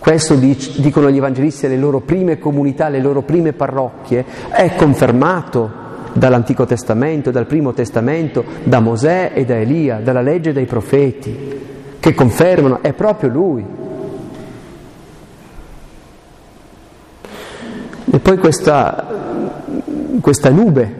questo 0.00 0.36
dicono 0.36 1.10
gli 1.10 1.18
evangelisti 1.18 1.66
alle 1.66 1.76
loro 1.76 2.00
prime 2.00 2.38
comunità, 2.38 2.86
alle 2.86 3.00
loro 3.00 3.20
prime 3.20 3.52
parrocchie, 3.52 4.24
è 4.48 4.74
confermato 4.74 5.70
dall'Antico 6.14 6.64
Testamento, 6.64 7.30
dal 7.30 7.46
Primo 7.46 7.74
Testamento, 7.74 8.42
da 8.64 8.80
Mosè 8.80 9.32
e 9.34 9.44
da 9.44 9.58
Elia, 9.58 10.00
dalla 10.02 10.22
legge 10.22 10.50
e 10.50 10.52
dai 10.54 10.64
profeti, 10.64 11.60
che 12.00 12.14
confermano, 12.14 12.78
è 12.80 12.94
proprio 12.94 13.28
Lui. 13.28 13.86
E 18.10 18.18
poi 18.20 18.38
questa, 18.38 19.06
questa 20.20 20.48
nube 20.48 20.94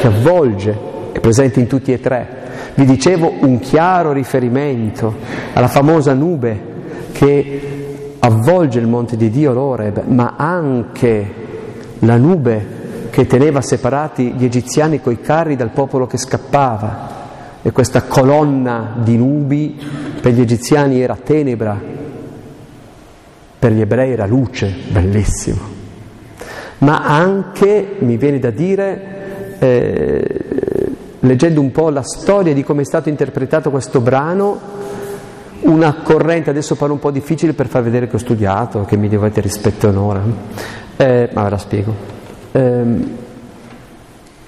che 0.00 0.06
avvolge, 0.06 0.76
è 1.12 1.20
presente 1.20 1.60
in 1.60 1.66
tutti 1.66 1.92
e 1.92 2.00
tre. 2.00 2.36
Vi 2.74 2.86
dicevo 2.86 3.32
un 3.40 3.58
chiaro 3.58 4.12
riferimento 4.12 5.14
alla 5.52 5.68
famosa 5.68 6.14
nube 6.14 6.76
che 7.12 8.16
avvolge 8.20 8.78
il 8.78 8.86
monte 8.86 9.16
di 9.16 9.28
Dio, 9.28 9.52
l'Oreb, 9.52 10.04
ma 10.06 10.34
anche 10.36 11.34
la 12.00 12.16
nube 12.16 12.76
che 13.10 13.26
teneva 13.26 13.60
separati 13.60 14.32
gli 14.32 14.44
egiziani 14.44 15.02
coi 15.02 15.20
carri 15.20 15.54
dal 15.54 15.70
popolo 15.70 16.06
che 16.06 16.16
scappava. 16.16 17.16
E 17.60 17.72
questa 17.72 18.04
colonna 18.04 18.94
di 19.02 19.18
nubi 19.18 19.78
per 20.22 20.32
gli 20.32 20.40
egiziani 20.40 21.02
era 21.02 21.16
tenebra, 21.22 21.78
per 23.58 23.72
gli 23.72 23.80
ebrei 23.80 24.12
era 24.12 24.24
luce, 24.24 24.72
bellissimo 24.88 25.77
ma 26.78 27.04
anche, 27.04 27.96
mi 27.98 28.16
viene 28.16 28.38
da 28.38 28.50
dire, 28.50 29.56
eh, 29.58 30.24
leggendo 31.20 31.60
un 31.60 31.72
po' 31.72 31.90
la 31.90 32.02
storia 32.02 32.54
di 32.54 32.62
come 32.62 32.82
è 32.82 32.84
stato 32.84 33.08
interpretato 33.08 33.70
questo 33.70 34.00
brano, 34.00 34.60
una 35.60 35.94
corrente, 36.02 36.50
adesso 36.50 36.76
parlo 36.76 36.94
un 36.94 37.00
po' 37.00 37.10
difficile 37.10 37.52
per 37.52 37.66
far 37.66 37.82
vedere 37.82 38.06
che 38.08 38.16
ho 38.16 38.20
studiato, 38.20 38.84
che 38.84 38.96
mi 38.96 39.08
dovete 39.08 39.40
rispetto 39.40 39.86
e 39.86 39.90
onore, 39.90 40.20
eh, 40.96 41.28
ma 41.32 41.42
ve 41.42 41.50
la 41.50 41.58
spiego. 41.58 41.94
Eh, 42.52 42.82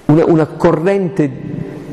una, 0.05 0.25
una, 0.25 0.45
corrente 0.45 1.29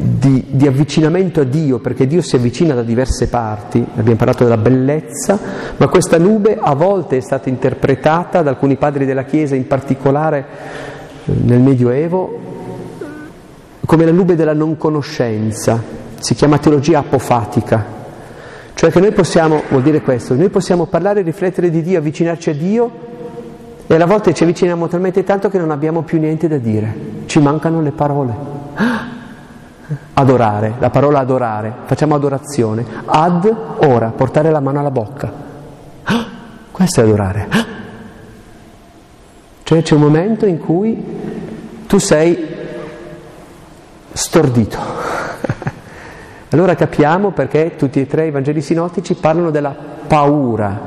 di, 0.00 0.44
di, 0.48 0.66
avvicinamento 0.66 1.40
a 1.40 1.44
Dio, 1.44 1.80
perché 1.80 2.06
Dio 2.06 2.22
si 2.22 2.36
avvicina 2.36 2.72
da 2.72 2.82
diverse 2.82 3.26
parti, 3.28 3.84
abbiamo 3.96 4.16
parlato 4.16 4.44
della 4.44 4.56
bellezza, 4.56 5.38
ma 5.76 5.88
questa 5.88 6.18
nube 6.18 6.56
a 6.60 6.74
volte 6.74 7.16
è 7.16 7.20
stata 7.20 7.48
interpretata 7.48 8.42
da 8.42 8.50
alcuni 8.50 8.76
padri 8.76 9.04
della 9.04 9.24
Chiesa, 9.24 9.56
in 9.56 9.66
particolare 9.66 10.46
eh, 11.24 11.32
nel 11.42 11.58
Medioevo, 11.58 12.38
come 13.84 14.04
la 14.04 14.12
nube 14.12 14.36
della 14.36 14.52
non 14.52 14.76
conoscenza, 14.76 15.82
si 16.20 16.34
chiama 16.34 16.58
teologia 16.58 17.00
apofatica. 17.00 17.96
Cioè 18.74 18.92
che 18.92 19.00
noi 19.00 19.10
possiamo, 19.10 19.62
vuol 19.68 19.82
dire 19.82 20.00
questo, 20.00 20.34
noi 20.34 20.48
possiamo 20.48 20.86
parlare 20.86 21.20
e 21.20 21.22
riflettere 21.24 21.70
di 21.70 21.82
Dio, 21.82 21.98
avvicinarci 21.98 22.50
a 22.50 22.54
Dio 22.54 22.90
e 23.88 23.94
alla 23.94 24.06
volta 24.06 24.32
ci 24.32 24.44
avviciniamo 24.44 24.86
talmente 24.86 25.24
tanto 25.24 25.48
che 25.48 25.58
non 25.58 25.72
abbiamo 25.72 26.02
più 26.02 26.20
niente 26.20 26.46
da 26.46 26.58
dire, 26.58 26.94
ci 27.26 27.40
mancano 27.40 27.80
le 27.80 27.90
parole. 27.90 29.16
Adorare, 30.14 30.74
la 30.78 30.90
parola 30.90 31.20
adorare, 31.20 31.72
facciamo 31.86 32.14
adorazione. 32.14 32.84
Ad 33.06 33.56
ora, 33.84 34.08
portare 34.08 34.50
la 34.50 34.60
mano 34.60 34.80
alla 34.80 34.90
bocca. 34.90 35.32
Questo 36.70 37.00
è 37.00 37.04
adorare. 37.04 37.48
Cioè 39.62 39.82
c'è 39.82 39.94
un 39.94 40.00
momento 40.00 40.46
in 40.46 40.58
cui 40.58 41.04
tu 41.86 41.98
sei 41.98 42.56
stordito. 44.12 44.78
Allora 46.50 46.74
capiamo 46.74 47.32
perché 47.32 47.76
tutti 47.76 48.00
e 48.00 48.06
tre 48.06 48.26
i 48.26 48.30
Vangeli 48.30 48.62
sinottici 48.62 49.14
parlano 49.14 49.50
della 49.50 49.74
paura 50.06 50.80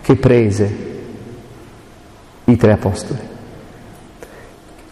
che 0.00 0.16
prese 0.16 0.76
i 2.44 2.56
tre 2.56 2.72
apostoli. 2.72 3.33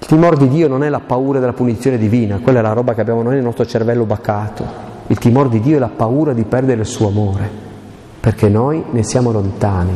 Il 0.03 0.09
timore 0.09 0.37
di 0.37 0.49
Dio 0.49 0.67
non 0.67 0.83
è 0.83 0.89
la 0.89 0.99
paura 0.99 1.39
della 1.39 1.53
punizione 1.53 1.97
divina, 1.97 2.41
quella 2.43 2.59
è 2.59 2.63
la 2.63 2.73
roba 2.73 2.93
che 2.93 3.01
abbiamo 3.01 3.23
noi 3.23 3.35
nel 3.35 3.45
nostro 3.45 3.65
cervello 3.65 4.05
bacato. 4.05 4.65
Il 5.07 5.17
timore 5.17 5.49
di 5.49 5.61
Dio 5.61 5.77
è 5.77 5.79
la 5.79 5.93
paura 5.95 6.33
di 6.33 6.43
perdere 6.43 6.81
il 6.81 6.87
suo 6.87 7.07
amore, 7.07 7.49
perché 8.19 8.49
noi 8.49 8.83
ne 8.91 9.05
siamo 9.05 9.31
lontani. 9.31 9.93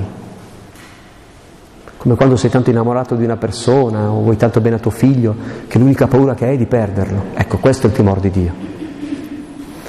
Come 1.97 2.15
quando 2.15 2.37
sei 2.37 2.51
tanto 2.51 2.71
innamorato 2.71 3.17
di 3.17 3.25
una 3.25 3.37
persona 3.37 4.09
o 4.09 4.23
vuoi 4.23 4.37
tanto 4.37 4.61
bene 4.61 4.77
a 4.77 4.79
tuo 4.79 4.93
figlio 4.93 5.35
che 5.67 5.77
l'unica 5.77 6.07
paura 6.07 6.35
che 6.35 6.47
hai 6.47 6.55
è 6.55 6.59
di 6.59 6.67
perderlo. 6.67 7.25
Ecco, 7.35 7.59
questo 7.59 7.89
è 7.89 7.91
il 7.91 7.97
timore 7.97 8.21
di 8.21 8.31
Dio. 8.31 8.53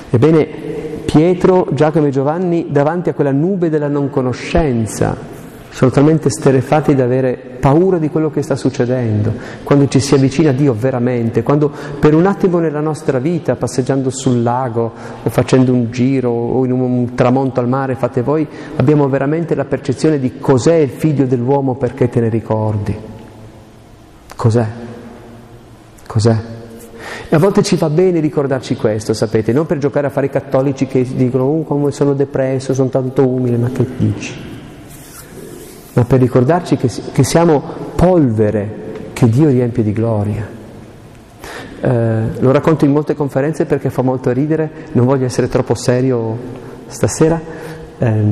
Ebbene, 0.09 0.45
Pietro, 1.05 1.67
Giacomo 1.73 2.07
e 2.07 2.09
Giovanni, 2.09 2.65
davanti 2.71 3.09
a 3.09 3.13
quella 3.13 3.31
nube 3.31 3.69
della 3.69 3.87
non 3.87 4.09
conoscenza, 4.09 5.15
sono 5.69 5.91
talmente 5.91 6.29
sterefatti 6.29 6.95
da 6.95 7.03
avere 7.03 7.57
paura 7.59 7.97
di 7.97 8.09
quello 8.09 8.31
che 8.31 8.41
sta 8.41 8.55
succedendo, 8.55 9.31
quando 9.63 9.87
ci 9.87 9.99
si 9.99 10.15
avvicina 10.15 10.49
a 10.49 10.53
Dio 10.53 10.73
veramente, 10.73 11.43
quando 11.43 11.71
per 11.99 12.13
un 12.13 12.25
attimo 12.25 12.59
nella 12.59 12.79
nostra 12.79 13.19
vita, 13.19 13.55
passeggiando 13.55 14.09
sul 14.09 14.41
lago 14.41 14.91
o 15.23 15.29
facendo 15.29 15.73
un 15.73 15.91
giro 15.91 16.29
o 16.29 16.65
in 16.65 16.71
un 16.71 17.13
tramonto 17.13 17.59
al 17.59 17.67
mare, 17.67 17.95
fate 17.95 18.21
voi, 18.21 18.47
abbiamo 18.75 19.07
veramente 19.07 19.53
la 19.53 19.65
percezione 19.65 20.19
di 20.19 20.39
cos'è 20.39 20.75
il 20.75 20.89
figlio 20.89 21.25
dell'uomo 21.25 21.75
perché 21.75 22.09
te 22.09 22.21
ne 22.21 22.29
ricordi. 22.29 22.95
Cos'è? 24.35 24.65
Cos'è? 26.05 26.37
E 27.29 27.35
a 27.35 27.39
volte 27.39 27.61
ci 27.61 27.75
va 27.75 27.89
bene 27.89 28.19
ricordarci 28.19 28.75
questo, 28.75 29.13
sapete, 29.13 29.51
non 29.51 29.65
per 29.65 29.79
giocare 29.79 30.07
a 30.07 30.09
fare 30.09 30.27
i 30.27 30.29
cattolici 30.29 30.87
che 30.87 31.03
dicono 31.03 31.43
oh, 31.43 31.63
come 31.63 31.91
sono 31.91 32.13
depresso, 32.13 32.73
sono 32.73 32.89
tanto 32.89 33.27
umile, 33.27 33.57
ma 33.57 33.69
che 33.69 33.85
dici? 33.97 34.46
Ma 35.97 36.03
per 36.03 36.19
ricordarci 36.19 36.77
che, 36.77 36.91
che 37.11 37.23
siamo 37.23 37.59
polvere 37.95 38.85
che 39.13 39.27
Dio 39.27 39.49
riempie 39.49 39.81
di 39.81 39.93
gloria. 39.93 40.47
Eh, 41.79 42.21
lo 42.37 42.51
racconto 42.51 42.85
in 42.85 42.91
molte 42.91 43.15
conferenze 43.15 43.65
perché 43.65 43.89
fa 43.89 44.03
molto 44.03 44.29
ridere, 44.31 44.69
non 44.91 45.07
voglio 45.07 45.25
essere 45.25 45.47
troppo 45.47 45.73
serio 45.73 46.37
stasera. 46.85 47.41
Eh, 47.97 48.23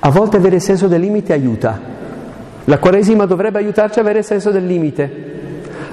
a 0.00 0.10
volte 0.10 0.36
avere 0.36 0.60
senso 0.60 0.88
del 0.88 1.00
limite 1.00 1.32
aiuta. 1.32 1.80
La 2.64 2.78
Quaresima 2.78 3.24
dovrebbe 3.24 3.56
aiutarci 3.60 4.00
ad 4.00 4.04
avere 4.04 4.22
senso 4.22 4.50
del 4.50 4.66
limite. 4.66 5.26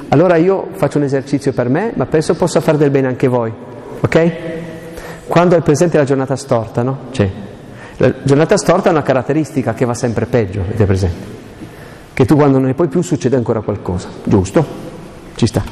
Allora 0.10 0.36
io 0.36 0.68
faccio 0.74 0.98
un 0.98 1.06
esercizio 1.06 1.54
per 1.54 1.70
me, 1.70 1.94
ma 1.96 2.06
penso 2.06 2.36
possa 2.36 2.60
fare 2.60 2.78
del 2.78 2.90
bene 2.90 3.08
anche 3.08 3.30
voi, 3.30 3.52
ok? 4.02 4.32
Quando 5.26 5.56
è 5.56 5.62
presente 5.62 5.96
la 5.96 6.04
giornata 6.04 6.36
storta, 6.36 6.84
no? 6.84 6.98
C'è. 7.12 7.45
La 7.98 8.14
giornata 8.24 8.58
storta 8.58 8.90
ha 8.90 8.92
una 8.92 9.04
caratteristica 9.04 9.74
che 9.74 9.86
va 9.86 9.94
sempre 9.94 10.26
peggio, 10.26 10.62
avete 10.62 10.86
presente? 10.86 11.44
Che 12.12 12.26
tu 12.26 12.36
quando 12.36 12.58
non 12.58 12.68
ne 12.68 12.74
puoi 12.74 12.88
più 12.90 13.02
succede 13.02 13.36
ancora 13.36 13.62
qualcosa, 13.62 14.10
giusto? 14.24 14.66
Ci 15.36 15.48
sta. 15.48 15.64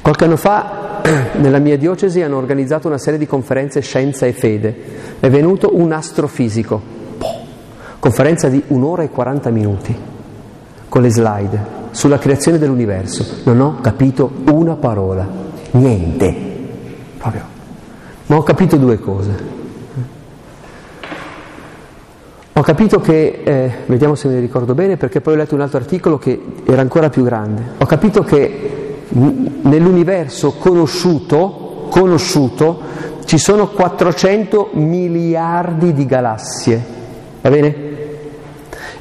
Qualche 0.00 0.24
anno 0.24 0.36
fa 0.36 1.00
nella 1.38 1.58
mia 1.58 1.76
diocesi 1.76 2.22
hanno 2.22 2.36
organizzato 2.36 2.86
una 2.88 2.98
serie 2.98 3.18
di 3.18 3.26
conferenze 3.26 3.80
scienza 3.80 4.26
e 4.26 4.32
fede. 4.32 4.76
È 5.18 5.28
venuto 5.30 5.70
un 5.76 5.92
astrofisico, 5.92 6.80
conferenza 7.98 8.48
di 8.48 8.62
un'ora 8.68 9.02
e 9.02 9.10
40 9.10 9.50
minuti, 9.50 9.96
con 10.88 11.02
le 11.02 11.10
slide 11.10 11.82
sulla 11.90 12.18
creazione 12.18 12.58
dell'universo. 12.58 13.40
Non 13.44 13.60
ho 13.60 13.80
capito 13.80 14.30
una 14.50 14.74
parola, 14.74 15.26
niente, 15.72 16.34
proprio. 17.18 17.42
Ma 18.26 18.36
ho 18.36 18.42
capito 18.42 18.76
due 18.76 18.98
cose. 18.98 19.62
Ho 22.56 22.62
capito 22.62 23.00
che, 23.00 23.40
eh, 23.44 23.72
vediamo 23.86 24.14
se 24.14 24.28
ne 24.28 24.40
ricordo 24.40 24.74
bene, 24.74 24.96
perché 24.96 25.20
poi 25.20 25.34
ho 25.34 25.36
letto 25.36 25.54
un 25.54 25.60
altro 25.60 25.78
articolo 25.78 26.18
che 26.18 26.40
era 26.64 26.80
ancora 26.80 27.10
più 27.10 27.24
grande. 27.24 27.62
Ho 27.78 27.86
capito 27.86 28.22
che 28.22 29.02
nell'universo 29.08 30.52
conosciuto, 30.52 31.86
conosciuto 31.90 32.80
ci 33.24 33.38
sono 33.38 33.68
400 33.68 34.70
miliardi 34.74 35.92
di 35.92 36.06
galassie. 36.06 36.82
Va 37.40 37.50
bene? 37.50 37.92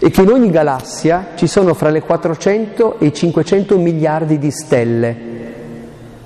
e 0.04 0.10
che 0.10 0.24
in 0.24 0.32
ogni 0.32 0.50
galassia 0.50 1.28
ci 1.36 1.48
sono 1.48 1.74
fra 1.74 1.90
le 1.90 2.02
400 2.02 3.00
e 3.00 3.06
i 3.06 3.14
500 3.14 3.78
miliardi 3.78 4.38
di 4.38 4.52
stelle. 4.52 5.16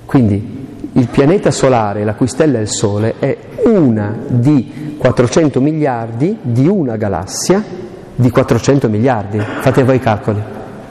Quindi 0.04 0.57
il 0.98 1.06
pianeta 1.06 1.52
solare, 1.52 2.02
la 2.04 2.14
cui 2.14 2.26
stella 2.26 2.58
è 2.58 2.60
il 2.60 2.68
Sole, 2.68 3.14
è 3.20 3.36
una 3.64 4.16
di 4.26 4.96
400 4.98 5.60
miliardi 5.60 6.36
di 6.42 6.66
una 6.66 6.96
galassia 6.96 7.62
di 8.16 8.30
400 8.30 8.88
miliardi. 8.88 9.38
Fate 9.38 9.84
voi 9.84 9.96
i 9.96 10.00
calcoli. 10.00 10.42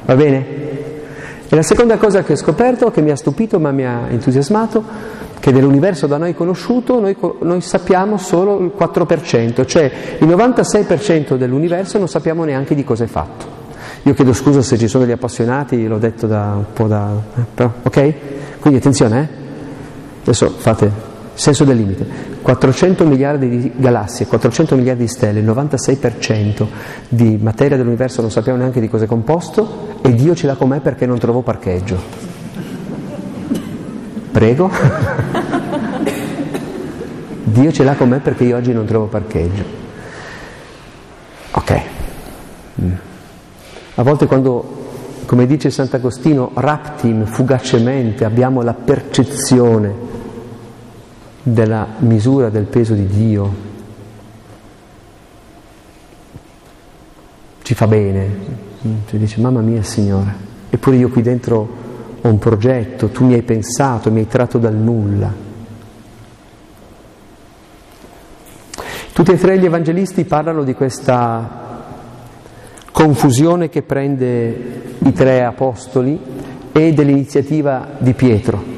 Va 0.06 0.16
bene? 0.16 0.56
E 1.50 1.56
la 1.56 1.62
seconda 1.62 1.98
cosa 1.98 2.24
che 2.24 2.34
ho 2.34 2.36
scoperto, 2.38 2.90
che 2.90 3.02
mi 3.02 3.12
ha 3.12 3.18
stupito 3.18 3.60
ma 3.60 3.72
mi 3.72 3.86
ha 3.86 4.08
entusiasmato, 4.10 4.82
che 5.40 5.52
dell'universo 5.52 6.08
da 6.08 6.18
noi 6.18 6.34
conosciuto 6.34 7.00
noi, 7.02 7.16
noi, 7.42 7.60
sappiamo 7.62 8.18
solo 8.18 8.60
il 8.60 8.72
4%, 8.78 9.66
cioè 9.66 9.92
il 10.20 10.28
96% 10.28 11.36
dell'universo 11.36 11.98
non 11.98 12.08
sappiamo 12.08 12.46
neanche 12.46 12.76
di 12.76 12.86
cosa 12.86 13.04
è 13.04 13.08
fatto. 13.08 13.56
Io 14.04 14.14
chiedo 14.14 14.32
scusa 14.32 14.62
se 14.62 14.78
ci 14.78 14.88
sono 14.88 15.04
degli 15.04 15.14
appassionati, 15.14 15.86
l'ho 15.86 15.98
detto 15.98 16.28
da 16.28 16.54
un 16.56 16.66
po' 16.72 16.88
da... 16.88 17.12
Eh, 17.36 17.42
però, 17.54 17.72
ok? 17.82 18.14
Quindi 18.60 18.80
attenzione, 18.80 19.22
eh? 19.22 19.47
Adesso 20.28 20.50
fate 20.58 20.92
senso 21.38 21.64
del 21.64 21.78
limite. 21.78 22.06
400 22.42 23.06
miliardi 23.06 23.48
di 23.48 23.72
galassie, 23.76 24.26
400 24.26 24.76
miliardi 24.76 25.04
di 25.04 25.10
stelle, 25.10 25.40
il 25.40 25.46
96% 25.46 26.66
di 27.08 27.38
materia 27.42 27.78
dell'universo 27.78 28.20
non 28.22 28.32
sappiamo 28.32 28.58
neanche 28.58 28.82
di 28.82 28.90
cosa 28.90 29.06
è 29.06 29.08
composto 29.08 30.00
e 30.02 30.14
Dio 30.14 30.36
ce 30.36 30.48
l'ha 30.48 30.56
con 30.56 30.68
me 30.70 30.82
perché 30.82 31.06
non 31.06 31.18
trovo 31.18 31.42
parcheggio. 31.42 31.98
Prego. 34.32 34.70
Dio 37.44 37.72
ce 37.72 37.84
l'ha 37.84 37.96
con 37.96 38.10
me 38.10 38.20
perché 38.20 38.44
io 38.44 38.58
oggi 38.58 38.74
non 38.74 38.86
trovo 38.86 39.06
parcheggio. 39.06 39.64
Ok. 41.52 41.82
Mm. 42.82 42.92
A 43.96 44.04
volte 44.04 44.26
quando, 44.26 45.24
come 45.26 45.46
dice 45.48 45.70
Sant'Agostino, 45.70 46.52
raptim, 46.56 47.26
fugacemente, 47.26 48.26
abbiamo 48.26 48.62
la 48.62 48.74
percezione 48.74 50.07
della 51.52 51.88
misura 52.00 52.50
del 52.50 52.66
peso 52.66 52.94
di 52.94 53.08
Dio, 53.08 53.54
ci 57.62 57.74
fa 57.74 57.88
bene. 57.88 58.66
Ci 59.08 59.18
dice, 59.18 59.42
mamma 59.42 59.62
mia 59.62 59.82
Signore, 59.82 60.34
eppure 60.70 60.98
io 60.98 61.10
qui 61.10 61.22
dentro 61.22 61.86
ho 62.22 62.28
un 62.28 62.38
progetto, 62.38 63.10
tu 63.10 63.26
mi 63.26 63.34
hai 63.34 63.42
pensato, 63.42 64.12
mi 64.12 64.20
hai 64.20 64.28
tratto 64.28 64.58
dal 64.58 64.76
nulla. 64.76 65.34
Tutti 69.14 69.32
e 69.32 69.38
tre 69.38 69.58
gli 69.58 69.66
evangelisti 69.66 70.26
parlano 70.26 70.64
di 70.64 70.74
questa 70.74 71.86
confusione 72.92 73.70
che 73.70 73.82
prende 73.82 74.96
i 75.00 75.12
tre 75.12 75.44
apostoli 75.44 76.20
e 76.72 76.94
dell'iniziativa 76.94 77.90
di 77.98 78.14
Pietro. 78.14 78.77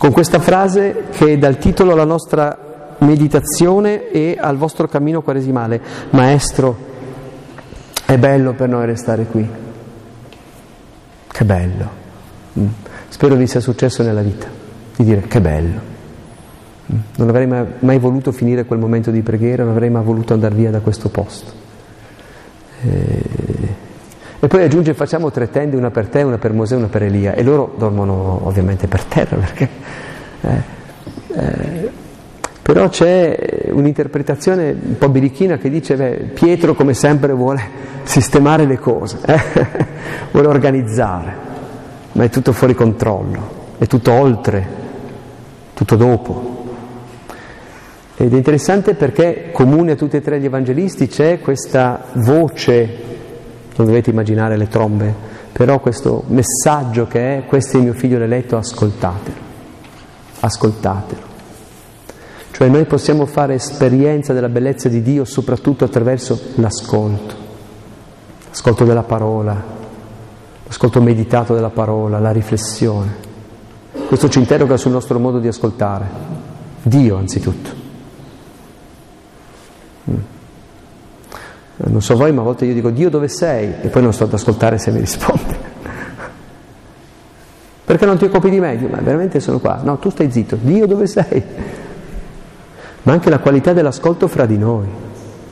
Con 0.00 0.12
questa 0.12 0.38
frase 0.38 1.08
che 1.10 1.36
dà 1.36 1.46
il 1.46 1.58
titolo 1.58 1.92
alla 1.92 2.06
nostra 2.06 2.56
meditazione 3.00 4.10
e 4.10 4.34
al 4.40 4.56
vostro 4.56 4.88
cammino 4.88 5.20
quaresimale, 5.20 5.78
Maestro, 6.08 6.74
è 8.06 8.16
bello 8.16 8.54
per 8.54 8.70
noi 8.70 8.86
restare 8.86 9.24
qui. 9.24 9.46
Che 11.26 11.44
bello. 11.44 11.88
Mm. 12.58 12.66
Spero 13.10 13.34
vi 13.34 13.46
sia 13.46 13.60
successo 13.60 14.02
nella 14.02 14.22
vita, 14.22 14.46
di 14.96 15.04
dire 15.04 15.20
che 15.20 15.38
bello. 15.38 15.80
Mm. 16.90 16.98
Non 17.16 17.28
avrei 17.28 17.46
mai 17.80 17.98
voluto 17.98 18.32
finire 18.32 18.64
quel 18.64 18.78
momento 18.78 19.10
di 19.10 19.20
preghiera, 19.20 19.64
non 19.64 19.72
avrei 19.72 19.90
mai 19.90 20.02
voluto 20.02 20.32
andare 20.32 20.54
via 20.54 20.70
da 20.70 20.80
questo 20.80 21.10
posto. 21.10 21.52
E 22.80 23.89
e 24.42 24.46
poi 24.46 24.62
aggiunge 24.62 24.94
facciamo 24.94 25.30
tre 25.30 25.50
tende, 25.50 25.76
una 25.76 25.90
per 25.90 26.08
te, 26.08 26.22
una 26.22 26.38
per 26.38 26.54
Mosè, 26.54 26.74
una 26.74 26.86
per 26.86 27.02
Elia. 27.02 27.34
E 27.34 27.42
loro 27.42 27.74
dormono 27.76 28.40
ovviamente 28.44 28.86
per 28.86 29.04
terra 29.04 29.36
perché... 29.38 29.68
Eh, 30.40 30.78
eh, 31.32 31.90
però 32.62 32.88
c'è 32.88 33.68
un'interpretazione 33.70 34.70
un 34.70 34.96
po' 34.96 35.08
birichina 35.08 35.58
che 35.58 35.68
dice 35.68 35.96
beh, 35.96 36.30
Pietro 36.34 36.74
come 36.74 36.94
sempre 36.94 37.32
vuole 37.32 37.60
sistemare 38.04 38.64
le 38.64 38.78
cose, 38.78 39.18
eh? 39.26 39.40
vuole 40.30 40.46
organizzare, 40.46 41.34
ma 42.12 42.24
è 42.24 42.30
tutto 42.30 42.52
fuori 42.52 42.74
controllo, 42.74 43.74
è 43.76 43.86
tutto 43.86 44.12
oltre, 44.12 44.66
tutto 45.74 45.96
dopo. 45.96 46.58
Ed 48.16 48.32
è 48.32 48.36
interessante 48.36 48.94
perché 48.94 49.50
comune 49.52 49.92
a 49.92 49.96
tutti 49.96 50.16
e 50.16 50.20
tre 50.20 50.38
gli 50.38 50.44
evangelisti 50.44 51.08
c'è 51.08 51.40
questa 51.40 52.04
voce 52.12 53.10
non 53.76 53.86
dovete 53.86 54.10
immaginare 54.10 54.56
le 54.56 54.68
trombe, 54.68 55.14
però 55.52 55.80
questo 55.80 56.24
messaggio 56.28 57.06
che 57.06 57.38
è 57.38 57.44
questo 57.46 57.76
è 57.76 57.78
il 57.78 57.84
mio 57.84 57.94
figlio 57.94 58.18
l'eletto, 58.18 58.56
ascoltatelo, 58.56 59.36
ascoltatelo. 60.40 61.28
Cioè 62.50 62.68
noi 62.68 62.84
possiamo 62.84 63.24
fare 63.24 63.54
esperienza 63.54 64.32
della 64.32 64.50
bellezza 64.50 64.88
di 64.88 65.00
Dio 65.00 65.24
soprattutto 65.24 65.84
attraverso 65.84 66.38
l'ascolto, 66.56 67.34
l'ascolto 68.48 68.84
della 68.84 69.02
parola, 69.02 69.62
l'ascolto 70.66 71.00
meditato 71.00 71.54
della 71.54 71.70
parola, 71.70 72.18
la 72.18 72.32
riflessione. 72.32 73.28
Questo 74.06 74.28
ci 74.28 74.40
interroga 74.40 74.76
sul 74.76 74.92
nostro 74.92 75.18
modo 75.18 75.38
di 75.38 75.48
ascoltare, 75.48 76.06
Dio 76.82 77.16
anzitutto. 77.16 77.70
Mm. 81.86 81.92
Non 81.92 82.02
so 82.02 82.16
voi, 82.16 82.32
ma 82.32 82.40
a 82.42 82.44
volte 82.44 82.66
io 82.66 82.74
dico 82.74 82.90
Dio 82.90 83.08
dove 83.08 83.28
sei? 83.28 83.74
E 83.80 83.88
poi 83.88 84.02
non 84.02 84.12
sto 84.12 84.24
ad 84.24 84.32
ascoltare 84.32 84.78
se 84.78 84.90
mi 84.90 85.00
risponde. 85.00 85.68
Perché 87.84 88.06
non 88.06 88.18
ti 88.18 88.24
occupi 88.24 88.50
di 88.50 88.60
me? 88.60 88.76
ma 88.88 88.98
veramente 89.00 89.40
sono 89.40 89.58
qua. 89.58 89.80
No, 89.82 89.98
tu 89.98 90.10
stai 90.10 90.30
zitto. 90.30 90.56
Dio 90.60 90.86
dove 90.86 91.06
sei? 91.06 91.42
Ma 93.02 93.12
anche 93.12 93.30
la 93.30 93.38
qualità 93.38 93.72
dell'ascolto 93.72 94.28
fra 94.28 94.46
di 94.46 94.58
noi. 94.58 94.86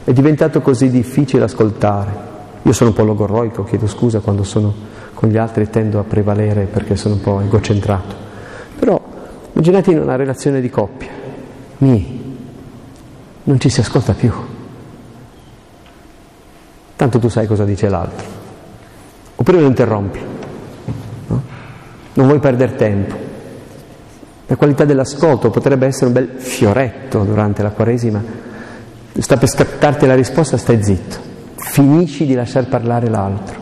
È 0.04 0.12
diventato 0.12 0.60
così 0.60 0.90
difficile 0.90 1.44
ascoltare. 1.44 2.26
Io 2.62 2.72
sono 2.72 2.90
un 2.90 2.96
po' 2.96 3.04
logorroico, 3.04 3.64
chiedo 3.64 3.86
scusa 3.86 4.20
quando 4.20 4.42
sono 4.42 4.74
con 5.14 5.28
gli 5.30 5.36
altri 5.36 5.68
tendo 5.68 5.98
a 5.98 6.04
prevalere 6.04 6.64
perché 6.64 6.94
sono 6.94 7.14
un 7.14 7.20
po' 7.20 7.40
egocentrato. 7.40 8.14
Però 8.78 9.00
immaginate 9.52 9.90
in 9.90 10.00
una 10.00 10.16
relazione 10.16 10.60
di 10.60 10.70
coppia. 10.70 11.08
Mi, 11.78 12.36
non 13.44 13.58
ci 13.58 13.68
si 13.68 13.80
ascolta 13.80 14.12
più. 14.12 14.32
Tanto 16.98 17.20
tu 17.20 17.28
sai 17.28 17.46
cosa 17.46 17.64
dice 17.64 17.88
l'altro. 17.88 18.26
Oppure 19.36 19.60
lo 19.60 19.68
interrompi. 19.68 20.18
No? 21.28 21.42
Non 22.14 22.26
vuoi 22.26 22.40
perdere 22.40 22.74
tempo. 22.74 23.14
La 24.46 24.56
qualità 24.56 24.84
dell'ascolto 24.84 25.48
potrebbe 25.50 25.86
essere 25.86 26.06
un 26.06 26.12
bel 26.14 26.28
fioretto 26.38 27.22
durante 27.22 27.62
la 27.62 27.70
Quaresima. 27.70 28.20
Sta 29.16 29.36
per 29.36 29.48
scattarti 29.48 30.06
la 30.06 30.16
risposta, 30.16 30.56
stai 30.56 30.82
zitto. 30.82 31.16
Finisci 31.54 32.26
di 32.26 32.34
lasciar 32.34 32.66
parlare 32.66 33.08
l'altro. 33.08 33.60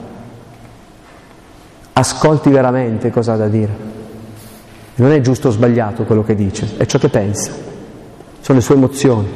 Ascolti 1.92 2.48
veramente 2.48 3.10
cosa 3.10 3.34
ha 3.34 3.36
da 3.36 3.48
dire. 3.48 3.76
Non 4.94 5.12
è 5.12 5.20
giusto 5.20 5.48
o 5.48 5.50
sbagliato 5.50 6.04
quello 6.04 6.24
che 6.24 6.34
dice, 6.34 6.78
è 6.78 6.86
ciò 6.86 6.98
che 6.98 7.10
pensa. 7.10 7.50
Sono 8.40 8.58
le 8.58 8.64
sue 8.64 8.76
emozioni. 8.76 9.28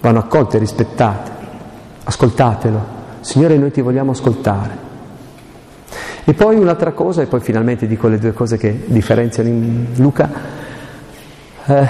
Vanno 0.00 0.18
accolte 0.20 0.58
e 0.58 0.60
rispettate 0.60 1.37
ascoltatelo. 2.08 2.96
Signore, 3.20 3.58
noi 3.58 3.70
ti 3.70 3.82
vogliamo 3.82 4.12
ascoltare. 4.12 4.86
E 6.24 6.32
poi 6.32 6.56
un'altra 6.56 6.92
cosa, 6.92 7.20
e 7.20 7.26
poi 7.26 7.40
finalmente 7.40 7.86
dico 7.86 8.08
le 8.08 8.18
due 8.18 8.32
cose 8.32 8.56
che 8.56 8.84
differenziano 8.86 9.48
in 9.48 9.86
Luca. 9.96 10.30
Eh, 11.66 11.88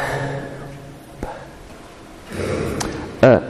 eh, 3.20 3.40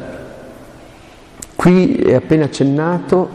qui 1.56 1.96
è 1.96 2.14
appena 2.14 2.44
accennato, 2.44 3.30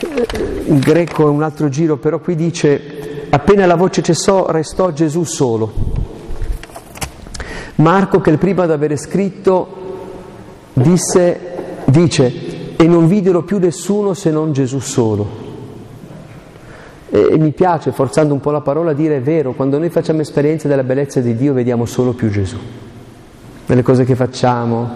eh, 0.00 0.64
in 0.66 0.80
greco 0.80 1.26
è 1.28 1.30
un 1.30 1.44
altro 1.44 1.68
giro, 1.68 1.98
però 1.98 2.18
qui 2.18 2.34
dice, 2.34 3.26
appena 3.30 3.64
la 3.66 3.76
voce 3.76 4.02
cessò, 4.02 4.50
restò 4.50 4.90
Gesù 4.90 5.22
solo. 5.22 5.72
Marco, 7.76 8.20
che 8.20 8.30
il 8.30 8.38
prima 8.38 8.64
ad 8.64 8.72
avere 8.72 8.96
scritto, 8.96 9.78
disse 10.72 11.49
dice, 11.90 12.76
e 12.76 12.86
non 12.86 13.06
videro 13.06 13.42
più 13.42 13.58
nessuno 13.58 14.14
se 14.14 14.30
non 14.30 14.52
Gesù 14.52 14.78
solo. 14.78 15.48
E, 17.10 17.36
mi 17.38 17.52
piace, 17.52 17.92
forzando 17.92 18.32
un 18.32 18.40
po' 18.40 18.50
la 18.50 18.60
parola, 18.60 18.92
dire 18.92 19.16
è 19.16 19.20
vero, 19.20 19.52
quando 19.52 19.78
noi 19.78 19.90
facciamo 19.90 20.20
esperienza 20.20 20.68
della 20.68 20.84
bellezza 20.84 21.20
di 21.20 21.34
Dio 21.36 21.52
vediamo 21.52 21.84
solo 21.84 22.12
più 22.12 22.30
Gesù. 22.30 22.56
Nelle 23.66 23.82
cose 23.82 24.04
che 24.04 24.14
facciamo, 24.14 24.88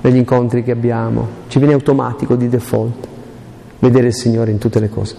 negli 0.00 0.16
incontri 0.16 0.62
che 0.62 0.72
abbiamo, 0.72 1.28
ci 1.48 1.58
viene 1.58 1.74
automatico 1.74 2.34
di 2.34 2.48
default 2.48 3.08
vedere 3.78 4.08
il 4.08 4.14
Signore 4.14 4.50
in 4.50 4.58
tutte 4.58 4.80
le 4.80 4.88
cose. 4.88 5.16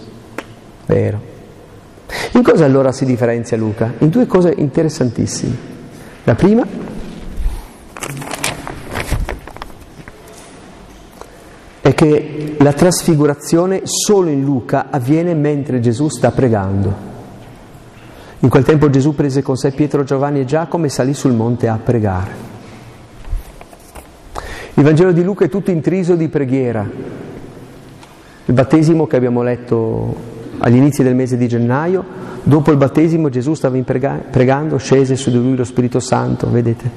Vero. 0.86 1.32
In 2.32 2.42
cosa 2.42 2.64
allora 2.64 2.92
si 2.92 3.04
differenzia 3.04 3.56
Luca? 3.56 3.92
In 3.98 4.08
due 4.10 4.26
cose 4.26 4.54
interessantissime. 4.56 5.72
La 6.24 6.34
prima 6.34 6.66
è 11.84 11.92
che 11.92 12.56
la 12.60 12.72
trasfigurazione 12.72 13.82
solo 13.84 14.30
in 14.30 14.42
Luca 14.42 14.86
avviene 14.88 15.34
mentre 15.34 15.80
Gesù 15.80 16.08
sta 16.08 16.30
pregando. 16.30 16.94
In 18.38 18.48
quel 18.48 18.64
tempo 18.64 18.88
Gesù 18.88 19.14
prese 19.14 19.42
con 19.42 19.58
sé 19.58 19.70
Pietro, 19.72 20.02
Giovanni 20.02 20.40
e 20.40 20.44
Giacomo 20.46 20.86
e 20.86 20.88
salì 20.88 21.12
sul 21.12 21.34
monte 21.34 21.68
a 21.68 21.76
pregare. 21.76 22.30
Il 24.72 24.82
Vangelo 24.82 25.12
di 25.12 25.22
Luca 25.22 25.44
è 25.44 25.50
tutto 25.50 25.70
intriso 25.70 26.14
di 26.14 26.28
preghiera. 26.28 26.88
Il 28.46 28.54
battesimo 28.54 29.06
che 29.06 29.16
abbiamo 29.16 29.42
letto 29.42 30.16
agli 30.56 30.76
inizi 30.76 31.02
del 31.02 31.14
mese 31.14 31.36
di 31.36 31.46
gennaio, 31.48 32.02
dopo 32.44 32.70
il 32.70 32.78
battesimo 32.78 33.28
Gesù 33.28 33.52
stava 33.52 33.78
pregando, 34.30 34.78
scese 34.78 35.16
su 35.16 35.28
di 35.28 35.36
lui 35.36 35.54
lo 35.54 35.64
Spirito 35.64 36.00
Santo, 36.00 36.48
vedete? 36.48 36.90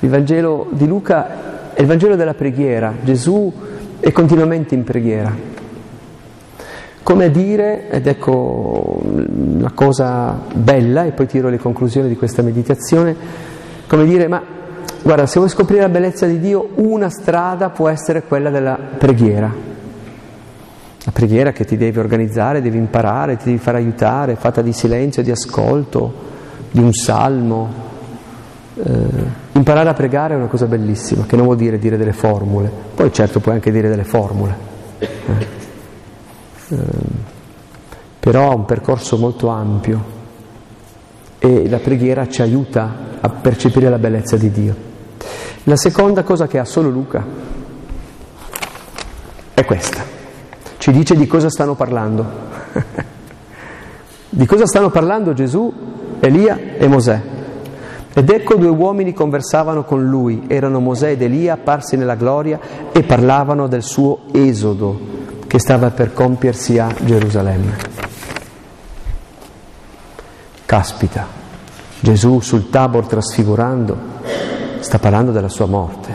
Il 0.00 0.10
Vangelo 0.10 0.66
di 0.70 0.86
Luca 0.86 1.56
è 1.78 1.82
il 1.82 1.86
Vangelo 1.86 2.16
della 2.16 2.34
preghiera. 2.34 2.92
Gesù 3.04 3.52
è 4.00 4.10
continuamente 4.10 4.74
in 4.74 4.82
preghiera. 4.82 5.32
Come 7.04 7.26
a 7.26 7.28
dire, 7.28 7.88
ed 7.88 8.08
ecco 8.08 9.00
una 9.00 9.70
cosa 9.70 10.40
bella, 10.54 11.04
e 11.04 11.12
poi 11.12 11.28
tiro 11.28 11.48
le 11.48 11.58
conclusioni 11.58 12.08
di 12.08 12.16
questa 12.16 12.42
meditazione, 12.42 13.14
come 13.86 14.06
dire, 14.06 14.26
ma 14.26 14.42
guarda, 15.04 15.26
se 15.26 15.38
vuoi 15.38 15.48
scoprire 15.48 15.82
la 15.82 15.88
bellezza 15.88 16.26
di 16.26 16.40
Dio, 16.40 16.70
una 16.74 17.10
strada 17.10 17.70
può 17.70 17.88
essere 17.88 18.24
quella 18.24 18.50
della 18.50 18.76
preghiera. 18.98 19.54
La 21.04 21.12
preghiera 21.12 21.52
che 21.52 21.64
ti 21.64 21.76
devi 21.76 22.00
organizzare, 22.00 22.60
devi 22.60 22.76
imparare, 22.78 23.36
ti 23.36 23.44
devi 23.44 23.58
far 23.58 23.76
aiutare, 23.76 24.34
fatta 24.34 24.62
di 24.62 24.72
silenzio, 24.72 25.22
di 25.22 25.30
ascolto, 25.30 26.12
di 26.72 26.80
un 26.80 26.92
salmo, 26.92 27.86
eh, 28.82 28.92
imparare 29.52 29.88
a 29.88 29.94
pregare 29.94 30.34
è 30.34 30.36
una 30.36 30.46
cosa 30.46 30.66
bellissima, 30.66 31.26
che 31.26 31.36
non 31.36 31.44
vuol 31.46 31.56
dire 31.56 31.78
dire 31.78 31.96
delle 31.96 32.12
formule, 32.12 32.70
poi 32.94 33.12
certo 33.12 33.40
puoi 33.40 33.54
anche 33.56 33.72
dire 33.72 33.88
delle 33.88 34.04
formule, 34.04 34.56
eh. 34.98 35.56
Eh, 36.70 36.76
però 38.20 38.50
ha 38.50 38.54
un 38.54 38.66
percorso 38.66 39.16
molto 39.16 39.48
ampio 39.48 40.16
e 41.38 41.68
la 41.68 41.78
preghiera 41.78 42.28
ci 42.28 42.42
aiuta 42.42 43.16
a 43.20 43.28
percepire 43.30 43.88
la 43.88 43.98
bellezza 43.98 44.36
di 44.36 44.50
Dio. 44.50 44.76
La 45.64 45.76
seconda 45.76 46.22
cosa 46.22 46.46
che 46.46 46.58
ha 46.58 46.64
solo 46.64 46.90
Luca 46.90 47.24
è 49.54 49.64
questa, 49.64 50.04
ci 50.78 50.92
dice 50.92 51.16
di 51.16 51.26
cosa 51.26 51.48
stanno 51.48 51.74
parlando. 51.74 52.26
di 54.28 54.46
cosa 54.46 54.66
stanno 54.66 54.90
parlando 54.90 55.32
Gesù, 55.32 55.72
Elia 56.20 56.76
e 56.76 56.86
Mosè. 56.86 57.36
Ed 58.18 58.30
ecco 58.30 58.56
due 58.56 58.66
uomini 58.66 59.12
conversavano 59.12 59.84
con 59.84 60.04
lui, 60.04 60.46
erano 60.48 60.80
Mosè 60.80 61.10
ed 61.10 61.22
Elia 61.22 61.52
apparsi 61.52 61.96
nella 61.96 62.16
gloria 62.16 62.58
e 62.90 63.04
parlavano 63.04 63.68
del 63.68 63.84
suo 63.84 64.22
esodo, 64.32 64.98
che 65.46 65.60
stava 65.60 65.90
per 65.90 66.12
compiersi 66.12 66.80
a 66.80 66.92
Gerusalemme. 67.00 67.76
Caspita, 70.66 71.28
Gesù 72.00 72.40
sul 72.40 72.68
Tabor 72.70 73.06
trasfigurando 73.06 73.96
sta 74.80 74.98
parlando 74.98 75.30
della 75.30 75.48
sua 75.48 75.66
morte. 75.66 76.12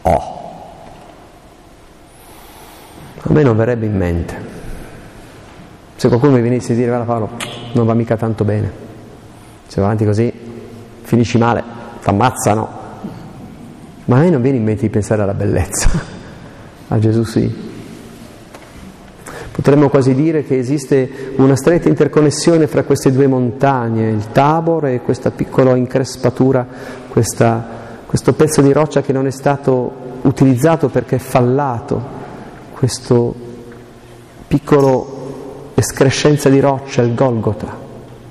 Oh! 0.00 0.38
A 3.20 3.30
me 3.30 3.42
non 3.42 3.58
verrebbe 3.58 3.84
in 3.84 3.94
mente. 3.94 4.34
Se 5.96 6.08
qualcuno 6.08 6.32
mi 6.32 6.40
venisse 6.40 6.72
a 6.72 6.76
dire, 6.76 6.88
guarda 6.88 7.04
Paolo, 7.04 7.28
non 7.72 7.84
va 7.84 7.92
mica 7.92 8.16
tanto 8.16 8.42
bene, 8.42 8.72
se 9.66 9.80
va 9.82 9.88
avanti 9.88 10.06
così 10.06 10.48
finisci 11.10 11.38
male, 11.38 11.64
ti 12.00 12.08
ammazzano. 12.08 12.68
Ma 14.04 14.16
a 14.16 14.20
me 14.20 14.30
non 14.30 14.40
viene 14.40 14.58
in 14.58 14.62
mente 14.62 14.82
di 14.82 14.90
pensare 14.90 15.22
alla 15.22 15.34
bellezza, 15.34 15.90
a 16.86 16.98
Gesù 17.00 17.24
sì. 17.24 17.68
Potremmo 19.50 19.88
quasi 19.88 20.14
dire 20.14 20.44
che 20.44 20.56
esiste 20.56 21.32
una 21.36 21.56
stretta 21.56 21.88
interconnessione 21.88 22.68
fra 22.68 22.84
queste 22.84 23.10
due 23.10 23.26
montagne, 23.26 24.08
il 24.08 24.30
Tabor 24.30 24.86
e 24.86 25.00
questa 25.00 25.32
piccola 25.32 25.74
increspatura, 25.74 26.64
questa, 27.08 27.66
questo 28.06 28.32
pezzo 28.32 28.62
di 28.62 28.72
roccia 28.72 29.02
che 29.02 29.12
non 29.12 29.26
è 29.26 29.32
stato 29.32 29.92
utilizzato 30.22 30.88
perché 30.88 31.16
è 31.16 31.18
fallato, 31.18 32.00
questo 32.72 33.34
piccolo 34.46 35.72
escrescenza 35.74 36.48
di 36.48 36.60
roccia, 36.60 37.02
il 37.02 37.14
Golgota, 37.14 37.76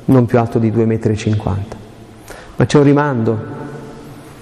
non 0.05 0.25
più 0.25 0.39
alto 0.39 0.59
di 0.59 0.71
2,50 0.71 0.85
metri. 0.85 1.78
Ma 2.59 2.65
c'è 2.65 2.77
un 2.77 2.83
rimando, 2.83 3.39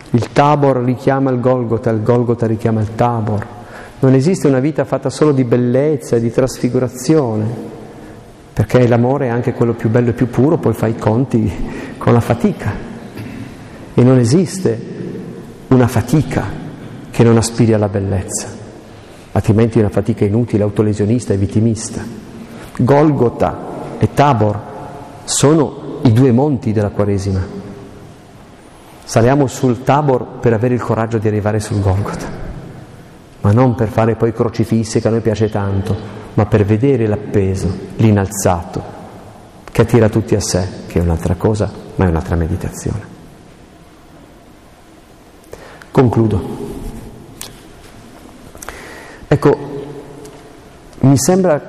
il 0.09 0.31
Tabor 0.31 0.77
richiama 0.77 1.29
il 1.29 1.39
Golgota, 1.39 1.91
il 1.91 2.01
Golgota 2.01 2.47
richiama 2.47 2.81
il 2.81 2.95
Tabor. 2.95 3.45
Non 3.99 4.15
esiste 4.15 4.47
una 4.47 4.57
vita 4.57 4.85
fatta 4.85 5.11
solo 5.11 5.31
di 5.31 5.43
bellezza 5.43 6.15
e 6.15 6.19
di 6.19 6.31
trasfigurazione, 6.31 7.45
perché 8.53 8.87
l'amore 8.87 9.27
è 9.27 9.29
anche 9.29 9.53
quello 9.53 9.73
più 9.73 9.91
bello 9.91 10.09
e 10.09 10.13
più 10.13 10.31
puro, 10.31 10.57
poi 10.57 10.73
fa 10.73 10.87
i 10.87 10.95
conti 10.95 11.51
con 11.99 12.11
la 12.11 12.19
fatica. 12.19 12.73
E 13.93 14.03
non 14.03 14.17
esiste 14.17 14.81
una 15.67 15.87
fatica 15.87 16.43
che 17.11 17.23
non 17.23 17.37
aspiri 17.37 17.73
alla 17.73 17.87
bellezza, 17.87 18.47
altrimenti 19.33 19.77
è 19.77 19.81
una 19.81 19.91
fatica 19.91 20.25
inutile, 20.25 20.63
autolesionista 20.63 21.35
e 21.35 21.37
vittimista. 21.37 22.03
Golgota 22.79 23.59
e 23.99 24.11
Tabor 24.11 24.59
sono 25.25 25.99
i 26.01 26.11
due 26.11 26.31
monti 26.31 26.71
della 26.71 26.89
Quaresima. 26.89 27.56
Saliamo 29.07 29.47
sul 29.47 29.83
Tabor 29.83 30.25
per 30.41 30.51
avere 30.51 30.73
il 30.73 30.81
coraggio 30.81 31.17
di 31.17 31.29
arrivare 31.29 31.61
sul 31.61 31.79
Golgota, 31.79 32.25
ma 33.39 33.53
non 33.53 33.73
per 33.73 33.87
fare 33.87 34.15
poi 34.15 34.33
crocifissi 34.33 34.99
che 34.99 35.07
a 35.07 35.11
noi 35.11 35.21
piace 35.21 35.49
tanto, 35.49 35.95
ma 36.33 36.45
per 36.45 36.65
vedere 36.65 37.07
l'appeso, 37.07 37.73
l'inalzato, 37.95 38.83
che 39.63 39.81
attira 39.81 40.09
tutti 40.09 40.35
a 40.35 40.41
sé, 40.41 40.67
che 40.87 40.99
è 40.99 41.01
un'altra 41.01 41.35
cosa, 41.35 41.71
ma 41.95 42.03
è 42.03 42.09
un'altra 42.09 42.35
meditazione. 42.35 42.99
Concludo. 45.89 46.41
Ecco, 49.25 49.57
mi 50.99 51.17
sembra 51.17 51.61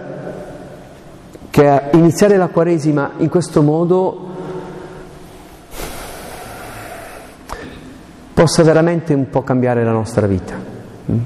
che 1.50 1.82
iniziare 1.92 2.36
la 2.36 2.48
Quaresima 2.48 3.12
in 3.18 3.28
questo 3.28 3.62
modo 3.62 4.27
possa 8.38 8.62
veramente 8.62 9.14
un 9.14 9.28
po' 9.30 9.42
cambiare 9.42 9.82
la 9.82 9.90
nostra 9.90 10.28
vita. 10.28 10.54
Mm? 11.10 11.18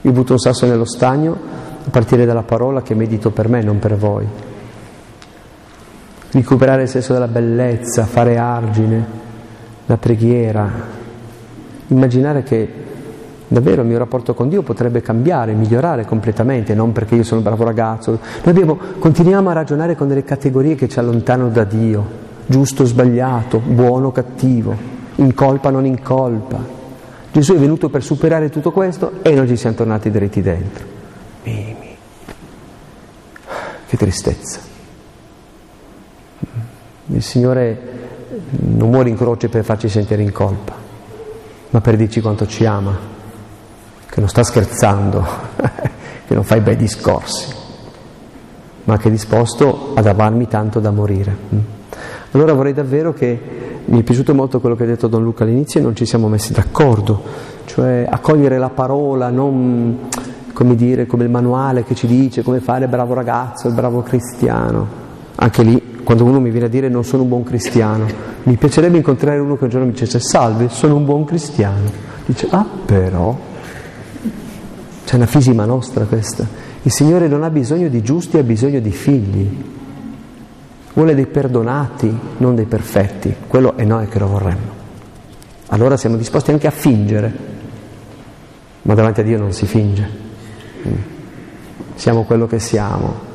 Io 0.00 0.10
butto 0.10 0.32
un 0.32 0.40
sasso 0.40 0.66
nello 0.66 0.84
stagno 0.84 1.38
a 1.86 1.88
partire 1.88 2.26
dalla 2.26 2.42
parola 2.42 2.82
che 2.82 2.96
medito 2.96 3.30
per 3.30 3.48
me, 3.48 3.62
non 3.62 3.78
per 3.78 3.94
voi. 3.94 4.26
Recuperare 6.32 6.82
il 6.82 6.88
senso 6.88 7.12
della 7.12 7.28
bellezza, 7.28 8.06
fare 8.06 8.38
argine, 8.38 9.06
la 9.86 9.96
preghiera, 9.98 10.68
immaginare 11.86 12.42
che 12.42 12.68
davvero 13.46 13.82
il 13.82 13.86
mio 13.86 13.98
rapporto 13.98 14.34
con 14.34 14.48
Dio 14.48 14.62
potrebbe 14.62 15.02
cambiare, 15.02 15.52
migliorare 15.52 16.06
completamente, 16.06 16.74
non 16.74 16.90
perché 16.90 17.14
io 17.14 17.22
sono 17.22 17.38
un 17.38 17.46
bravo 17.46 17.62
ragazzo. 17.62 18.10
Noi 18.10 18.20
abbiamo, 18.42 18.76
continuiamo 18.98 19.48
a 19.48 19.52
ragionare 19.52 19.94
con 19.94 20.08
delle 20.08 20.24
categorie 20.24 20.74
che 20.74 20.88
ci 20.88 20.98
allontanano 20.98 21.50
da 21.50 21.62
Dio, 21.62 22.04
giusto, 22.46 22.84
sbagliato, 22.84 23.60
buono, 23.60 24.10
cattivo 24.10 24.99
in 25.20 25.34
colpa 25.34 25.70
non 25.70 25.86
in 25.86 26.02
colpa. 26.02 26.78
Gesù 27.32 27.54
è 27.54 27.58
venuto 27.58 27.88
per 27.88 28.02
superare 28.02 28.50
tutto 28.50 28.72
questo 28.72 29.22
e 29.22 29.34
noi 29.34 29.46
ci 29.46 29.56
siamo 29.56 29.76
tornati 29.76 30.10
dritti 30.10 30.42
dentro. 30.42 30.84
Mimi. 31.44 31.96
Che 33.86 33.96
tristezza. 33.96 34.60
Il 37.06 37.22
Signore 37.22 37.98
non 38.50 38.90
muore 38.90 39.08
in 39.08 39.16
croce 39.16 39.48
per 39.48 39.64
farci 39.64 39.88
sentire 39.88 40.22
in 40.22 40.32
colpa, 40.32 40.74
ma 41.70 41.80
per 41.80 41.96
dirci 41.96 42.20
quanto 42.20 42.46
ci 42.46 42.64
ama, 42.64 42.96
che 44.08 44.20
non 44.20 44.28
sta 44.28 44.42
scherzando, 44.42 45.26
che 46.26 46.34
non 46.34 46.44
fa 46.44 46.56
i 46.56 46.60
bei 46.60 46.76
discorsi, 46.76 47.52
ma 48.84 48.96
che 48.96 49.08
è 49.08 49.10
disposto 49.10 49.92
ad 49.94 50.06
amarmi 50.06 50.48
tanto 50.48 50.80
da 50.80 50.90
morire. 50.90 51.36
Allora 52.32 52.52
vorrei 52.52 52.72
davvero 52.72 53.12
che 53.12 53.69
mi 53.90 54.00
è 54.00 54.02
piaciuto 54.04 54.34
molto 54.34 54.60
quello 54.60 54.76
che 54.76 54.84
ha 54.84 54.86
detto 54.86 55.08
Don 55.08 55.22
Luca 55.22 55.42
all'inizio 55.42 55.80
e 55.80 55.82
non 55.82 55.96
ci 55.96 56.06
siamo 56.06 56.28
messi 56.28 56.52
d'accordo, 56.52 57.20
cioè 57.64 58.06
accogliere 58.08 58.56
la 58.56 58.70
parola, 58.70 59.30
non 59.30 59.98
come 60.52 60.76
dire, 60.76 61.06
come 61.06 61.24
il 61.24 61.30
manuale 61.30 61.82
che 61.82 61.96
ci 61.96 62.06
dice 62.06 62.42
come 62.42 62.60
fare 62.60 62.84
il 62.84 62.90
bravo 62.90 63.14
ragazzo, 63.14 63.66
il 63.66 63.74
bravo 63.74 64.02
cristiano. 64.02 64.98
Anche 65.34 65.62
lì, 65.64 66.00
quando 66.04 66.24
uno 66.24 66.38
mi 66.38 66.50
viene 66.50 66.66
a 66.66 66.68
dire 66.68 66.88
non 66.88 67.02
sono 67.02 67.24
un 67.24 67.28
buon 67.30 67.42
cristiano, 67.42 68.06
mi 68.44 68.56
piacerebbe 68.56 68.98
incontrare 68.98 69.38
uno 69.38 69.56
che 69.56 69.64
un 69.64 69.70
giorno 69.70 69.86
mi 69.86 69.92
dicesse 69.92 70.20
salve, 70.20 70.68
sono 70.68 70.94
un 70.94 71.04
buon 71.04 71.24
cristiano. 71.24 71.90
Dice, 72.26 72.46
ah 72.50 72.66
però, 72.84 73.36
c'è 75.04 75.16
una 75.16 75.26
fisima 75.26 75.64
nostra 75.64 76.04
questa. 76.04 76.46
Il 76.82 76.92
Signore 76.92 77.26
non 77.26 77.42
ha 77.42 77.50
bisogno 77.50 77.88
di 77.88 78.02
giusti, 78.02 78.38
ha 78.38 78.44
bisogno 78.44 78.78
di 78.78 78.92
figli 78.92 79.48
vuole 80.94 81.14
dei 81.14 81.26
perdonati, 81.26 82.16
non 82.38 82.54
dei 82.54 82.66
perfetti. 82.66 83.34
Quello 83.46 83.76
è 83.76 83.84
noi 83.84 84.08
che 84.08 84.18
lo 84.18 84.26
vorremmo. 84.26 84.78
Allora 85.68 85.96
siamo 85.96 86.16
disposti 86.16 86.50
anche 86.50 86.66
a 86.66 86.72
fingere, 86.72 87.32
ma 88.82 88.94
davanti 88.94 89.20
a 89.20 89.22
Dio 89.22 89.38
non 89.38 89.52
si 89.52 89.66
finge. 89.66 90.08
Mm. 90.86 90.92
Siamo 91.94 92.24
quello 92.24 92.46
che 92.46 92.58
siamo. 92.58 93.28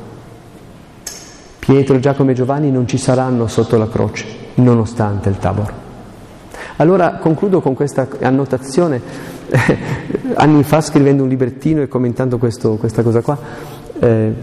Pietro, 1.58 1.98
Giacomo 1.98 2.30
e 2.30 2.34
Giovanni 2.34 2.70
non 2.70 2.86
ci 2.86 2.98
saranno 2.98 3.46
sotto 3.46 3.76
la 3.76 3.88
croce, 3.88 4.26
nonostante 4.54 5.28
il 5.28 5.38
tabor. 5.38 5.72
Allora 6.76 7.14
concludo 7.14 7.60
con 7.60 7.74
questa 7.74 8.06
annotazione. 8.20 9.00
Anni 10.34 10.62
fa, 10.62 10.80
scrivendo 10.80 11.22
un 11.22 11.28
librettino 11.28 11.80
e 11.80 11.88
commentando 11.88 12.36
questo, 12.36 12.76
questa 12.76 13.02
cosa 13.02 13.22
qua, 13.22 13.38
eh, 13.98 14.34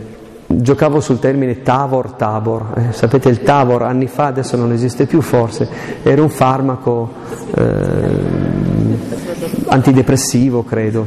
giocavo 0.62 1.00
sul 1.00 1.20
termine 1.20 1.62
Tavor 1.62 2.14
Tabor, 2.14 2.74
eh, 2.76 2.94
sapete 2.94 3.30
il 3.30 3.42
Tavor 3.42 3.84
anni 3.84 4.08
fa, 4.08 4.28
adesso 4.28 4.56
non 4.58 4.72
esiste 4.72 5.06
più 5.06 5.22
forse, 5.22 5.68
era 6.04 6.22
un 6.22 6.30
farmaco 6.30 7.12
eh, 7.56 7.64
antidepressivo 9.68 10.64
credo. 10.64 11.06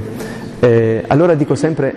Eh, 0.59 1.05
allora 1.07 1.35
dico 1.35 1.55
sempre, 1.55 1.95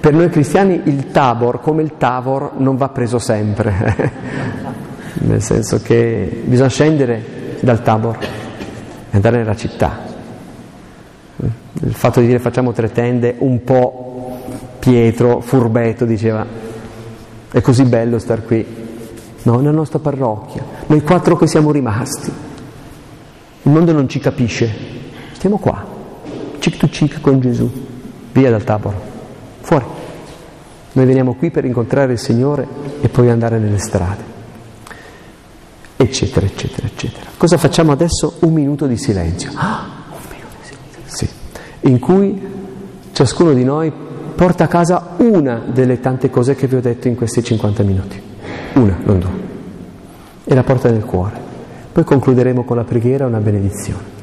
per 0.00 0.12
noi 0.12 0.30
cristiani 0.30 0.82
il 0.84 1.10
Tabor 1.10 1.60
come 1.60 1.82
il 1.82 1.96
Tavor 1.96 2.52
non 2.58 2.76
va 2.76 2.88
preso 2.88 3.18
sempre, 3.18 4.12
nel 5.20 5.42
senso 5.42 5.80
che 5.82 6.42
bisogna 6.44 6.68
scendere 6.68 7.56
dal 7.60 7.82
Tabor 7.82 8.18
e 8.18 8.26
andare 9.10 9.38
nella 9.38 9.56
città. 9.56 10.06
Il 11.80 11.94
fatto 11.94 12.20
di 12.20 12.26
dire 12.26 12.38
facciamo 12.38 12.72
tre 12.72 12.90
tende 12.90 13.36
un 13.38 13.62
po' 13.62 14.37
Pietro, 14.78 15.40
furbetto, 15.40 16.04
diceva, 16.04 16.46
è 17.50 17.60
così 17.60 17.84
bello 17.84 18.18
star 18.18 18.44
qui. 18.44 18.64
No, 19.42 19.56
nella 19.56 19.70
nostra 19.70 19.98
parrocchia, 19.98 20.64
noi 20.86 21.02
quattro 21.02 21.36
che 21.36 21.46
siamo 21.46 21.70
rimasti. 21.70 22.30
Il 23.62 23.70
mondo 23.72 23.92
non 23.92 24.08
ci 24.08 24.18
capisce. 24.18 24.70
Stiamo 25.32 25.58
qua, 25.58 25.84
cic 26.58 26.76
to 26.76 26.88
cic 26.88 27.20
con 27.20 27.40
Gesù, 27.40 27.70
via 28.32 28.50
dal 28.50 28.64
tabor, 28.64 28.94
fuori. 29.60 29.84
Noi 30.92 31.06
veniamo 31.06 31.34
qui 31.34 31.50
per 31.50 31.64
incontrare 31.64 32.12
il 32.12 32.18
Signore 32.18 32.66
e 33.00 33.08
poi 33.08 33.30
andare 33.30 33.58
nelle 33.58 33.78
strade, 33.78 34.24
eccetera, 35.96 36.44
eccetera, 36.44 36.86
eccetera. 36.86 37.30
Cosa 37.36 37.56
facciamo 37.56 37.92
adesso? 37.92 38.34
Un 38.40 38.52
minuto 38.52 38.86
di 38.86 38.96
silenzio. 38.96 39.52
Ah, 39.54 39.86
un 40.10 40.18
minuto 40.28 40.54
di 40.60 40.66
silenzio. 40.66 41.00
Sì. 41.04 41.28
In 41.88 41.98
cui 42.00 42.40
ciascuno 43.12 43.52
di 43.52 43.64
noi 43.64 43.92
porta 44.38 44.62
a 44.62 44.68
casa 44.68 45.16
una 45.16 45.60
delle 45.66 45.98
tante 45.98 46.30
cose 46.30 46.54
che 46.54 46.68
vi 46.68 46.76
ho 46.76 46.80
detto 46.80 47.08
in 47.08 47.16
questi 47.16 47.42
50 47.42 47.82
minuti. 47.82 48.22
Una, 48.74 48.96
non 49.02 49.18
due. 49.18 49.30
E 50.44 50.54
la 50.54 50.62
porta 50.62 50.88
nel 50.92 51.04
cuore. 51.04 51.36
Poi 51.90 52.04
concluderemo 52.04 52.62
con 52.62 52.76
la 52.76 52.84
preghiera 52.84 53.24
e 53.24 53.26
una 53.26 53.40
benedizione. 53.40 54.17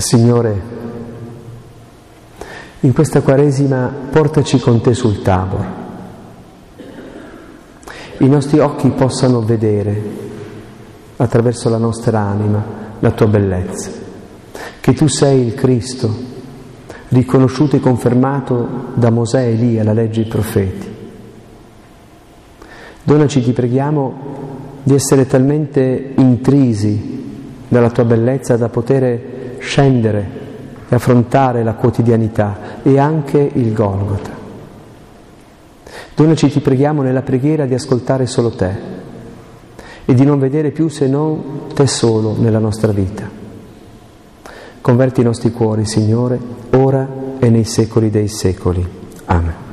Signore, 0.00 0.78
in 2.80 2.92
questa 2.92 3.20
Quaresima 3.20 3.92
portaci 4.10 4.58
con 4.58 4.80
te 4.80 4.94
sul 4.94 5.22
Tabor. 5.22 5.78
I 8.18 8.28
nostri 8.28 8.58
occhi 8.58 8.88
possano 8.90 9.42
vedere 9.42 10.02
attraverso 11.16 11.68
la 11.68 11.76
nostra 11.76 12.20
anima 12.20 12.62
la 12.98 13.10
tua 13.10 13.26
bellezza, 13.26 13.90
che 14.80 14.92
tu 14.94 15.06
sei 15.06 15.46
il 15.46 15.54
Cristo, 15.54 16.10
riconosciuto 17.08 17.76
e 17.76 17.80
confermato 17.80 18.92
da 18.94 19.10
Mosè, 19.10 19.46
Elia, 19.46 19.84
la 19.84 19.92
legge 19.92 20.20
e 20.20 20.24
i 20.24 20.28
profeti. 20.28 20.88
Donaci, 23.02 23.42
ti 23.42 23.52
preghiamo, 23.52 24.28
di 24.82 24.94
essere 24.94 25.26
talmente 25.26 26.12
intrisi 26.16 27.18
dalla 27.68 27.90
tua 27.90 28.04
bellezza 28.04 28.56
da 28.56 28.68
poter 28.68 29.29
scendere 29.70 30.28
e 30.88 30.94
affrontare 30.96 31.62
la 31.62 31.74
quotidianità 31.74 32.82
e 32.82 32.98
anche 32.98 33.38
il 33.38 33.72
Golgota. 33.72 34.30
Donaci, 36.16 36.50
ti 36.50 36.58
preghiamo, 36.58 37.02
nella 37.02 37.22
preghiera 37.22 37.66
di 37.66 37.74
ascoltare 37.74 38.26
solo 38.26 38.50
te 38.50 38.98
e 40.04 40.12
di 40.12 40.24
non 40.24 40.40
vedere 40.40 40.72
più 40.72 40.88
se 40.88 41.06
non 41.06 41.68
te 41.72 41.86
solo 41.86 42.34
nella 42.36 42.58
nostra 42.58 42.90
vita. 42.90 43.28
Converti 44.80 45.20
i 45.20 45.24
nostri 45.24 45.52
cuori, 45.52 45.86
Signore, 45.86 46.40
ora 46.72 47.06
e 47.38 47.48
nei 47.48 47.64
secoli 47.64 48.10
dei 48.10 48.26
secoli. 48.26 48.84
Amen. 49.26 49.69